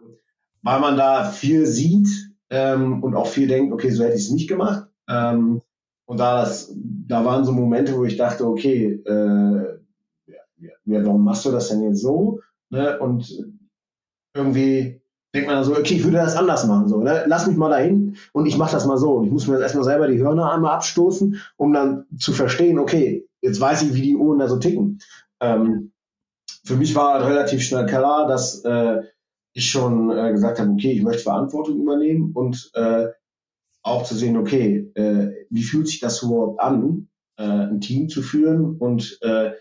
weil 0.62 0.80
man 0.80 0.97
da 0.97 1.26
viel 1.26 1.66
sieht 1.66 2.10
ähm, 2.49 3.03
und 3.03 3.16
auch 3.16 3.28
viel 3.28 3.47
denkt, 3.47 3.74
okay, 3.74 3.89
so 3.89 4.03
hätte 4.03 4.16
ich 4.16 4.24
es 4.24 4.32
nicht 4.32 4.49
gemacht. 4.49 4.88
Ähm, 5.08 5.62
und 6.05 6.20
da, 6.20 6.41
das, 6.41 6.74
da 6.76 7.26
waren 7.26 7.45
so 7.45 7.51
Momente, 7.51 7.95
wo 7.97 8.05
ich 8.05 8.18
dachte, 8.18 8.47
okay, 8.47 9.01
äh, 9.05 9.80
ja, 10.26 11.03
warum 11.03 11.24
machst 11.24 11.45
du 11.45 11.51
das 11.51 11.70
denn 11.70 11.84
jetzt 11.84 12.01
so? 12.01 12.39
Ne? 12.70 12.99
Und 12.99 13.45
irgendwie 14.38 15.02
denkt 15.34 15.50
man 15.50 15.64
so, 15.64 15.74
okay, 15.74 15.96
ich 15.96 16.04
würde 16.04 16.18
das 16.18 16.36
anders 16.36 16.66
machen. 16.66 16.88
So, 16.88 17.02
ne? 17.02 17.26
Lass 17.28 17.48
mich 17.48 17.58
mal 17.58 17.70
dahin 17.70 18.18
und 18.34 18.46
ich 18.46 18.58
mache 18.58 18.72
das 18.72 18.86
mal 18.86 18.98
so. 18.98 19.14
Und 19.14 19.26
ich 19.26 19.32
muss 19.32 19.48
mir 19.48 19.56
jetzt 19.56 19.64
erstmal 19.64 19.84
selber 19.84 20.08
die 20.08 20.20
Hörner 20.20 20.52
einmal 20.52 20.76
abstoßen, 20.76 21.42
um 21.58 21.74
dann 21.74 22.06
zu 22.18 22.32
verstehen, 22.34 22.80
okay, 22.80 23.28
jetzt 23.42 23.60
weiß 23.60 23.84
ich, 23.84 23.94
wie 23.94 24.02
die 24.02 24.16
Uhren 24.16 24.40
da 24.40 24.48
so 24.48 24.58
ticken. 24.58 25.00
Ähm, 25.40 25.92
für 26.64 26.76
mich 26.76 26.96
war 26.96 27.26
relativ 27.28 27.62
schnell 27.62 27.86
klar, 27.86 28.28
dass 28.28 28.64
äh, 28.64 29.04
ich 29.54 29.70
schon 29.70 30.12
äh, 30.12 30.32
gesagt 30.32 30.60
habe, 30.60 30.72
okay, 30.72 30.92
ich 30.92 31.04
möchte 31.04 31.24
Verantwortung 31.24 31.80
übernehmen 31.80 32.32
und 32.34 32.72
äh, 32.74 33.08
auch 33.84 34.04
zu 34.04 34.16
sehen, 34.16 34.38
okay, 34.38 34.92
äh, 34.96 35.46
wie 35.50 35.64
fühlt 35.64 35.88
sich 35.88 36.00
das 36.00 36.22
überhaupt 36.24 36.60
an, 36.60 37.08
äh, 37.38 37.44
ein 37.44 37.80
Team 37.80 38.10
zu 38.10 38.22
führen 38.22 38.76
und 38.78 39.20
äh, 39.22 39.52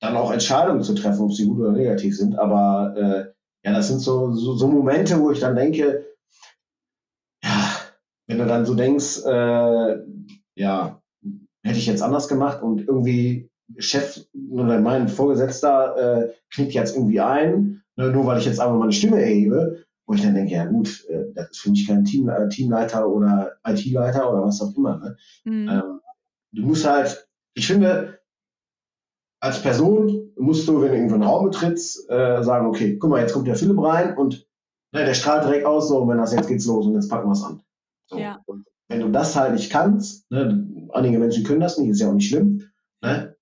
dann 0.00 0.16
auch 0.16 0.30
Entscheidungen 0.30 0.82
zu 0.82 0.94
treffen, 0.94 1.22
ob 1.22 1.32
sie 1.32 1.46
gut 1.46 1.58
oder 1.58 1.72
negativ 1.72 2.16
sind. 2.16 2.38
Aber 2.38 3.34
ja, 3.68 3.74
das 3.74 3.88
sind 3.88 4.00
so, 4.00 4.32
so, 4.32 4.56
so 4.56 4.66
Momente, 4.66 5.20
wo 5.20 5.30
ich 5.30 5.40
dann 5.40 5.54
denke, 5.54 6.06
ja, 7.44 7.74
wenn 8.26 8.38
du 8.38 8.46
dann 8.46 8.64
so 8.64 8.74
denkst, 8.74 9.24
äh, 9.26 9.98
ja, 10.56 11.02
hätte 11.62 11.78
ich 11.78 11.86
jetzt 11.86 12.02
anders 12.02 12.28
gemacht 12.28 12.62
und 12.62 12.80
irgendwie 12.80 13.50
Chef 13.76 14.24
oder 14.50 14.80
mein 14.80 15.08
Vorgesetzter 15.08 15.96
äh, 15.96 16.32
knickt 16.50 16.72
jetzt 16.72 16.96
irgendwie 16.96 17.20
ein, 17.20 17.82
ne, 17.96 18.10
nur 18.10 18.24
weil 18.24 18.38
ich 18.38 18.46
jetzt 18.46 18.58
einfach 18.58 18.78
meine 18.78 18.92
Stimme 18.92 19.20
erhebe, 19.20 19.84
wo 20.06 20.14
ich 20.14 20.22
dann 20.22 20.34
denke, 20.34 20.54
ja 20.54 20.64
gut, 20.64 21.04
äh, 21.10 21.26
das 21.34 21.50
ist 21.50 21.58
für 21.58 21.70
mich 21.70 21.86
kein 21.86 22.04
Team, 22.04 22.30
äh, 22.30 22.48
Teamleiter 22.48 23.06
oder 23.06 23.58
IT-Leiter 23.66 24.32
oder 24.32 24.44
was 24.44 24.62
auch 24.62 24.74
immer. 24.74 24.96
Ne? 24.96 25.16
Mhm. 25.44 25.68
Ähm, 25.68 26.00
du 26.52 26.62
musst 26.62 26.88
halt, 26.88 27.28
ich 27.52 27.66
finde, 27.66 28.17
als 29.40 29.62
Person 29.62 30.32
musst 30.36 30.66
du, 30.66 30.80
wenn 30.80 30.90
du 30.90 30.94
irgendwo 30.94 31.14
einen 31.14 31.24
Raum 31.24 31.44
betrittst, 31.50 32.10
äh, 32.10 32.42
sagen, 32.42 32.66
okay, 32.66 32.96
guck 32.98 33.10
mal, 33.10 33.20
jetzt 33.20 33.32
kommt 33.32 33.46
der 33.46 33.56
Philipp 33.56 33.80
rein 33.80 34.16
und 34.16 34.46
ne, 34.92 35.04
der 35.04 35.14
strahlt 35.14 35.44
direkt 35.44 35.66
aus, 35.66 35.88
so, 35.88 35.98
und 35.98 36.08
wenn 36.08 36.18
das 36.18 36.34
jetzt 36.34 36.48
geht's 36.48 36.66
los 36.66 36.86
und 36.86 36.94
jetzt 36.94 37.08
packen 37.08 37.28
wir 37.28 37.32
es 37.32 37.42
an. 37.42 37.62
So. 38.06 38.18
Ja. 38.18 38.42
Und 38.46 38.66
wenn 38.88 39.00
du 39.00 39.10
das 39.10 39.36
halt 39.36 39.52
nicht 39.52 39.70
kannst, 39.70 40.30
ne, 40.30 40.66
einige 40.92 41.18
Menschen 41.18 41.44
können 41.44 41.60
das 41.60 41.78
nicht, 41.78 41.90
ist 41.90 42.00
ja 42.00 42.08
auch 42.08 42.14
nicht 42.14 42.28
schlimm, 42.28 42.62
ne, 43.00 43.36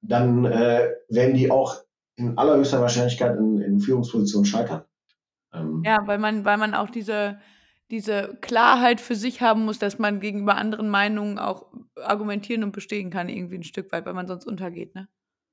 dann 0.00 0.44
äh, 0.44 0.88
werden 1.08 1.34
die 1.34 1.50
auch 1.50 1.76
in 2.16 2.38
allerhöchster 2.38 2.80
Wahrscheinlichkeit 2.80 3.36
in, 3.36 3.60
in 3.60 3.80
Führungspositionen 3.80 4.46
scheitern. 4.46 4.84
Ähm, 5.52 5.82
ja, 5.84 5.98
weil 6.06 6.18
man, 6.18 6.44
weil 6.44 6.56
man 6.56 6.74
auch 6.74 6.88
diese, 6.88 7.38
diese 7.90 8.38
Klarheit 8.40 9.00
für 9.00 9.14
sich 9.14 9.42
haben 9.42 9.64
muss, 9.64 9.78
dass 9.78 9.98
man 9.98 10.20
gegenüber 10.20 10.56
anderen 10.56 10.88
Meinungen 10.88 11.38
auch 11.38 11.66
argumentieren 11.96 12.64
und 12.64 12.72
bestehen 12.72 13.10
kann, 13.10 13.28
irgendwie 13.28 13.56
ein 13.56 13.64
Stück 13.64 13.92
weit, 13.92 14.06
weil 14.06 14.14
man 14.14 14.28
sonst 14.28 14.46
untergeht, 14.46 14.94
ne? 14.94 15.08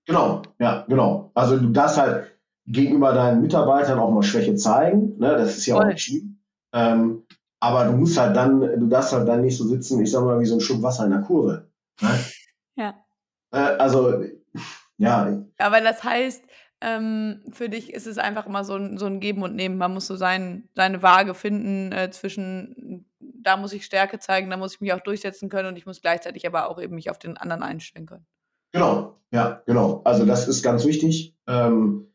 Genau, 0.05 0.41
ja, 0.59 0.85
genau. 0.87 1.31
Also 1.33 1.57
du 1.57 1.69
darfst 1.69 1.97
halt 1.97 2.37
gegenüber 2.65 3.13
deinen 3.13 3.41
Mitarbeitern 3.41 3.99
auch 3.99 4.11
mal 4.11 4.23
Schwäche 4.23 4.55
zeigen, 4.55 5.17
ne? 5.17 5.35
Das 5.37 5.57
ist 5.57 5.65
ja 5.65 5.75
Voll. 5.75 5.93
auch 5.93 5.97
schlimm. 5.97 6.39
Ähm, 6.73 7.23
aber 7.59 7.85
du 7.85 7.93
musst 7.93 8.17
halt 8.17 8.35
dann, 8.35 8.59
du 8.59 8.87
darfst 8.87 9.13
halt 9.13 9.27
dann 9.27 9.41
nicht 9.41 9.57
so 9.57 9.65
sitzen, 9.65 10.01
ich 10.01 10.11
sag 10.11 10.23
mal, 10.23 10.39
wie 10.39 10.45
so 10.45 10.55
ein 10.55 10.61
Schluck 10.61 10.81
Wasser 10.81 11.05
in 11.05 11.11
der 11.11 11.21
Kurve. 11.21 11.69
Ne? 12.01 12.09
ja. 12.75 13.05
Äh, 13.51 13.57
also, 13.57 14.21
ja. 14.97 15.43
Aber 15.57 15.81
das 15.81 16.03
heißt, 16.03 16.43
ähm, 16.81 17.41
für 17.53 17.69
dich 17.69 17.93
ist 17.93 18.07
es 18.07 18.17
einfach 18.17 18.45
immer 18.45 18.65
so 18.65 18.75
ein, 18.75 18.97
so 18.97 19.05
ein 19.05 19.21
Geben 19.21 19.43
und 19.43 19.55
Nehmen. 19.55 19.77
Man 19.77 19.93
muss 19.93 20.07
so 20.07 20.17
sein, 20.17 20.67
seine 20.75 21.01
Waage 21.01 21.33
finden 21.33 21.93
äh, 21.93 22.11
zwischen, 22.11 23.09
da 23.19 23.55
muss 23.55 23.71
ich 23.71 23.85
Stärke 23.85 24.19
zeigen, 24.19 24.49
da 24.49 24.57
muss 24.57 24.75
ich 24.75 24.81
mich 24.81 24.91
auch 24.91 24.99
durchsetzen 24.99 25.47
können 25.47 25.69
und 25.69 25.77
ich 25.77 25.85
muss 25.85 26.01
gleichzeitig 26.01 26.45
aber 26.45 26.69
auch 26.69 26.81
eben 26.81 26.95
mich 26.95 27.09
auf 27.09 27.19
den 27.19 27.37
anderen 27.37 27.63
einstellen 27.63 28.05
können. 28.05 28.25
Genau, 28.73 29.19
ja, 29.31 29.61
genau. 29.65 30.01
Also 30.03 30.25
das 30.25 30.47
ist 30.47 30.63
ganz 30.63 30.83
wichtig. 30.85 31.35
Ähm, 31.47 32.07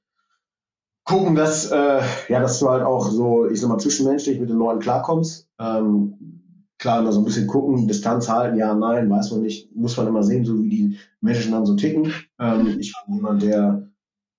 gucken, 1.05 1.35
dass, 1.35 1.71
äh, 1.71 2.03
ja, 2.29 2.41
dass 2.41 2.59
du 2.59 2.69
halt 2.69 2.83
auch 2.83 3.09
so, 3.09 3.47
ich 3.49 3.61
sag 3.61 3.69
mal, 3.69 3.79
zwischenmenschlich 3.79 4.41
mit 4.41 4.51
den 4.51 4.59
Leuten 4.59 4.81
klarkommst. 4.81 5.49
Ähm, 5.59 6.43
klar, 6.79 7.01
immer 7.01 7.13
so 7.13 7.21
ein 7.21 7.25
bisschen 7.25 7.47
gucken, 7.47 7.89
Distanz 7.89 8.29
halten, 8.29 8.59
ja, 8.59 8.75
nein, 8.75 9.09
weiß 9.09 9.31
man 9.31 9.43
nicht, 9.43 9.75
muss 9.75 9.97
man 9.97 10.09
immer 10.09 10.23
sehen, 10.23 10.45
so 10.45 10.63
wie 10.63 10.69
die 10.69 10.99
Menschen 11.21 11.53
dann 11.53 11.65
so 11.65 11.77
ticken. 11.77 12.13
Ähm, 12.39 12.79
ich 12.79 12.93
bin 13.07 13.17
jemand, 13.17 13.43
der 13.43 13.89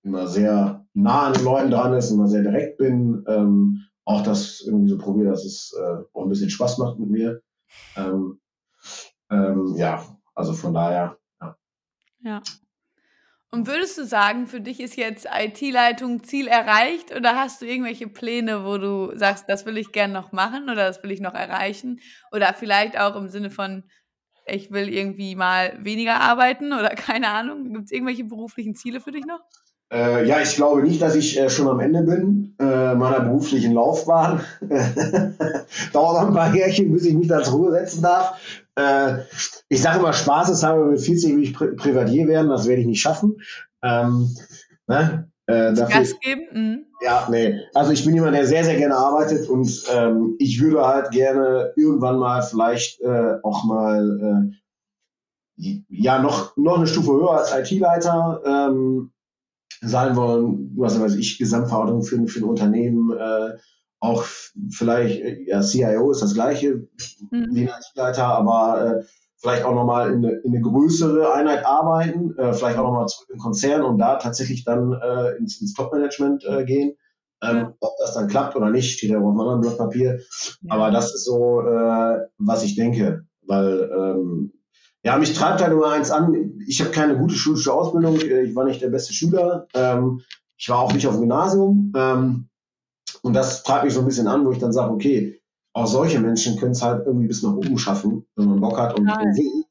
immer 0.02 0.26
sehr 0.26 0.86
nah 0.94 1.22
an 1.26 1.32
den 1.32 1.44
Leuten 1.44 1.70
dran 1.70 1.94
ist, 1.94 2.10
immer 2.10 2.28
sehr 2.28 2.42
direkt 2.42 2.78
bin, 2.78 3.24
ähm, 3.26 3.82
auch 4.04 4.22
das 4.22 4.62
irgendwie 4.64 4.90
so 4.90 4.98
probiere, 4.98 5.30
dass 5.30 5.44
es 5.44 5.74
äh, 5.78 6.02
auch 6.12 6.22
ein 6.22 6.28
bisschen 6.28 6.50
Spaß 6.50 6.78
macht 6.78 6.98
mit 6.98 7.10
mir. 7.10 7.42
Ähm, 7.96 8.40
ähm, 9.30 9.74
ja, 9.76 10.02
also 10.34 10.52
von 10.52 10.74
daher, 10.74 11.16
ja. 12.22 12.42
Und 13.52 13.66
würdest 13.66 13.98
du 13.98 14.06
sagen, 14.06 14.46
für 14.46 14.60
dich 14.60 14.78
ist 14.78 14.96
jetzt 14.96 15.26
IT-Leitung 15.26 16.22
Ziel 16.22 16.46
erreicht 16.46 17.14
oder 17.14 17.34
hast 17.34 17.60
du 17.60 17.66
irgendwelche 17.66 18.06
Pläne, 18.06 18.64
wo 18.64 18.78
du 18.78 19.16
sagst, 19.16 19.46
das 19.48 19.66
will 19.66 19.76
ich 19.76 19.90
gerne 19.90 20.12
noch 20.12 20.30
machen 20.30 20.64
oder 20.64 20.86
das 20.86 21.02
will 21.02 21.10
ich 21.10 21.20
noch 21.20 21.34
erreichen? 21.34 21.98
Oder 22.30 22.54
vielleicht 22.54 22.96
auch 22.98 23.16
im 23.16 23.28
Sinne 23.28 23.50
von, 23.50 23.82
ich 24.46 24.70
will 24.70 24.88
irgendwie 24.88 25.34
mal 25.34 25.76
weniger 25.82 26.20
arbeiten 26.20 26.72
oder 26.78 26.90
keine 26.90 27.28
Ahnung. 27.28 27.72
Gibt 27.72 27.86
es 27.86 27.92
irgendwelche 27.92 28.24
beruflichen 28.24 28.76
Ziele 28.76 29.00
für 29.00 29.10
dich 29.10 29.26
noch? 29.26 29.40
Äh, 29.92 30.28
ja, 30.28 30.40
ich 30.40 30.54
glaube 30.54 30.82
nicht, 30.82 31.02
dass 31.02 31.16
ich 31.16 31.36
äh, 31.36 31.50
schon 31.50 31.66
am 31.66 31.80
Ende 31.80 32.02
bin 32.02 32.54
äh, 32.60 32.94
meiner 32.94 33.20
beruflichen 33.20 33.72
Laufbahn. 33.72 34.40
Dauert 35.92 36.22
noch 36.22 36.28
ein 36.28 36.34
paar 36.34 36.54
Jährchen, 36.54 36.92
bis 36.92 37.04
ich 37.04 37.14
mich 37.14 37.26
da 37.26 37.42
zur 37.42 37.54
Ruhe 37.54 37.72
setzen 37.72 38.02
darf. 38.02 38.38
Äh, 38.76 39.18
ich 39.68 39.82
sage 39.82 39.98
immer, 39.98 40.12
Spaß 40.12 40.50
ist 40.50 40.62
habe 40.62 40.84
mit 40.86 41.00
40 41.00 41.36
will 41.36 41.42
ich 41.42 41.54
Pri 41.54 41.74
Privatier 41.74 42.28
werden, 42.28 42.48
das 42.48 42.66
werde 42.66 42.82
ich 42.82 42.86
nicht 42.86 43.00
schaffen. 43.00 43.40
Ähm, 43.82 44.34
ne? 44.86 45.30
Äh, 45.46 45.74
dafür, 45.74 46.00
Gas 46.00 46.20
geben? 46.20 46.42
Mhm. 46.52 46.86
Ja, 47.02 47.28
nee. 47.30 47.60
Also 47.74 47.92
ich 47.92 48.04
bin 48.04 48.14
jemand, 48.14 48.36
der 48.36 48.46
sehr, 48.46 48.64
sehr 48.64 48.76
gerne 48.76 48.96
arbeitet 48.96 49.48
und 49.48 49.84
ähm, 49.92 50.36
ich 50.38 50.60
würde 50.60 50.86
halt 50.86 51.10
gerne 51.10 51.72
irgendwann 51.76 52.18
mal 52.18 52.42
vielleicht 52.42 53.00
äh, 53.00 53.36
auch 53.42 53.64
mal 53.64 54.52
äh, 55.56 55.82
ja 55.88 56.20
noch, 56.20 56.56
noch 56.56 56.76
eine 56.76 56.86
Stufe 56.86 57.12
höher 57.12 57.38
als 57.38 57.54
IT-Leiter 57.54 58.42
ähm, 58.44 59.12
sein 59.80 60.14
wollen, 60.14 60.72
was 60.76 61.00
weiß 61.00 61.16
ich, 61.16 61.38
Gesamtverantwortung 61.38 62.02
für, 62.02 62.26
für 62.28 62.40
ein 62.40 62.48
Unternehmen, 62.48 63.16
äh, 63.16 63.56
auch 64.00 64.24
vielleicht, 64.70 65.20
äh, 65.20 65.44
ja, 65.46 65.60
CIO 65.60 66.10
ist 66.10 66.22
das 66.22 66.34
gleiche 66.34 66.88
mhm. 67.30 67.48
wie 67.52 67.62
ein 67.62 67.68
IT-Leiter, 67.68 68.26
aber 68.26 69.00
äh, 69.00 69.04
vielleicht 69.36 69.64
auch 69.64 69.74
nochmal 69.74 70.12
in 70.12 70.24
eine, 70.24 70.36
in 70.38 70.54
eine 70.54 70.60
größere 70.60 71.32
Einheit 71.32 71.64
arbeiten, 71.64 72.36
äh, 72.38 72.52
vielleicht 72.52 72.78
auch 72.78 72.84
nochmal 72.84 73.06
zurück 73.06 73.28
im 73.32 73.38
Konzern 73.38 73.82
und 73.82 73.98
da 73.98 74.16
tatsächlich 74.16 74.64
dann 74.64 74.92
äh, 74.92 75.36
ins, 75.36 75.60
ins 75.60 75.74
Top-Management 75.74 76.44
äh, 76.44 76.64
gehen. 76.64 76.96
Ähm, 77.42 77.56
ja. 77.56 77.74
Ob 77.80 77.92
das 77.98 78.14
dann 78.14 78.28
klappt 78.28 78.54
oder 78.56 78.70
nicht, 78.70 78.92
steht 78.92 79.10
ja 79.10 79.18
auf 79.18 79.24
einem 79.24 79.40
anderen 79.40 79.60
Blatt 79.62 79.78
Papier. 79.78 80.20
Ja. 80.62 80.74
Aber 80.74 80.90
das 80.90 81.14
ist 81.14 81.24
so, 81.24 81.62
äh, 81.62 82.18
was 82.38 82.64
ich 82.64 82.76
denke. 82.76 83.24
Weil, 83.46 83.90
ähm, 83.96 84.52
ja, 85.02 85.16
mich 85.16 85.32
treibt 85.32 85.62
halt 85.62 85.72
immer 85.72 85.90
eins 85.90 86.10
an. 86.10 86.60
Ich 86.66 86.80
habe 86.80 86.90
keine 86.90 87.16
gute 87.16 87.34
schulische 87.34 87.72
Ausbildung. 87.72 88.20
Äh, 88.20 88.42
ich 88.42 88.54
war 88.54 88.64
nicht 88.64 88.82
der 88.82 88.90
beste 88.90 89.14
Schüler. 89.14 89.66
Ähm, 89.72 90.20
ich 90.58 90.68
war 90.68 90.80
auch 90.80 90.92
nicht 90.92 91.06
auf 91.06 91.14
dem 91.14 91.20
Gymnasium. 91.20 91.92
Ähm, 91.96 92.49
und 93.22 93.34
das 93.34 93.62
treibt 93.62 93.84
mich 93.84 93.94
so 93.94 94.00
ein 94.00 94.06
bisschen 94.06 94.28
an, 94.28 94.44
wo 94.46 94.52
ich 94.52 94.58
dann 94.58 94.72
sage, 94.72 94.92
okay, 94.92 95.40
auch 95.72 95.86
solche 95.86 96.20
Menschen 96.20 96.56
können 96.58 96.72
es 96.72 96.82
halt 96.82 97.06
irgendwie 97.06 97.28
bis 97.28 97.42
nach 97.42 97.52
oben 97.52 97.78
schaffen, 97.78 98.26
wenn 98.36 98.46
man 98.46 98.60
Bock 98.60 98.78
hat 98.78 98.98
und, 98.98 99.08
und 99.08 99.36
will. 99.36 99.64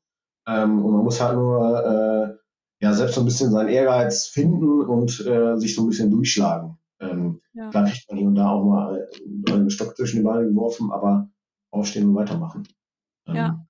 Ähm, 0.48 0.84
und 0.84 0.94
man 0.94 1.04
muss 1.04 1.22
halt 1.22 1.36
nur 1.36 2.40
äh, 2.80 2.86
ja 2.86 2.94
selbst 2.94 3.16
so 3.16 3.22
ein 3.22 3.26
bisschen 3.26 3.52
seinen 3.52 3.70
Ehrgeiz 3.70 4.28
finden 4.28 4.82
und 4.82 5.26
äh, 5.26 5.58
sich 5.58 5.76
so 5.76 5.84
ein 5.84 5.90
bisschen 5.90 6.12
durchschlagen. 6.12 6.78
Ähm, 7.02 7.42
ja. 7.54 7.70
Klar 7.70 7.86
kriegt 7.86 8.10
man 8.10 8.18
hier 8.18 8.28
und 8.28 8.36
da 8.36 8.50
auch 8.50 8.64
mal 8.64 9.10
einen 9.50 9.70
Stock 9.70 9.96
zwischen 9.96 10.18
die 10.18 10.24
Beine 10.24 10.48
geworfen, 10.48 10.92
aber 10.92 11.30
aufstehen 11.72 12.10
und 12.10 12.16
weitermachen. 12.16 12.68
Ähm, 13.28 13.36
ja. 13.36 13.66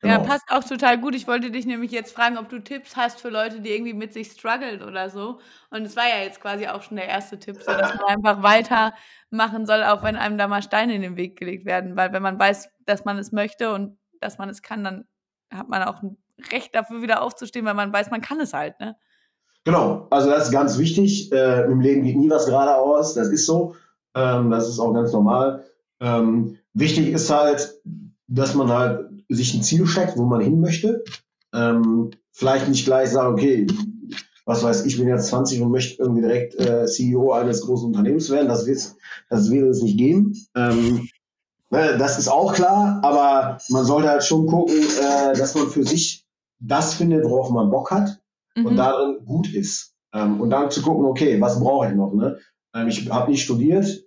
Genau. 0.00 0.14
Ja, 0.14 0.20
passt 0.20 0.44
auch 0.50 0.62
total 0.62 0.98
gut. 0.98 1.16
Ich 1.16 1.26
wollte 1.26 1.50
dich 1.50 1.66
nämlich 1.66 1.90
jetzt 1.90 2.14
fragen, 2.14 2.38
ob 2.38 2.48
du 2.48 2.60
Tipps 2.60 2.94
hast 2.94 3.20
für 3.20 3.30
Leute, 3.30 3.60
die 3.60 3.70
irgendwie 3.70 3.94
mit 3.94 4.12
sich 4.12 4.30
strugglen 4.30 4.82
oder 4.82 5.10
so. 5.10 5.40
Und 5.70 5.82
es 5.82 5.96
war 5.96 6.04
ja 6.08 6.22
jetzt 6.22 6.40
quasi 6.40 6.68
auch 6.68 6.82
schon 6.82 6.96
der 6.96 7.08
erste 7.08 7.38
Tipp, 7.38 7.56
so 7.60 7.72
dass 7.72 7.94
man 7.96 8.04
einfach 8.04 8.42
weitermachen 8.42 9.66
soll, 9.66 9.82
auch 9.82 10.04
wenn 10.04 10.14
einem 10.14 10.38
da 10.38 10.46
mal 10.46 10.62
Steine 10.62 10.94
in 10.94 11.02
den 11.02 11.16
Weg 11.16 11.36
gelegt 11.36 11.64
werden. 11.64 11.96
Weil 11.96 12.12
wenn 12.12 12.22
man 12.22 12.38
weiß, 12.38 12.70
dass 12.86 13.04
man 13.04 13.18
es 13.18 13.32
möchte 13.32 13.74
und 13.74 13.98
dass 14.20 14.38
man 14.38 14.48
es 14.48 14.62
kann, 14.62 14.84
dann 14.84 15.04
hat 15.52 15.68
man 15.68 15.82
auch 15.82 16.00
ein 16.02 16.16
Recht 16.52 16.76
dafür 16.76 17.02
wieder 17.02 17.22
aufzustehen, 17.22 17.66
weil 17.66 17.74
man 17.74 17.92
weiß, 17.92 18.12
man 18.12 18.20
kann 18.20 18.38
es 18.38 18.52
halt, 18.52 18.78
ne? 18.78 18.96
Genau, 19.64 20.06
also 20.10 20.30
das 20.30 20.44
ist 20.44 20.52
ganz 20.52 20.78
wichtig. 20.78 21.32
Äh, 21.32 21.64
Im 21.64 21.80
Leben 21.80 22.04
geht 22.04 22.16
nie 22.16 22.30
was 22.30 22.46
geradeaus, 22.46 23.14
das 23.14 23.28
ist 23.28 23.46
so. 23.46 23.74
Ähm, 24.14 24.50
das 24.50 24.68
ist 24.68 24.78
auch 24.78 24.92
ganz 24.94 25.12
normal. 25.12 25.64
Ähm, 26.00 26.58
wichtig 26.72 27.08
ist 27.08 27.28
halt, 27.30 27.74
dass 28.28 28.54
man 28.54 28.70
halt 28.70 29.07
sich 29.28 29.54
ein 29.54 29.62
Ziel 29.62 29.86
steckt, 29.86 30.16
wo 30.16 30.24
man 30.24 30.40
hin 30.40 30.60
möchte. 30.60 31.04
Ähm, 31.52 32.10
vielleicht 32.32 32.68
nicht 32.68 32.84
gleich 32.84 33.10
sagen, 33.10 33.34
okay, 33.34 33.66
was 34.44 34.62
weiß 34.62 34.86
ich, 34.86 34.96
bin 34.96 35.08
jetzt 35.08 35.28
20 35.28 35.60
und 35.60 35.70
möchte 35.70 36.02
irgendwie 36.02 36.22
direkt 36.22 36.54
äh, 36.58 36.86
CEO 36.86 37.32
eines 37.32 37.60
großen 37.60 37.88
Unternehmens 37.88 38.30
werden. 38.30 38.48
Das 38.48 38.66
wird 38.66 38.94
das 39.28 39.50
wird 39.50 39.68
es 39.68 39.82
nicht 39.82 39.98
geben. 39.98 40.34
Ähm, 40.54 41.08
ne, 41.70 41.98
das 41.98 42.18
ist 42.18 42.28
auch 42.28 42.54
klar, 42.54 43.00
aber 43.02 43.58
man 43.68 43.84
sollte 43.84 44.08
halt 44.08 44.24
schon 44.24 44.46
gucken, 44.46 44.74
äh, 44.74 45.36
dass 45.36 45.54
man 45.54 45.68
für 45.68 45.84
sich 45.84 46.26
das 46.60 46.94
findet, 46.94 47.24
worauf 47.24 47.50
man 47.50 47.70
Bock 47.70 47.90
hat 47.90 48.20
mhm. 48.56 48.66
und 48.66 48.76
darin 48.76 49.18
gut 49.24 49.52
ist. 49.52 49.94
Ähm, 50.12 50.40
und 50.40 50.50
dann 50.50 50.70
zu 50.70 50.82
gucken, 50.82 51.04
okay, 51.04 51.40
was 51.40 51.60
brauche 51.60 51.88
ich 51.88 51.94
noch? 51.94 52.14
Ne? 52.14 52.38
Ähm, 52.74 52.88
ich 52.88 53.10
habe 53.10 53.30
nicht 53.30 53.42
studiert, 53.42 54.04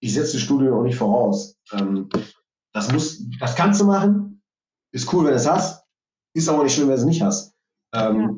ich 0.00 0.14
setze 0.14 0.32
das 0.32 0.42
Studium 0.42 0.74
auch 0.74 0.82
nicht 0.82 0.96
voraus. 0.96 1.56
Ähm, 1.72 2.08
das 2.72 2.92
muss, 2.92 3.22
das 3.38 3.54
kannst 3.54 3.80
du 3.80 3.84
machen, 3.84 4.33
ist 4.94 5.12
cool, 5.12 5.24
wenn 5.24 5.32
du 5.32 5.36
es 5.36 5.50
hast, 5.50 5.84
ist 6.34 6.48
aber 6.48 6.62
nicht 6.62 6.74
schlimm, 6.74 6.88
wenn 6.88 6.94
du 6.94 7.00
es 7.00 7.06
nicht 7.06 7.22
hast. 7.22 7.54
Ähm, 7.92 8.20
ja. 8.20 8.34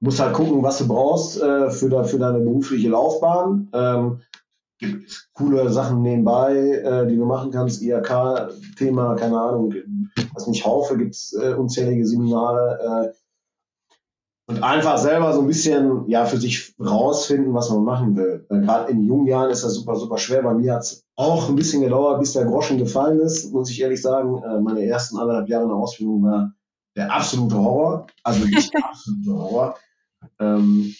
Musst 0.00 0.20
halt 0.20 0.34
gucken, 0.34 0.62
was 0.62 0.78
du 0.78 0.88
brauchst 0.88 1.40
äh, 1.40 1.70
für, 1.70 1.88
da, 1.88 2.04
für 2.04 2.18
deine 2.18 2.40
berufliche 2.40 2.88
Laufbahn. 2.88 3.70
Ähm, 3.72 4.20
gibt 4.78 5.30
coole 5.32 5.70
Sachen 5.70 6.02
nebenbei, 6.02 6.54
äh, 6.56 7.06
die 7.06 7.16
du 7.16 7.24
machen 7.24 7.50
kannst. 7.50 7.80
IHK-Thema, 7.80 9.14
keine 9.14 9.40
Ahnung, 9.40 9.74
was 10.34 10.46
nicht 10.48 10.66
Haufe, 10.66 10.98
gibt 10.98 11.14
es 11.14 11.32
äh, 11.32 11.54
unzählige 11.54 12.06
Seminare. 12.06 13.14
Und 14.48 14.62
einfach 14.62 14.96
selber 14.98 15.32
so 15.32 15.40
ein 15.40 15.48
bisschen 15.48 16.08
ja 16.08 16.24
für 16.24 16.36
sich 16.36 16.72
rausfinden, 16.78 17.52
was 17.52 17.68
man 17.68 17.82
machen 17.82 18.14
will. 18.16 18.46
Gerade 18.48 18.92
in 18.92 19.04
jungen 19.04 19.26
Jahren 19.26 19.50
ist 19.50 19.64
das 19.64 19.74
super, 19.74 19.96
super 19.96 20.18
schwer. 20.18 20.42
Bei 20.42 20.54
mir 20.54 20.74
hat 20.74 20.82
es 20.82 21.04
auch 21.16 21.48
ein 21.48 21.56
bisschen 21.56 21.82
gedauert, 21.82 22.20
bis 22.20 22.34
der 22.34 22.44
Groschen 22.44 22.78
gefallen 22.78 23.18
ist, 23.18 23.52
muss 23.52 23.70
ich 23.70 23.80
ehrlich 23.80 24.00
sagen. 24.00 24.40
Äh, 24.44 24.60
meine 24.60 24.86
ersten 24.86 25.18
anderthalb 25.18 25.48
Jahre 25.48 25.64
in 25.64 25.70
der 25.70 25.78
Ausbildung 25.78 26.22
war 26.22 26.52
der 26.94 27.12
absolute 27.12 27.56
Horror. 27.58 28.06
Also 28.22 28.44
nicht 28.44 28.72
der 28.72 28.84
absolute 28.88 29.32
Horror. 29.32 29.76
Ähm, 30.38 30.94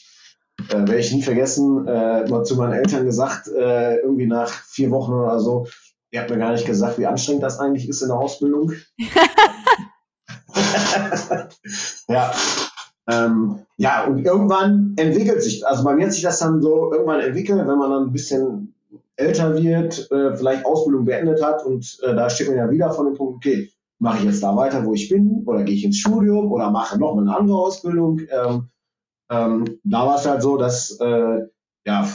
äh, 0.68 0.72
Werde 0.72 0.98
ich 0.98 1.12
nie 1.12 1.22
vergessen, 1.22 1.86
äh, 1.86 2.28
mal 2.28 2.44
zu 2.44 2.56
meinen 2.56 2.72
Eltern 2.72 3.04
gesagt, 3.04 3.46
äh, 3.46 3.98
irgendwie 3.98 4.26
nach 4.26 4.50
vier 4.50 4.90
Wochen 4.90 5.12
oder 5.12 5.38
so, 5.38 5.68
ihr 6.10 6.20
habt 6.20 6.30
mir 6.30 6.38
gar 6.38 6.50
nicht 6.50 6.66
gesagt, 6.66 6.98
wie 6.98 7.06
anstrengend 7.06 7.44
das 7.44 7.60
eigentlich 7.60 7.88
ist 7.88 8.02
in 8.02 8.08
der 8.08 8.18
Ausbildung. 8.18 8.72
ja, 12.08 12.32
ähm, 13.08 13.60
ja, 13.76 14.06
und 14.06 14.24
irgendwann 14.24 14.94
entwickelt 14.96 15.42
sich, 15.42 15.66
also 15.66 15.84
bei 15.84 15.94
mir 15.94 16.06
hat 16.06 16.12
sich 16.12 16.22
das 16.22 16.38
dann 16.38 16.60
so 16.60 16.92
irgendwann 16.92 17.20
entwickelt, 17.20 17.58
wenn 17.58 17.78
man 17.78 17.90
dann 17.90 18.04
ein 18.04 18.12
bisschen 18.12 18.74
älter 19.16 19.56
wird, 19.56 20.10
äh, 20.10 20.36
vielleicht 20.36 20.64
Ausbildung 20.64 21.04
beendet 21.04 21.42
hat 21.42 21.64
und 21.64 21.98
äh, 22.02 22.14
da 22.14 22.28
steht 22.30 22.48
man 22.48 22.56
ja 22.56 22.70
wieder 22.70 22.92
von 22.92 23.06
dem 23.06 23.14
Punkt, 23.14 23.36
okay, 23.36 23.70
mache 23.98 24.18
ich 24.18 24.24
jetzt 24.24 24.42
da 24.42 24.56
weiter, 24.56 24.84
wo 24.84 24.94
ich 24.94 25.08
bin, 25.08 25.42
oder 25.46 25.62
gehe 25.62 25.74
ich 25.74 25.84
ins 25.84 25.98
Studium 25.98 26.52
oder 26.52 26.70
mache 26.70 26.98
noch 26.98 27.14
mal 27.14 27.22
eine 27.22 27.36
andere 27.36 27.56
Ausbildung. 27.56 28.20
Ähm, 28.30 28.68
ähm, 29.30 29.80
da 29.84 30.06
war 30.06 30.16
es 30.16 30.26
halt 30.26 30.42
so, 30.42 30.56
dass 30.56 30.98
äh, 31.00 31.46
ja 31.86 32.08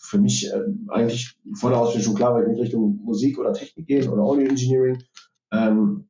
für 0.00 0.18
mich 0.18 0.50
äh, 0.50 0.62
eigentlich 0.88 1.36
vor 1.54 1.70
der 1.70 1.78
Ausbildung 1.78 2.04
schon 2.04 2.14
klar 2.16 2.34
war, 2.34 2.42
ich 2.42 2.48
in 2.48 2.60
Richtung 2.60 3.00
Musik 3.04 3.38
oder 3.38 3.52
Technik 3.52 3.86
gehen 3.86 4.08
oder 4.08 4.22
Audio 4.22 4.48
Engineering. 4.48 5.02
Ähm, 5.52 6.08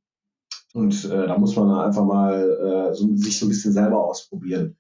und 0.72 1.04
äh, 1.04 1.26
da 1.26 1.36
muss 1.38 1.56
man 1.56 1.70
einfach 1.70 2.04
mal 2.04 2.90
äh, 2.90 2.94
so, 2.94 3.14
sich 3.14 3.38
so 3.38 3.46
ein 3.46 3.48
bisschen 3.48 3.72
selber 3.72 4.04
ausprobieren. 4.04 4.76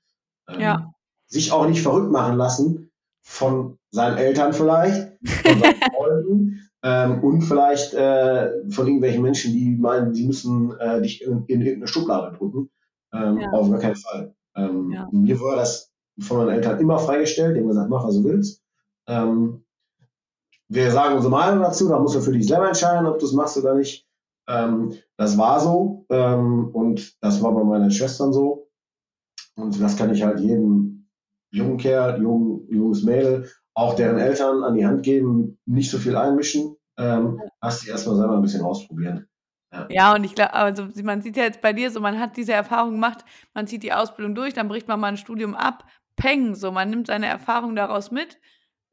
Ähm, 0.48 0.60
ja. 0.60 0.94
Sich 1.26 1.52
auch 1.52 1.66
nicht 1.66 1.82
verrückt 1.82 2.10
machen 2.10 2.36
lassen 2.36 2.90
von 3.22 3.78
seinen 3.90 4.16
Eltern 4.16 4.52
vielleicht, 4.52 5.12
von 5.24 5.60
seinen 5.60 5.80
Freunden 5.96 6.70
ähm, 6.82 7.22
und 7.22 7.42
vielleicht 7.42 7.94
äh, 7.94 8.70
von 8.70 8.86
irgendwelchen 8.86 9.22
Menschen, 9.22 9.52
die 9.52 9.76
meinen, 9.76 10.14
sie 10.14 10.26
müssen 10.26 10.78
äh, 10.78 11.02
dich 11.02 11.22
in, 11.22 11.44
in 11.46 11.60
irgendeine 11.60 11.88
Schublade 11.88 12.36
drücken. 12.36 12.70
Ähm, 13.12 13.40
ja. 13.40 13.50
Auf 13.50 13.70
gar 13.70 13.80
keinen 13.80 13.96
Fall. 13.96 14.34
Ähm, 14.56 14.90
ja. 14.92 15.08
Mir 15.10 15.40
war 15.40 15.56
das 15.56 15.90
von 16.20 16.38
meinen 16.38 16.50
Eltern 16.50 16.78
immer 16.80 16.98
freigestellt. 16.98 17.56
Die 17.56 17.60
haben 17.60 17.68
gesagt, 17.68 17.90
mach, 17.90 18.04
was 18.04 18.14
du 18.14 18.24
willst. 18.24 18.62
Ähm, 19.06 19.64
wir 20.68 20.90
sagen 20.92 21.16
unsere 21.16 21.32
Meinung 21.32 21.62
dazu, 21.62 21.88
da 21.88 21.98
musst 21.98 22.14
du 22.14 22.20
für 22.20 22.32
dich 22.32 22.46
selber 22.46 22.68
entscheiden, 22.68 23.06
ob 23.06 23.18
du 23.18 23.26
es 23.26 23.32
machst 23.32 23.56
oder 23.56 23.74
nicht. 23.74 24.06
Ähm, 24.48 24.94
das 25.20 25.36
war 25.36 25.60
so 25.60 26.06
ähm, 26.08 26.70
und 26.72 27.22
das 27.22 27.42
war 27.42 27.52
bei 27.52 27.62
meinen 27.62 27.90
Schwestern 27.90 28.32
so. 28.32 28.70
Und 29.54 29.78
das 29.78 29.98
kann 29.98 30.10
ich 30.14 30.22
halt 30.22 30.40
jedem 30.40 31.10
jungen 31.52 31.76
Kerl, 31.76 32.22
jung, 32.22 32.66
junges 32.70 33.02
Mädel, 33.02 33.50
auch 33.74 33.94
deren 33.94 34.16
Eltern 34.16 34.64
an 34.64 34.76
die 34.76 34.86
Hand 34.86 35.02
geben, 35.02 35.58
nicht 35.66 35.90
so 35.90 35.98
viel 35.98 36.16
einmischen. 36.16 36.74
Ähm, 36.96 37.38
hast 37.60 37.82
dich 37.82 37.90
erstmal 37.90 38.16
selber 38.16 38.36
ein 38.36 38.40
bisschen 38.40 38.62
ausprobieren. 38.62 39.26
Ja. 39.70 39.86
ja, 39.90 40.14
und 40.14 40.24
ich 40.24 40.34
glaube, 40.34 40.54
also 40.54 40.88
man 41.02 41.20
sieht 41.20 41.36
ja 41.36 41.44
jetzt 41.44 41.60
bei 41.60 41.74
dir 41.74 41.90
so, 41.90 42.00
man 42.00 42.18
hat 42.18 42.38
diese 42.38 42.54
Erfahrung 42.54 42.92
gemacht, 42.92 43.22
man 43.52 43.66
zieht 43.66 43.82
die 43.82 43.92
Ausbildung 43.92 44.34
durch, 44.34 44.54
dann 44.54 44.68
bricht 44.68 44.88
man 44.88 44.98
mal 44.98 45.08
ein 45.08 45.16
Studium 45.18 45.54
ab, 45.54 45.84
peng, 46.16 46.54
so, 46.54 46.72
man 46.72 46.88
nimmt 46.88 47.08
seine 47.08 47.26
Erfahrung 47.26 47.76
daraus 47.76 48.10
mit. 48.10 48.40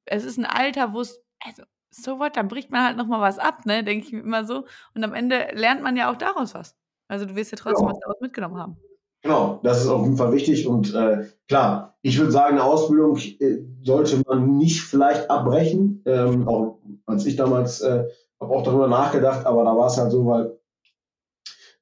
Es 0.03 0.25
ist 0.25 0.38
ein 0.38 0.45
Alter, 0.45 0.91
wo 0.91 0.99
es, 0.99 1.23
also 1.39 1.63
so 1.89 2.19
was, 2.19 2.31
dann 2.33 2.47
bricht 2.47 2.71
man 2.71 2.85
halt 2.85 2.97
nochmal 2.97 3.21
was 3.21 3.39
ab, 3.39 3.65
ne, 3.65 3.83
denke 3.83 4.05
ich 4.05 4.13
mir 4.13 4.21
immer 4.21 4.45
so. 4.45 4.65
Und 4.93 5.03
am 5.03 5.13
Ende 5.13 5.47
lernt 5.53 5.81
man 5.81 5.95
ja 5.95 6.11
auch 6.11 6.17
daraus 6.17 6.53
was. 6.53 6.75
Also 7.07 7.25
du 7.25 7.35
wirst 7.35 7.51
ja 7.51 7.57
trotzdem 7.57 7.88
genau. 7.88 7.95
was 7.95 7.99
daraus 7.99 8.21
mitgenommen 8.21 8.57
haben. 8.57 8.77
Genau, 9.23 9.59
das 9.63 9.81
ist 9.81 9.88
auf 9.88 10.03
jeden 10.03 10.17
Fall 10.17 10.31
wichtig. 10.31 10.67
Und 10.67 10.93
äh, 10.93 11.25
klar, 11.47 11.97
ich 12.01 12.17
würde 12.19 12.31
sagen, 12.31 12.57
eine 12.57 12.63
Ausbildung 12.63 13.17
äh, 13.17 13.59
sollte 13.83 14.21
man 14.27 14.57
nicht 14.57 14.81
vielleicht 14.81 15.29
abbrechen. 15.29 16.03
Ähm, 16.05 16.47
auch 16.47 16.79
als 17.05 17.25
ich 17.25 17.35
damals 17.35 17.81
äh, 17.81 18.05
habe 18.39 18.53
auch 18.53 18.63
darüber 18.63 18.88
nachgedacht, 18.88 19.45
aber 19.45 19.63
da 19.63 19.75
war 19.75 19.88
es 19.88 19.97
halt 19.97 20.11
so, 20.11 20.25
weil 20.25 20.57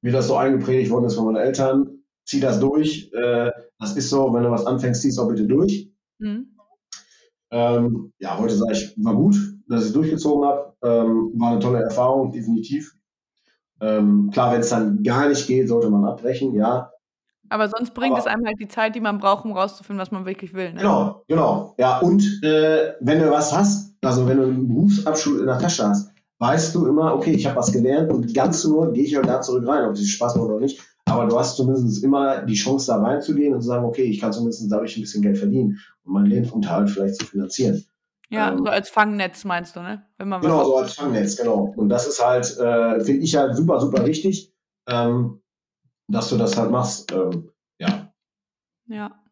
mir 0.01 0.11
das 0.11 0.27
so 0.27 0.37
eingepredigt 0.37 0.91
worden 0.91 1.05
ist 1.05 1.15
von 1.15 1.25
meinen 1.25 1.43
Eltern, 1.43 2.03
zieh 2.25 2.39
das 2.39 2.59
durch. 2.59 3.11
Äh, 3.13 3.51
das 3.79 3.95
ist 3.95 4.09
so, 4.09 4.33
wenn 4.33 4.43
du 4.43 4.51
was 4.51 4.65
anfängst, 4.65 5.01
zieh 5.01 5.09
es 5.09 5.19
auch 5.19 5.27
bitte 5.27 5.45
durch. 5.45 5.91
Mhm. 6.19 6.55
Ähm, 7.51 8.13
ja, 8.19 8.37
heute 8.37 8.55
sage 8.55 8.73
ich, 8.73 8.95
war 8.97 9.15
gut, 9.15 9.35
dass 9.67 9.81
ich 9.81 9.87
es 9.87 9.93
durchgezogen 9.93 10.45
habe. 10.45 10.73
Ähm, 10.83 11.31
war 11.35 11.51
eine 11.51 11.59
tolle 11.59 11.81
Erfahrung, 11.81 12.31
definitiv. 12.31 12.95
Ähm, 13.81 14.29
klar, 14.31 14.53
wenn 14.53 14.61
es 14.61 14.69
dann 14.69 15.03
gar 15.03 15.27
nicht 15.27 15.47
geht, 15.47 15.67
sollte 15.67 15.89
man 15.89 16.05
abbrechen, 16.05 16.53
ja. 16.53 16.91
Aber 17.49 17.67
sonst 17.67 17.93
bringt 17.93 18.13
Aber, 18.13 18.19
es 18.19 18.27
einem 18.27 18.45
halt 18.45 18.59
die 18.59 18.67
Zeit, 18.67 18.95
die 18.95 19.01
man 19.01 19.19
braucht, 19.19 19.45
um 19.45 19.51
rauszufinden, 19.51 20.01
was 20.01 20.11
man 20.11 20.25
wirklich 20.25 20.53
will. 20.53 20.73
Ne? 20.73 20.79
Genau, 20.79 21.23
genau. 21.27 21.75
Ja, 21.77 21.99
und 21.99 22.23
äh, 22.43 22.93
wenn 23.01 23.19
du 23.19 23.29
was 23.29 23.55
hast, 23.55 23.95
also 24.01 24.27
wenn 24.27 24.37
du 24.37 24.43
einen 24.43 24.67
Berufsabschluss 24.67 25.39
in 25.39 25.45
der 25.45 25.59
Tasche 25.59 25.87
hast, 25.87 26.11
weißt 26.39 26.73
du 26.73 26.87
immer, 26.87 27.13
okay, 27.13 27.31
ich 27.31 27.45
habe 27.45 27.57
was 27.57 27.71
gelernt 27.71 28.11
und 28.11 28.33
ganz 28.33 28.65
nur 28.65 28.91
gehe 28.93 29.03
ich 29.03 29.15
halt 29.15 29.27
da 29.27 29.41
zurück 29.41 29.67
rein, 29.67 29.87
ob 29.87 29.93
es 29.93 30.07
Spaß 30.07 30.35
macht 30.35 30.47
oder 30.47 30.59
nicht. 30.59 30.81
aber 31.05 31.27
du 31.27 31.37
hast 31.39 31.55
zumindest 31.55 32.03
immer 32.03 32.41
die 32.41 32.55
Chance, 32.55 32.87
da 32.87 32.97
reinzugehen 33.01 33.53
und 33.53 33.61
zu 33.61 33.67
sagen, 33.67 33.85
okay, 33.85 34.03
ich 34.03 34.19
kann 34.19 34.33
zumindest 34.33 34.69
dadurch 34.71 34.97
ein 34.97 35.01
bisschen 35.01 35.21
Geld 35.21 35.37
verdienen, 35.37 35.79
um 36.03 36.13
meinen 36.13 36.25
Lebensunterhalt 36.25 36.89
vielleicht 36.89 37.15
zu 37.15 37.25
finanzieren. 37.25 37.85
Ja, 38.29 38.51
ähm, 38.51 38.59
so 38.59 38.65
als 38.65 38.89
Fangnetz 38.89 39.43
meinst 39.43 39.75
du, 39.75 39.81
ne? 39.81 40.05
Wenn 40.17 40.29
man 40.29 40.41
genau, 40.41 40.63
so 40.63 40.77
als 40.77 40.93
Fangnetz, 40.93 41.37
genau. 41.37 41.73
Und 41.75 41.89
das 41.89 42.07
ist 42.07 42.23
halt, 42.23 42.45
äh, 42.57 43.03
finde 43.03 43.23
ich 43.23 43.35
halt 43.35 43.55
super, 43.55 43.79
super 43.79 44.05
wichtig, 44.05 44.53
ähm, 44.87 45.41
dass 46.07 46.29
du 46.29 46.37
das 46.37 46.57
halt 46.57 46.71
machst. 46.71 47.11
Ähm, 47.11 47.51
ja. 47.79 48.13
Ja. 48.87 49.23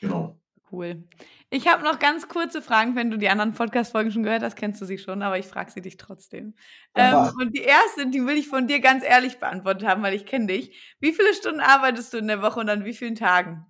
Genau. 0.00 0.36
Cool. 0.70 1.04
Ich 1.50 1.68
habe 1.68 1.84
noch 1.84 1.98
ganz 1.98 2.28
kurze 2.28 2.62
Fragen. 2.62 2.96
Wenn 2.96 3.10
du 3.10 3.18
die 3.18 3.28
anderen 3.28 3.52
Podcast-Folgen 3.52 4.10
schon 4.10 4.22
gehört 4.22 4.42
hast, 4.42 4.56
kennst 4.56 4.80
du 4.80 4.86
sie 4.86 4.96
schon, 4.96 5.20
aber 5.20 5.38
ich 5.38 5.46
frage 5.46 5.70
sie 5.70 5.82
dich 5.82 5.98
trotzdem. 5.98 6.54
Ähm, 6.94 7.30
und 7.38 7.54
die 7.54 7.60
erste, 7.60 8.06
die 8.06 8.26
will 8.26 8.38
ich 8.38 8.48
von 8.48 8.66
dir 8.66 8.80
ganz 8.80 9.04
ehrlich 9.04 9.38
beantwortet 9.38 9.86
haben, 9.86 10.02
weil 10.02 10.14
ich 10.14 10.24
kenne 10.24 10.46
dich. 10.46 10.96
Wie 10.98 11.12
viele 11.12 11.34
Stunden 11.34 11.60
arbeitest 11.60 12.14
du 12.14 12.18
in 12.18 12.26
der 12.26 12.40
Woche 12.40 12.60
und 12.60 12.70
an 12.70 12.86
wie 12.86 12.94
vielen 12.94 13.16
Tagen? 13.16 13.66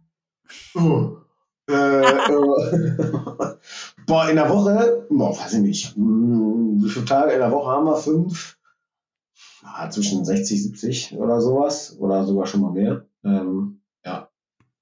Oh. 0.77 1.17
Äh, 1.69 1.73
äh, 1.73 2.29
boah, 4.07 4.29
in 4.29 4.37
der 4.37 4.49
Woche, 4.49 5.07
boah, 5.11 5.37
weiß 5.39 5.55
ich 5.55 5.61
nicht. 5.61 5.97
Hm, 5.97 6.83
wie 6.83 6.91
viele 6.91 7.05
Tage 7.05 7.33
in 7.33 7.41
der 7.41 7.53
Woche 7.53 7.71
haben 7.71 7.87
wir? 7.87 7.97
Fünf? 7.97 8.59
Ja, 9.63 9.91
zwischen 9.91 10.25
60, 10.25 10.63
70 10.63 11.17
oder 11.17 11.41
sowas. 11.41 11.97
Oder 11.99 12.25
sogar 12.25 12.47
schon 12.47 12.63
mal 12.63 12.73
mehr. 12.73 13.07
Ähm, 13.25 13.83
ja. 14.05 14.29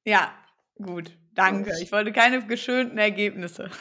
Ja, 0.05 0.31
gut. 0.77 1.17
Danke. 1.35 1.73
Ich 1.81 1.93
wollte 1.93 2.13
keine 2.13 2.47
geschönten 2.47 2.99
Ergebnisse. 2.99 3.71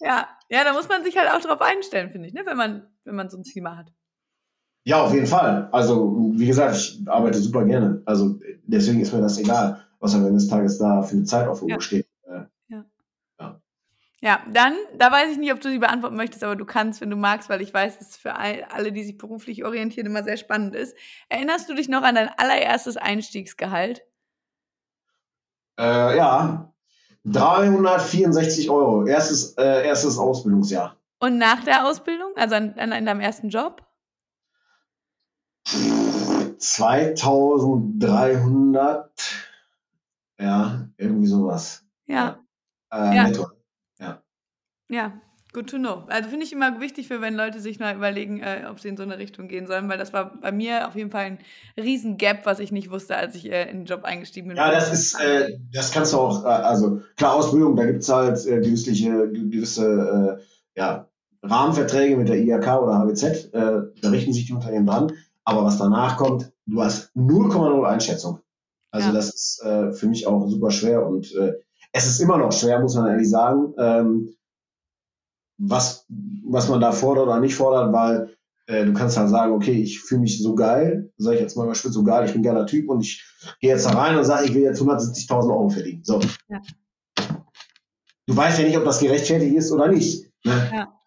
ja, 0.00 0.28
ja, 0.48 0.64
da 0.64 0.72
muss 0.72 0.88
man 0.88 1.04
sich 1.04 1.16
halt 1.16 1.30
auch 1.30 1.40
drauf 1.40 1.60
einstellen, 1.60 2.10
finde 2.10 2.28
ich, 2.28 2.34
ne? 2.34 2.42
wenn, 2.44 2.56
man, 2.56 2.88
wenn 3.04 3.16
man 3.16 3.28
so 3.28 3.38
ein 3.38 3.42
Thema 3.42 3.76
hat. 3.76 3.92
Ja, 4.88 5.02
auf 5.02 5.12
jeden 5.12 5.26
Fall. 5.26 5.68
Also, 5.70 6.16
wie 6.32 6.46
gesagt, 6.46 6.74
ich 6.74 7.02
arbeite 7.06 7.38
super 7.38 7.62
gerne. 7.66 8.00
Also, 8.06 8.40
deswegen 8.62 9.00
ist 9.00 9.12
mir 9.12 9.20
das 9.20 9.36
egal, 9.36 9.84
was 10.00 10.14
am 10.14 10.22
Ende 10.22 10.38
des 10.38 10.48
Tages 10.48 10.78
da 10.78 11.02
für 11.02 11.14
eine 11.14 11.24
Zeitaufruhr 11.24 11.68
ja. 11.68 11.80
steht. 11.80 12.06
Ja, 14.20 14.40
dann, 14.52 14.72
da 14.96 15.12
weiß 15.12 15.30
ich 15.30 15.38
nicht, 15.38 15.52
ob 15.52 15.60
du 15.60 15.68
sie 15.68 15.78
beantworten 15.78 16.16
möchtest, 16.16 16.42
aber 16.42 16.56
du 16.56 16.64
kannst, 16.64 17.00
wenn 17.00 17.10
du 17.10 17.16
magst, 17.16 17.48
weil 17.48 17.60
ich 17.60 17.72
weiß, 17.72 17.98
dass 17.98 18.10
es 18.10 18.16
für 18.16 18.34
alle, 18.34 18.90
die 18.90 19.04
sich 19.04 19.16
beruflich 19.16 19.64
orientieren, 19.64 20.06
immer 20.06 20.24
sehr 20.24 20.36
spannend 20.38 20.74
ist. 20.74 20.96
Erinnerst 21.28 21.68
du 21.68 21.74
dich 21.74 21.88
noch 21.88 22.02
an 22.02 22.16
dein 22.16 22.30
allererstes 22.36 22.96
Einstiegsgehalt? 22.96 24.02
Äh, 25.78 26.16
ja, 26.16 26.72
364 27.26 28.70
Euro. 28.70 29.06
Erstes, 29.06 29.52
äh, 29.52 29.86
erstes 29.86 30.18
Ausbildungsjahr. 30.18 30.96
Und 31.20 31.38
nach 31.38 31.62
der 31.62 31.86
Ausbildung, 31.86 32.32
also 32.36 32.56
an, 32.56 32.74
an, 32.76 32.90
in 32.90 33.06
deinem 33.06 33.20
ersten 33.20 33.50
Job? 33.50 33.87
2300, 36.58 39.10
ja, 40.40 40.88
irgendwie 40.96 41.26
sowas. 41.26 41.84
Ja. 42.06 42.38
Äh, 42.90 43.16
ja. 43.16 43.24
Netto. 43.24 43.48
Ja, 44.90 45.20
good 45.52 45.68
to 45.68 45.76
know. 45.76 46.04
Also 46.08 46.30
finde 46.30 46.46
ich 46.46 46.52
immer 46.52 46.80
wichtig 46.80 47.08
für, 47.08 47.20
wenn 47.20 47.34
Leute 47.34 47.60
sich 47.60 47.78
mal 47.78 47.94
überlegen, 47.94 48.40
äh, 48.40 48.64
ob 48.70 48.80
sie 48.80 48.88
in 48.88 48.96
so 48.96 49.02
eine 49.02 49.18
Richtung 49.18 49.48
gehen 49.48 49.66
sollen, 49.66 49.86
weil 49.88 49.98
das 49.98 50.14
war 50.14 50.40
bei 50.40 50.50
mir 50.50 50.88
auf 50.88 50.94
jeden 50.94 51.10
Fall 51.10 51.24
ein 51.24 51.38
riesen 51.76 52.16
Gap, 52.16 52.46
was 52.46 52.58
ich 52.58 52.72
nicht 52.72 52.90
wusste, 52.90 53.16
als 53.16 53.34
ich 53.34 53.52
äh, 53.52 53.70
in 53.70 53.80
den 53.80 53.84
Job 53.84 54.04
eingestiegen 54.04 54.48
bin. 54.48 54.56
Ja, 54.56 54.70
das 54.70 54.90
ist, 54.90 55.20
äh, 55.20 55.58
das 55.72 55.92
kannst 55.92 56.14
du 56.14 56.18
auch, 56.18 56.44
äh, 56.44 56.48
also 56.48 57.02
klar, 57.16 57.34
Ausbildung, 57.34 57.76
da 57.76 57.84
gibt 57.84 58.02
es 58.02 58.08
halt 58.08 58.46
äh, 58.46 58.60
gewisse, 58.60 58.94
gewisse 58.94 60.38
äh, 60.38 60.42
ja, 60.78 61.06
Rahmenverträge 61.42 62.16
mit 62.16 62.30
der 62.30 62.38
IHK 62.38 62.82
oder 62.82 62.98
HWZ, 62.98 63.50
da 63.52 64.10
richten 64.10 64.32
sich 64.32 64.46
die 64.46 64.52
Unternehmen 64.52 64.86
dran, 64.86 65.12
aber 65.48 65.64
was 65.64 65.78
danach 65.78 66.18
kommt, 66.18 66.52
du 66.66 66.82
hast 66.82 67.10
0,0 67.16 67.82
Einschätzung. 67.84 68.40
Also 68.90 69.08
ja. 69.08 69.14
das 69.14 69.34
ist 69.34 69.62
für 69.98 70.06
mich 70.06 70.26
auch 70.26 70.48
super 70.48 70.70
schwer 70.70 71.06
und 71.06 71.32
es 71.92 72.06
ist 72.06 72.20
immer 72.20 72.38
noch 72.38 72.52
schwer, 72.52 72.80
muss 72.80 72.94
man 72.94 73.06
ehrlich 73.06 73.28
sagen. 73.28 73.74
Ähm, 73.78 74.34
was, 75.58 76.06
was 76.44 76.68
man 76.68 76.80
da 76.80 76.92
fordert 76.92 77.26
oder 77.26 77.40
nicht 77.40 77.54
fordert, 77.54 77.92
weil 77.92 78.36
äh, 78.66 78.84
du 78.84 78.92
kannst 78.92 79.16
halt 79.16 79.30
sagen, 79.30 79.52
okay, 79.52 79.72
ich 79.72 80.00
fühle 80.00 80.20
mich 80.20 80.40
so 80.40 80.54
geil, 80.54 81.10
sag 81.16 81.34
ich 81.34 81.40
jetzt 81.40 81.56
mal, 81.56 81.70
ich 81.72 81.82
bin 81.82 81.92
so 81.92 82.04
geil, 82.04 82.26
ich 82.26 82.32
bin 82.32 82.42
ein 82.42 82.44
geiler 82.44 82.66
Typ 82.66 82.88
und 82.88 83.00
ich 83.00 83.24
gehe 83.60 83.70
jetzt 83.70 83.86
da 83.86 83.90
rein 83.90 84.16
und 84.16 84.24
sage, 84.24 84.44
ich 84.44 84.54
will 84.54 84.62
jetzt 84.62 84.80
170.000 84.80 85.50
Euro 85.50 85.68
verdienen. 85.68 86.04
So. 86.04 86.20
Ja. 86.48 86.60
Du 88.26 88.36
weißt 88.36 88.58
ja 88.58 88.66
nicht, 88.66 88.76
ob 88.76 88.84
das 88.84 89.00
gerechtfertigt 89.00 89.56
ist 89.56 89.72
oder 89.72 89.88
nicht. 89.88 90.30
Ne? 90.44 90.70
Ja. 90.72 90.97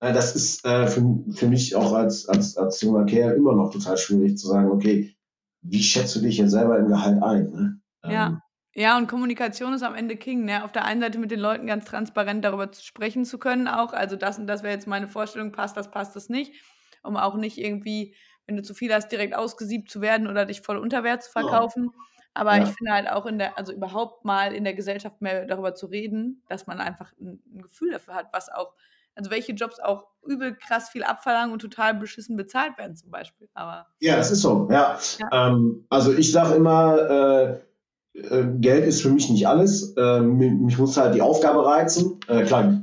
Das 0.00 0.34
ist 0.34 0.64
äh, 0.64 0.86
für, 0.86 1.02
für 1.32 1.46
mich 1.46 1.76
auch 1.76 1.92
als, 1.92 2.26
als, 2.26 2.56
als 2.56 2.80
junger 2.80 3.04
Kerl 3.04 3.36
immer 3.36 3.54
noch 3.54 3.70
total 3.70 3.98
schwierig 3.98 4.38
zu 4.38 4.48
sagen, 4.48 4.70
okay, 4.70 5.14
wie 5.62 5.82
schätzt 5.82 6.16
du 6.16 6.20
dich 6.20 6.38
jetzt 6.38 6.52
selber 6.52 6.78
im 6.78 6.88
Gehalt 6.88 7.22
ein? 7.22 7.50
Ne? 7.50 7.80
Ja. 8.04 8.26
Ähm, 8.28 8.40
ja, 8.74 8.96
und 8.96 9.08
Kommunikation 9.08 9.74
ist 9.74 9.82
am 9.82 9.94
Ende 9.94 10.16
King, 10.16 10.44
ne? 10.44 10.64
Auf 10.64 10.72
der 10.72 10.84
einen 10.84 11.00
Seite 11.00 11.18
mit 11.18 11.30
den 11.30 11.40
Leuten 11.40 11.66
ganz 11.66 11.84
transparent 11.84 12.44
darüber 12.44 12.70
sprechen 12.72 13.24
zu 13.24 13.38
können 13.38 13.66
auch. 13.66 13.92
Also 13.92 14.16
das 14.16 14.38
und 14.38 14.46
das 14.46 14.62
wäre 14.62 14.72
jetzt 14.72 14.86
meine 14.86 15.08
Vorstellung, 15.08 15.52
passt 15.52 15.76
das, 15.76 15.90
passt 15.90 16.14
das 16.14 16.28
nicht. 16.28 16.54
Um 17.02 17.16
auch 17.16 17.34
nicht 17.34 17.58
irgendwie, 17.58 18.14
wenn 18.46 18.56
du 18.56 18.62
zu 18.62 18.72
viel 18.72 18.94
hast, 18.94 19.08
direkt 19.08 19.34
ausgesiebt 19.34 19.90
zu 19.90 20.00
werden 20.00 20.28
oder 20.28 20.46
dich 20.46 20.60
voll 20.60 20.78
unter 20.78 21.02
Wert 21.02 21.24
zu 21.24 21.32
verkaufen. 21.32 21.90
Aber 22.32 22.56
ja. 22.56 22.62
ich 22.62 22.70
finde 22.70 22.92
halt 22.92 23.10
auch 23.10 23.26
in 23.26 23.38
der, 23.38 23.58
also 23.58 23.72
überhaupt 23.72 24.24
mal 24.24 24.54
in 24.54 24.62
der 24.62 24.74
Gesellschaft 24.74 25.20
mehr 25.20 25.46
darüber 25.46 25.74
zu 25.74 25.86
reden, 25.86 26.42
dass 26.48 26.66
man 26.66 26.80
einfach 26.80 27.12
ein, 27.20 27.42
ein 27.52 27.62
Gefühl 27.62 27.90
dafür 27.90 28.14
hat, 28.14 28.28
was 28.32 28.50
auch, 28.50 28.74
also 29.20 29.30
welche 29.30 29.52
Jobs 29.52 29.78
auch 29.80 30.06
übel 30.26 30.56
krass 30.56 30.88
viel 30.88 31.04
abverlangen 31.04 31.52
und 31.52 31.60
total 31.60 31.94
beschissen 31.94 32.36
bezahlt 32.36 32.78
werden 32.78 32.96
zum 32.96 33.10
Beispiel. 33.10 33.48
Aber 33.54 33.86
ja, 34.00 34.16
das 34.16 34.30
ist 34.30 34.40
so, 34.40 34.68
ja. 34.70 34.98
ja. 35.18 35.48
Ähm, 35.48 35.86
also 35.90 36.12
ich 36.12 36.32
sage 36.32 36.54
immer, 36.54 37.60
äh, 38.14 38.18
äh, 38.18 38.46
Geld 38.58 38.86
ist 38.86 39.02
für 39.02 39.10
mich 39.10 39.28
nicht 39.30 39.46
alles. 39.46 39.94
Äh, 39.96 40.20
mich 40.20 40.78
muss 40.78 40.96
halt 40.96 41.14
die 41.14 41.22
Aufgabe 41.22 41.64
reizen. 41.66 42.18
Äh, 42.28 42.44
klar, 42.44 42.82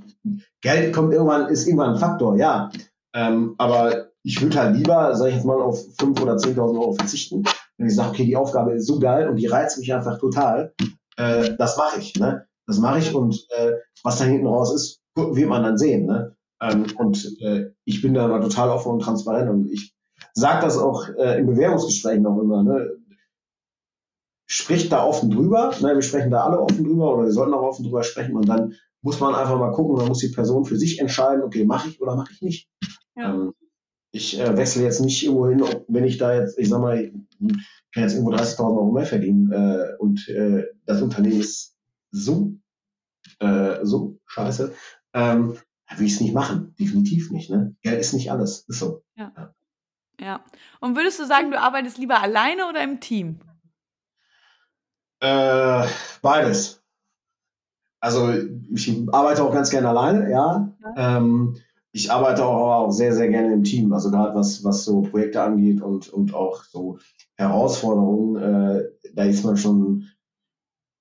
Geld 0.61 0.93
kommt 0.93 1.11
irgendwann, 1.11 1.49
ist 1.49 1.65
irgendwann 1.67 1.93
ein 1.93 1.99
Faktor, 1.99 2.37
ja. 2.37 2.69
Ähm, 3.15 3.55
aber 3.57 4.09
ich 4.23 4.39
würde 4.41 4.59
halt 4.59 4.75
lieber, 4.75 5.15
sage 5.15 5.29
ich 5.29 5.35
jetzt 5.37 5.45
mal, 5.45 5.61
auf 5.61 5.79
5.000 5.79 6.21
oder 6.21 6.35
10.000 6.35 6.59
Euro 6.59 6.93
verzichten, 6.93 7.43
wenn 7.77 7.87
ich 7.87 7.95
sage, 7.95 8.09
okay, 8.09 8.25
die 8.25 8.35
Aufgabe 8.35 8.73
ist 8.73 8.85
so 8.85 8.99
geil 8.99 9.27
und 9.27 9.37
die 9.37 9.47
reizt 9.47 9.79
mich 9.79 9.91
einfach 9.93 10.19
total. 10.19 10.73
Äh, 11.17 11.55
das 11.57 11.77
mache 11.77 11.99
ich, 11.99 12.15
ne? 12.15 12.45
Das 12.67 12.79
mache 12.79 12.99
ich 12.99 13.15
und 13.15 13.47
äh, 13.57 13.73
was 14.03 14.19
da 14.19 14.25
hinten 14.25 14.45
raus 14.45 14.73
ist, 14.73 15.01
wird 15.17 15.49
man 15.49 15.63
dann 15.63 15.77
sehen, 15.77 16.05
ne? 16.05 16.35
Ähm, 16.61 16.85
und 16.97 17.37
äh, 17.41 17.71
ich 17.85 18.01
bin 18.01 18.13
da 18.13 18.39
total 18.39 18.69
offen 18.69 18.91
und 18.93 18.99
transparent 19.01 19.49
und 19.49 19.71
ich 19.71 19.93
sage 20.33 20.65
das 20.65 20.77
auch 20.77 21.07
äh, 21.09 21.39
in 21.39 21.45
Bewerbungsgesprächen 21.45 22.25
auch 22.25 22.39
immer, 22.39 22.63
ne? 22.63 22.97
spricht 24.47 24.91
da 24.91 25.05
offen 25.05 25.29
drüber. 25.29 25.73
Ne, 25.81 25.93
wir 25.93 26.01
sprechen 26.01 26.31
da 26.31 26.45
alle 26.45 26.59
offen 26.59 26.83
drüber 26.83 27.13
oder 27.13 27.25
wir 27.25 27.31
sollten 27.31 27.53
auch 27.53 27.63
offen 27.63 27.83
drüber 27.83 28.03
sprechen 28.03 28.35
und 28.35 28.47
dann 28.47 28.73
muss 29.01 29.19
man 29.19 29.35
einfach 29.35 29.59
mal 29.59 29.71
gucken, 29.71 29.97
dann 29.97 30.07
muss 30.07 30.19
die 30.19 30.29
Person 30.29 30.65
für 30.65 30.77
sich 30.77 30.99
entscheiden, 30.99 31.43
okay, 31.43 31.65
mache 31.65 31.89
ich 31.89 32.01
oder 32.01 32.15
mache 32.15 32.33
ich 32.33 32.41
nicht. 32.41 32.69
Ja. 33.15 33.33
Ähm, 33.33 33.53
ich 34.11 34.39
äh, 34.39 34.57
wechsle 34.57 34.83
jetzt 34.83 35.01
nicht 35.01 35.23
irgendwo 35.23 35.47
hin, 35.47 35.63
wenn 35.87 36.05
ich 36.05 36.17
da 36.17 36.33
jetzt, 36.33 36.57
ich 36.57 36.69
sag 36.69 36.81
mal, 36.81 36.99
ich 36.99 37.11
kann 37.93 38.03
jetzt 38.03 38.13
irgendwo 38.13 38.31
30.000 38.31 38.59
Euro 38.59 38.91
mehr 38.91 39.05
verdienen 39.05 39.51
äh, 39.51 39.95
und 39.99 40.27
äh, 40.29 40.65
das 40.85 41.01
Unternehmen 41.01 41.41
ist 41.41 41.75
so, 42.09 42.53
äh, 43.39 43.79
so 43.83 44.17
scheiße, 44.25 44.73
ähm, 45.17 45.57
will 45.95 46.05
ich 46.05 46.13
es 46.13 46.21
nicht 46.21 46.33
machen. 46.33 46.75
Definitiv 46.79 47.31
nicht. 47.31 47.49
Ne? 47.49 47.75
Geld 47.81 47.99
ist 47.99 48.13
nicht 48.13 48.31
alles. 48.31 48.65
Ist 48.67 48.79
so. 48.79 49.03
Ja. 49.15 49.31
ja. 49.35 49.53
ja. 50.19 50.45
Und 50.79 50.95
würdest 50.95 51.19
du 51.19 51.25
sagen, 51.25 51.51
du 51.51 51.59
arbeitest 51.59 51.97
lieber 51.97 52.21
alleine 52.21 52.67
oder 52.69 52.83
im 52.83 52.99
Team? 52.99 53.39
Äh, 55.19 55.87
beides. 56.21 56.83
Also 57.99 58.31
ich 58.71 58.95
arbeite 59.11 59.43
auch 59.43 59.51
ganz 59.51 59.71
gerne 59.71 59.89
alleine, 59.89 60.29
ja. 60.29 60.71
ja. 60.83 61.17
Ähm, 61.17 61.57
ich 61.91 62.11
arbeite 62.11 62.45
auch, 62.45 62.85
auch 62.85 62.91
sehr, 62.91 63.11
sehr 63.13 63.27
gerne 63.29 63.53
im 63.53 63.63
Team. 63.63 63.91
Also 63.91 64.11
gerade 64.11 64.35
was, 64.35 64.63
was 64.63 64.85
so 64.85 65.01
Projekte 65.01 65.41
angeht 65.41 65.81
und, 65.81 66.09
und 66.09 66.35
auch 66.35 66.63
so 66.63 66.99
Herausforderungen, 67.37 68.35
äh, 68.35 68.83
da 69.15 69.23
ist 69.23 69.43
man 69.43 69.57
schon 69.57 70.07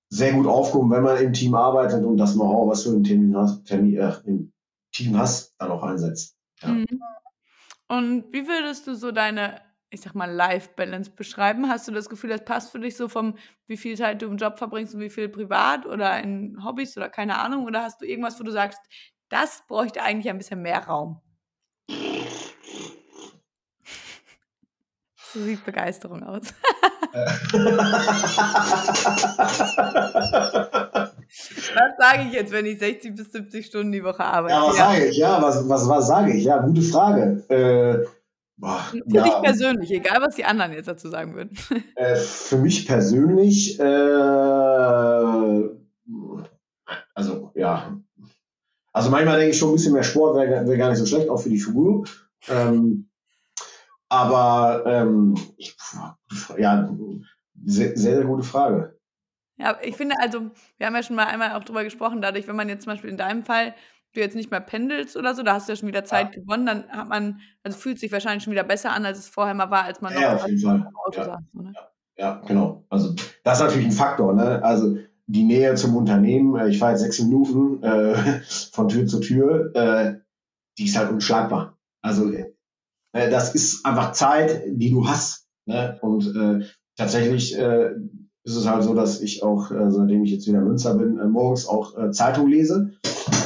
sehr 0.09 0.33
gut 0.33 0.47
aufgehoben, 0.47 0.91
wenn 0.91 1.03
man 1.03 1.19
im 1.19 1.33
Team 1.33 1.55
arbeitet 1.55 2.05
und 2.05 2.17
das 2.17 2.35
Know-how, 2.35 2.71
was 2.71 2.85
du 2.85 2.95
im 2.95 3.05
Team 3.05 3.37
hast, 3.37 3.65
Termin, 3.65 3.97
äh, 3.97 4.13
im 4.25 4.53
Team 4.93 5.19
hast, 5.19 5.55
dann 5.59 5.71
auch 5.71 5.83
einsetzt. 5.83 6.37
Ja. 6.63 6.69
Mhm. 6.69 6.87
Und 7.89 8.25
wie 8.33 8.47
würdest 8.47 8.87
du 8.87 8.95
so 8.95 9.13
deine 9.13 9.61
ich 9.91 10.01
sag 10.01 10.15
mal, 10.15 10.31
Life-Balance 10.31 11.11
beschreiben? 11.11 11.69
Hast 11.69 11.87
du 11.89 11.93
das 11.93 12.09
Gefühl, 12.09 12.31
das 12.31 12.45
passt 12.45 12.73
für 12.73 12.81
dich 12.81 12.97
so 12.97 13.09
vom, 13.09 13.37
wie 13.67 13.77
viel 13.77 13.97
Zeit 13.97 14.23
du 14.23 14.27
im 14.27 14.37
Job 14.37 14.59
verbringst 14.59 14.95
und 14.95 15.01
wie 15.01 15.11
viel 15.11 15.29
privat 15.29 15.87
oder 15.87 16.21
in 16.23 16.65
Hobbys 16.65 16.97
oder 16.97 17.09
keine 17.09 17.39
Ahnung? 17.39 17.65
Oder 17.65 17.83
hast 17.83 18.01
du 18.01 18.07
irgendwas, 18.07 18.39
wo 18.41 18.45
du 18.45 18.51
sagst, 18.53 18.81
das 19.29 19.65
bräuchte 19.67 20.03
eigentlich 20.03 20.29
ein 20.29 20.39
bisschen 20.39 20.63
mehr 20.63 20.85
Raum? 20.85 21.21
so 25.33 25.41
sieht 25.41 25.65
Begeisterung 25.65 26.23
aus. 26.23 26.43
was 31.75 31.97
sage 31.99 32.25
ich 32.29 32.33
jetzt, 32.35 32.53
wenn 32.53 32.67
ich 32.67 32.79
60 32.79 33.15
bis 33.15 33.33
70 33.33 33.67
Stunden 33.67 33.93
die 33.93 34.05
Woche 34.05 34.25
arbeite? 34.25 34.55
Ja, 34.55 34.67
was 34.67 34.79
ja. 34.79 34.85
sage 34.85 35.05
ich? 35.07 35.17
Ja, 35.17 35.43
was, 35.43 35.69
was, 35.69 35.89
was 35.89 36.07
sage 36.07 36.33
ich? 36.35 36.45
Ja, 36.45 36.59
gute 36.59 36.83
Frage. 36.83 37.43
Äh, 37.49 38.07
Boah, 38.59 38.81
für 38.91 39.03
ja, 39.07 39.23
dich 39.23 39.35
persönlich, 39.43 39.91
egal 39.91 40.21
was 40.21 40.35
die 40.37 40.45
anderen 40.45 40.73
jetzt 40.73 40.89
dazu 40.89 41.09
sagen 41.09 41.35
würden. 41.35 41.57
Äh, 41.97 42.17
für 42.17 42.59
mich 42.59 42.87
persönlich, 42.87 43.79
äh, 43.81 43.83
also 47.15 47.53
ja, 47.55 47.99
also 48.93 49.11
manchmal 49.11 49.39
denke 49.39 49.53
ich 49.53 49.59
schon 49.59 49.71
ein 49.71 49.75
bisschen 49.75 49.93
mehr 49.93 50.03
Sport 50.03 50.37
wäre 50.37 50.67
wär 50.67 50.77
gar 50.79 50.91
nicht 50.91 50.99
so 50.99 51.07
schlecht, 51.07 51.29
auch 51.29 51.41
für 51.41 51.51
die 51.51 51.59
Figur. 51.59 52.05
Ähm, 52.49 53.09
aber 54.09 54.85
ähm, 54.87 55.35
ich, 55.57 55.77
ja, 56.59 56.89
sehr, 57.65 57.97
sehr 57.97 58.25
gute 58.25 58.45
Frage. 58.45 58.99
Ja, 59.59 59.79
ich 59.83 59.97
finde 59.97 60.17
also, 60.21 60.51
wir 60.77 60.87
haben 60.87 60.95
ja 60.95 61.03
schon 61.03 61.17
mal 61.17 61.27
einmal 61.27 61.55
auch 61.55 61.65
drüber 61.65 61.83
gesprochen, 61.83 62.21
dadurch, 62.21 62.47
wenn 62.47 62.57
man 62.57 62.69
jetzt 62.69 62.85
zum 62.85 62.93
Beispiel 62.93 63.11
in 63.11 63.17
deinem 63.17 63.43
Fall 63.43 63.75
du 64.17 64.21
jetzt 64.21 64.37
nicht 64.37 64.51
mehr 64.51 64.61
pendelst 64.61 65.17
oder 65.17 65.35
so, 65.35 65.43
da 65.43 65.55
hast 65.55 65.69
du 65.69 65.73
ja 65.73 65.77
schon 65.77 65.89
wieder 65.89 66.05
Zeit 66.05 66.35
ja. 66.35 66.41
gewonnen, 66.41 66.67
dann 66.67 66.89
hat 66.89 67.09
man, 67.09 67.41
also 67.63 67.79
fühlt 67.79 67.99
sich 67.99 68.11
wahrscheinlich 68.13 68.43
schon 68.43 68.53
wieder 68.53 68.65
besser 68.65 68.93
an, 68.93 69.05
als 69.05 69.19
es 69.19 69.29
vorher 69.29 69.55
mal 69.55 69.71
war, 69.71 69.85
als 69.85 70.01
man 70.01 70.15
ja, 70.15 70.35
noch 70.35 70.43
auf 70.43 70.49
jeden 70.49 70.61
Fall. 70.61 70.91
Auto 71.07 71.19
ja. 71.19 71.25
saß. 71.25 71.41
So, 71.53 71.63
ne? 71.63 71.73
ja. 71.75 71.91
ja, 72.17 72.43
genau. 72.47 72.85
Also 72.89 73.15
das 73.45 73.59
ist 73.59 73.65
natürlich 73.65 73.87
ein 73.87 73.93
Faktor, 73.93 74.35
ne? 74.35 74.63
Also 74.65 74.97
die 75.27 75.45
Nähe 75.45 75.75
zum 75.75 75.97
Unternehmen, 75.97 76.57
äh, 76.57 76.69
ich 76.69 76.79
fahre 76.79 76.93
jetzt 76.93 77.03
sechs 77.03 77.21
Minuten 77.21 77.83
äh, 77.83 78.41
von 78.73 78.89
Tür 78.89 79.07
zu 79.07 79.21
Tür, 79.21 79.75
äh, 79.75 80.15
die 80.79 80.85
ist 80.85 80.97
halt 80.97 81.11
unschlagbar. 81.11 81.79
Also 82.03 82.33
äh, 83.17 83.31
das 83.31 83.55
ist 83.55 83.85
einfach 83.85 84.13
Zeit, 84.13 84.63
die 84.67 84.91
du 84.91 85.09
hast. 85.09 85.47
Ne? 85.65 85.99
Und 86.03 86.27
äh, 86.37 86.67
tatsächlich 86.97 87.59
äh, 87.59 87.91
ist 88.45 88.57
es 88.57 88.69
halt 88.69 88.85
so, 88.85 88.95
dass 88.95 89.21
ich 89.21 89.43
auch, 89.43 89.71
äh, 89.71 89.91
seitdem 89.91 90.23
ich 90.23 90.31
jetzt 90.31 90.47
wieder 90.47 90.61
Münster 90.61 90.95
bin, 90.95 91.19
äh, 91.19 91.27
morgens 91.27 91.67
auch 91.67 91.97
äh, 91.99 92.11
Zeitung 92.11 92.49
lese. 92.49 92.93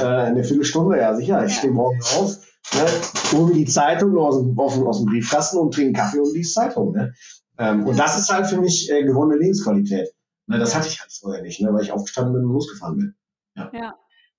Äh, 0.01 0.05
eine 0.05 0.45
Viertelstunde, 0.45 0.99
ja 0.99 1.15
sicher. 1.15 1.45
Ich 1.45 1.57
stehe 1.57 1.73
morgens 1.73 2.17
auf, 2.17 2.37
ne, 2.75 3.39
hole 3.39 3.49
mir 3.49 3.55
die 3.55 3.65
Zeitung 3.65 4.17
aus 4.19 4.39
dem, 4.39 4.59
aus 4.59 4.99
dem 4.99 5.07
Briefkasten 5.07 5.59
und 5.59 5.73
trinke 5.73 6.01
Kaffee 6.01 6.19
und 6.19 6.35
lese 6.35 6.53
Zeitung. 6.53 6.93
Ne? 6.93 7.15
Ähm, 7.59 7.87
und 7.87 7.99
das 7.99 8.19
ist 8.19 8.31
halt 8.33 8.47
für 8.47 8.61
mich 8.61 8.91
äh, 8.91 9.05
gewonnene 9.05 9.41
Lebensqualität. 9.41 10.09
Ne, 10.47 10.59
das 10.59 10.75
hatte 10.75 10.89
ich 10.89 11.01
halt 11.01 11.13
vorher 11.13 11.43
nicht, 11.43 11.61
ne, 11.61 11.73
weil 11.73 11.83
ich 11.83 11.93
aufgestanden 11.93 12.35
bin 12.35 12.45
und 12.45 12.53
losgefahren 12.53 12.97
bin. 12.97 13.15
Ja, 13.57 13.71
ja. 13.73 13.95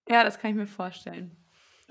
ja 0.09 0.23
das 0.23 0.37
kann 0.37 0.51
ich 0.51 0.57
mir 0.57 0.67
vorstellen. 0.67 1.40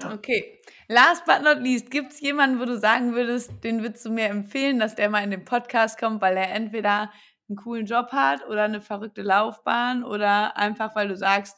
Ja. 0.02 0.14
Okay. 0.14 0.58
Last 0.88 1.24
but 1.24 1.42
not 1.42 1.58
least, 1.58 1.90
gibt 1.90 2.12
es 2.12 2.20
jemanden, 2.20 2.58
wo 2.58 2.64
du 2.64 2.78
sagen 2.78 3.14
würdest, 3.14 3.52
den 3.62 3.82
würdest 3.82 4.04
du 4.04 4.10
mir 4.10 4.26
empfehlen, 4.26 4.78
dass 4.78 4.96
der 4.96 5.08
mal 5.08 5.22
in 5.22 5.30
den 5.30 5.44
Podcast 5.44 5.98
kommt, 5.98 6.20
weil 6.20 6.36
er 6.36 6.52
entweder 6.52 7.12
einen 7.48 7.56
coolen 7.56 7.86
Job 7.86 8.10
hat 8.12 8.46
oder 8.48 8.64
eine 8.64 8.80
verrückte 8.80 9.22
Laufbahn 9.22 10.02
oder 10.02 10.56
einfach, 10.56 10.96
weil 10.96 11.08
du 11.08 11.16
sagst, 11.16 11.56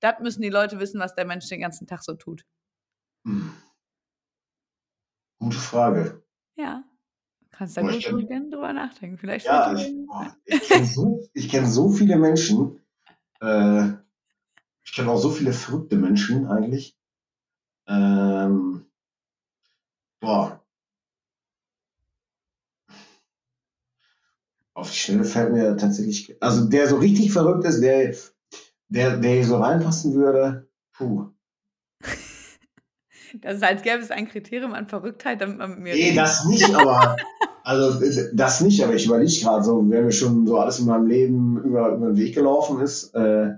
das 0.00 0.18
müssen 0.20 0.42
die 0.42 0.50
Leute 0.50 0.80
wissen, 0.80 1.00
was 1.00 1.14
der 1.14 1.26
Mensch 1.26 1.48
den 1.48 1.60
ganzen 1.60 1.86
Tag 1.86 2.02
so 2.02 2.14
tut? 2.14 2.44
Hm. 3.24 3.52
Gute 5.38 5.58
Frage. 5.58 6.22
Ja. 6.56 6.84
Kannst 7.52 7.76
da 7.76 7.82
gut 7.82 8.00
kenn, 8.00 8.50
drüber 8.50 8.72
nachdenken. 8.72 9.18
Vielleicht 9.18 9.46
ja, 9.46 9.74
ich, 9.74 9.94
ich 10.46 10.68
kenne 10.68 10.86
so, 10.86 11.28
kenn 11.34 11.66
so 11.66 11.90
viele 11.90 12.16
Menschen. 12.16 12.80
Äh, 13.40 13.90
ich 14.84 14.92
kenne 14.94 15.10
auch 15.10 15.18
so 15.18 15.30
viele 15.30 15.52
verrückte 15.52 15.96
Menschen 15.96 16.46
eigentlich. 16.46 16.96
Ähm, 17.86 18.86
boah, 20.20 20.62
auf 24.74 24.90
die 24.90 24.96
Schnelle 24.96 25.24
fällt 25.24 25.52
mir 25.52 25.76
tatsächlich, 25.76 26.36
also 26.40 26.64
der 26.66 26.88
so 26.88 26.96
richtig 26.96 27.32
verrückt 27.32 27.64
ist, 27.64 27.80
der, 27.80 28.14
der, 28.88 29.16
der 29.16 29.30
hier 29.32 29.46
so 29.46 29.56
reinpassen 29.56 30.14
würde, 30.14 30.68
puh. 30.92 31.26
Das 33.40 33.54
ist, 33.54 33.64
als 33.64 33.80
gäbe 33.80 33.96
es 33.96 34.10
ein 34.10 34.28
Kriterium 34.28 34.74
an 34.74 34.88
Verrücktheit, 34.88 35.40
damit 35.40 35.56
man 35.56 35.70
mit 35.70 35.78
mir. 35.78 35.94
Nee, 35.94 36.14
das 36.14 36.44
nicht, 36.44 36.74
aber. 36.74 37.16
Also, 37.64 38.04
das 38.34 38.60
nicht, 38.60 38.82
aber 38.82 38.94
ich 38.94 39.06
überlege 39.06 39.40
gerade 39.40 39.62
so, 39.62 39.88
wer 39.88 40.02
mir 40.02 40.10
schon 40.10 40.48
so 40.48 40.58
alles 40.58 40.80
in 40.80 40.86
meinem 40.86 41.06
Leben 41.06 41.62
über, 41.62 41.90
über 41.90 42.06
den 42.08 42.16
Weg 42.16 42.34
gelaufen 42.34 42.80
ist. 42.80 43.14
Äh, 43.14 43.52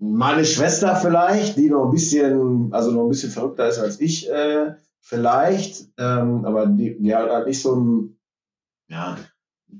meine 0.00 0.46
Schwester 0.46 0.96
vielleicht, 0.96 1.56
die 1.56 1.68
noch 1.68 1.84
ein 1.84 1.90
bisschen, 1.90 2.72
also 2.72 2.90
noch 2.90 3.04
ein 3.04 3.10
bisschen 3.10 3.30
verrückter 3.30 3.68
ist 3.68 3.78
als 3.78 4.00
ich, 4.00 4.28
äh, 4.30 4.74
vielleicht, 5.00 5.88
ähm, 5.98 6.44
aber 6.44 6.66
die, 6.66 6.98
die 6.98 7.14
hat 7.14 7.30
halt 7.30 7.46
nicht 7.46 7.60
so 7.60 7.76
ein, 7.76 8.18
ja, 8.88 9.18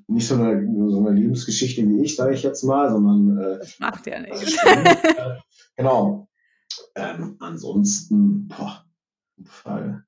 nicht 0.07 0.29
so 0.29 0.35
eine, 0.35 0.69
so 0.91 0.99
eine 0.99 1.19
Lebensgeschichte 1.19 1.89
wie 1.89 2.03
ich, 2.03 2.17
sage 2.17 2.35
ich 2.35 2.43
jetzt 2.43 2.63
mal, 2.63 2.91
sondern 2.91 3.39
äh, 3.39 3.59
das 3.59 3.79
macht 3.81 4.07
ja 4.07 4.21
nicht. 4.21 4.59
Äh, 4.67 5.37
genau. 5.77 6.29
Ähm, 6.95 7.37
ansonsten, 7.41 8.47
boah, 8.49 8.85
gute 9.37 9.51
Frage. 9.51 10.05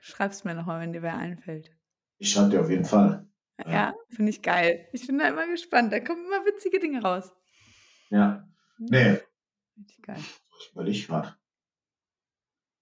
Schreib's 0.00 0.44
mir 0.44 0.54
nochmal, 0.54 0.80
wenn 0.80 0.92
dir 0.92 1.02
wer 1.02 1.16
einfällt. 1.16 1.70
Ich 2.18 2.30
schreibe 2.30 2.50
dir 2.50 2.60
auf 2.60 2.70
jeden 2.70 2.84
Fall. 2.84 3.26
Ja, 3.64 3.70
ja 3.70 3.94
finde 4.08 4.30
ich 4.30 4.42
geil. 4.42 4.86
Ich 4.92 5.06
bin 5.06 5.18
da 5.18 5.28
immer 5.28 5.48
gespannt. 5.48 5.92
Da 5.92 5.98
kommen 6.00 6.24
immer 6.26 6.46
witzige 6.46 6.78
Dinge 6.78 7.02
raus. 7.02 7.32
Ja. 8.10 8.48
Nee. 8.90 9.18
Richtig 9.76 10.02
geil. 10.02 10.18
Ich 10.60 10.72
überlege 10.72 11.06
gerade. 11.06 11.34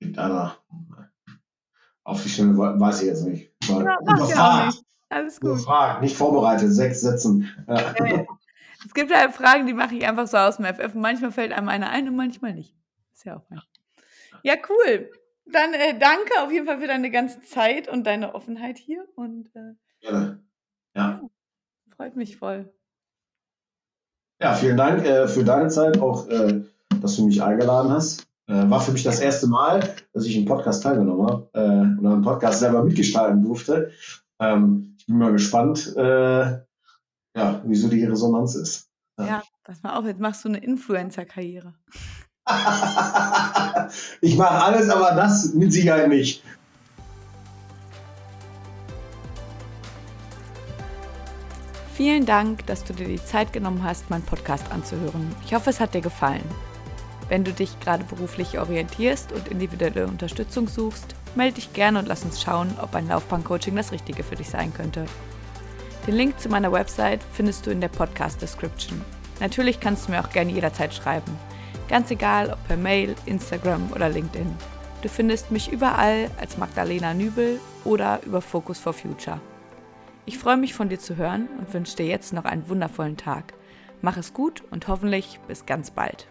Gibt 0.00 0.18
einer. 0.18 0.56
Auf 2.04 2.22
die 2.22 2.28
Stelle 2.28 2.56
weiß 2.56 3.02
ich 3.02 3.08
jetzt 3.08 3.24
nicht. 3.24 3.52
Ja, 3.64 3.98
überfragt. 4.00 4.82
Alles 5.08 5.40
gut. 5.40 5.50
Überfragt, 5.50 6.02
nicht 6.02 6.16
vorbereitet, 6.16 6.72
sechs 6.72 7.00
Sätzen. 7.00 7.48
Ja. 7.68 8.26
Es 8.84 8.92
gibt 8.92 9.14
halt 9.14 9.32
Fragen, 9.32 9.66
die 9.66 9.72
mache 9.72 9.94
ich 9.94 10.06
einfach 10.06 10.26
so 10.26 10.36
aus 10.36 10.58
dem 10.58 10.66
FF. 10.66 10.94
Manchmal 10.94 11.32
fällt 11.32 11.52
einem 11.52 11.68
eine 11.68 11.88
ein 11.88 12.08
und 12.08 12.16
manchmal 12.16 12.52
nicht. 12.52 12.76
Ist 13.12 13.24
ja 13.24 13.36
auch 13.36 13.44
fein. 13.44 13.62
Ja, 14.42 14.56
cool. 14.68 15.10
Dann 15.46 15.72
äh, 15.72 15.98
danke 15.98 16.42
auf 16.42 16.52
jeden 16.52 16.66
Fall 16.66 16.80
für 16.80 16.86
deine 16.86 17.10
ganze 17.10 17.40
Zeit 17.42 17.88
und 17.88 18.04
deine 18.04 18.34
Offenheit 18.34 18.76
hier. 18.76 19.06
Und, 19.16 19.54
äh, 19.54 19.72
Gerne. 20.00 20.44
Ja. 20.94 21.10
ja. 21.10 21.30
Freut 21.96 22.16
mich 22.16 22.36
voll. 22.36 22.72
Ja, 24.44 24.52
vielen 24.52 24.76
Dank 24.76 25.06
äh, 25.06 25.26
für 25.26 25.42
deine 25.42 25.70
Zeit, 25.70 25.98
auch 25.98 26.28
äh, 26.28 26.60
dass 27.00 27.16
du 27.16 27.24
mich 27.24 27.42
eingeladen 27.42 27.90
hast. 27.90 28.26
Äh, 28.46 28.68
war 28.68 28.78
für 28.78 28.92
mich 28.92 29.02
das 29.02 29.18
erste 29.20 29.46
Mal, 29.46 29.94
dass 30.12 30.26
ich 30.26 30.36
einen 30.36 30.44
Podcast 30.44 30.82
teilgenommen 30.82 31.26
habe 31.26 31.48
äh, 31.54 31.98
oder 31.98 32.12
einen 32.12 32.20
Podcast 32.20 32.60
selber 32.60 32.84
mitgestalten 32.84 33.42
durfte. 33.42 33.92
Ähm, 34.38 34.96
ich 34.98 35.06
bin 35.06 35.16
mal 35.16 35.32
gespannt, 35.32 35.96
äh, 35.96 36.58
ja, 37.34 37.62
wieso 37.64 37.88
die 37.88 38.04
Resonanz 38.04 38.54
ist. 38.54 38.90
Ja. 39.18 39.26
ja, 39.26 39.42
pass 39.62 39.82
mal 39.82 39.96
auf, 39.96 40.04
jetzt 40.04 40.20
machst 40.20 40.44
du 40.44 40.50
eine 40.50 40.58
Influencer-Karriere. 40.58 41.72
ich 44.20 44.36
mache 44.36 44.62
alles, 44.62 44.90
aber 44.90 45.12
das 45.12 45.54
mit 45.54 45.72
Sicherheit 45.72 46.10
nicht. 46.10 46.44
Vielen 51.96 52.26
Dank, 52.26 52.66
dass 52.66 52.82
du 52.82 52.92
dir 52.92 53.06
die 53.06 53.24
Zeit 53.24 53.52
genommen 53.52 53.84
hast, 53.84 54.10
meinen 54.10 54.24
Podcast 54.24 54.72
anzuhören. 54.72 55.32
Ich 55.46 55.54
hoffe, 55.54 55.70
es 55.70 55.78
hat 55.78 55.94
dir 55.94 56.00
gefallen. 56.00 56.42
Wenn 57.28 57.44
du 57.44 57.52
dich 57.52 57.78
gerade 57.78 58.02
beruflich 58.02 58.58
orientierst 58.58 59.30
und 59.30 59.46
individuelle 59.46 60.08
Unterstützung 60.08 60.66
suchst, 60.66 61.14
melde 61.36 61.54
dich 61.54 61.72
gerne 61.72 62.00
und 62.00 62.08
lass 62.08 62.24
uns 62.24 62.42
schauen, 62.42 62.74
ob 62.82 62.96
ein 62.96 63.06
Laufbahn-Coaching 63.06 63.76
das 63.76 63.92
Richtige 63.92 64.24
für 64.24 64.34
dich 64.34 64.50
sein 64.50 64.74
könnte. 64.74 65.06
Den 66.08 66.16
Link 66.16 66.40
zu 66.40 66.48
meiner 66.48 66.72
Website 66.72 67.20
findest 67.32 67.64
du 67.64 67.70
in 67.70 67.80
der 67.80 67.88
Podcast-Description. 67.88 69.00
Natürlich 69.38 69.78
kannst 69.78 70.08
du 70.08 70.10
mir 70.10 70.20
auch 70.20 70.30
gerne 70.30 70.50
jederzeit 70.50 70.92
schreiben. 70.92 71.38
Ganz 71.88 72.10
egal, 72.10 72.50
ob 72.50 72.66
per 72.66 72.76
Mail, 72.76 73.14
Instagram 73.24 73.92
oder 73.92 74.08
LinkedIn. 74.08 74.52
Du 75.02 75.08
findest 75.08 75.52
mich 75.52 75.70
überall 75.70 76.28
als 76.40 76.58
Magdalena 76.58 77.14
Nübel 77.14 77.60
oder 77.84 78.20
über 78.24 78.40
Focus 78.40 78.80
for 78.80 78.92
Future. 78.92 79.40
Ich 80.26 80.38
freue 80.38 80.56
mich 80.56 80.72
von 80.72 80.88
dir 80.88 80.98
zu 80.98 81.16
hören 81.16 81.48
und 81.58 81.74
wünsche 81.74 81.96
dir 81.96 82.06
jetzt 82.06 82.32
noch 82.32 82.44
einen 82.44 82.68
wundervollen 82.68 83.18
Tag. 83.18 83.52
Mach 84.00 84.16
es 84.16 84.32
gut 84.32 84.62
und 84.70 84.88
hoffentlich 84.88 85.38
bis 85.48 85.66
ganz 85.66 85.90
bald. 85.90 86.28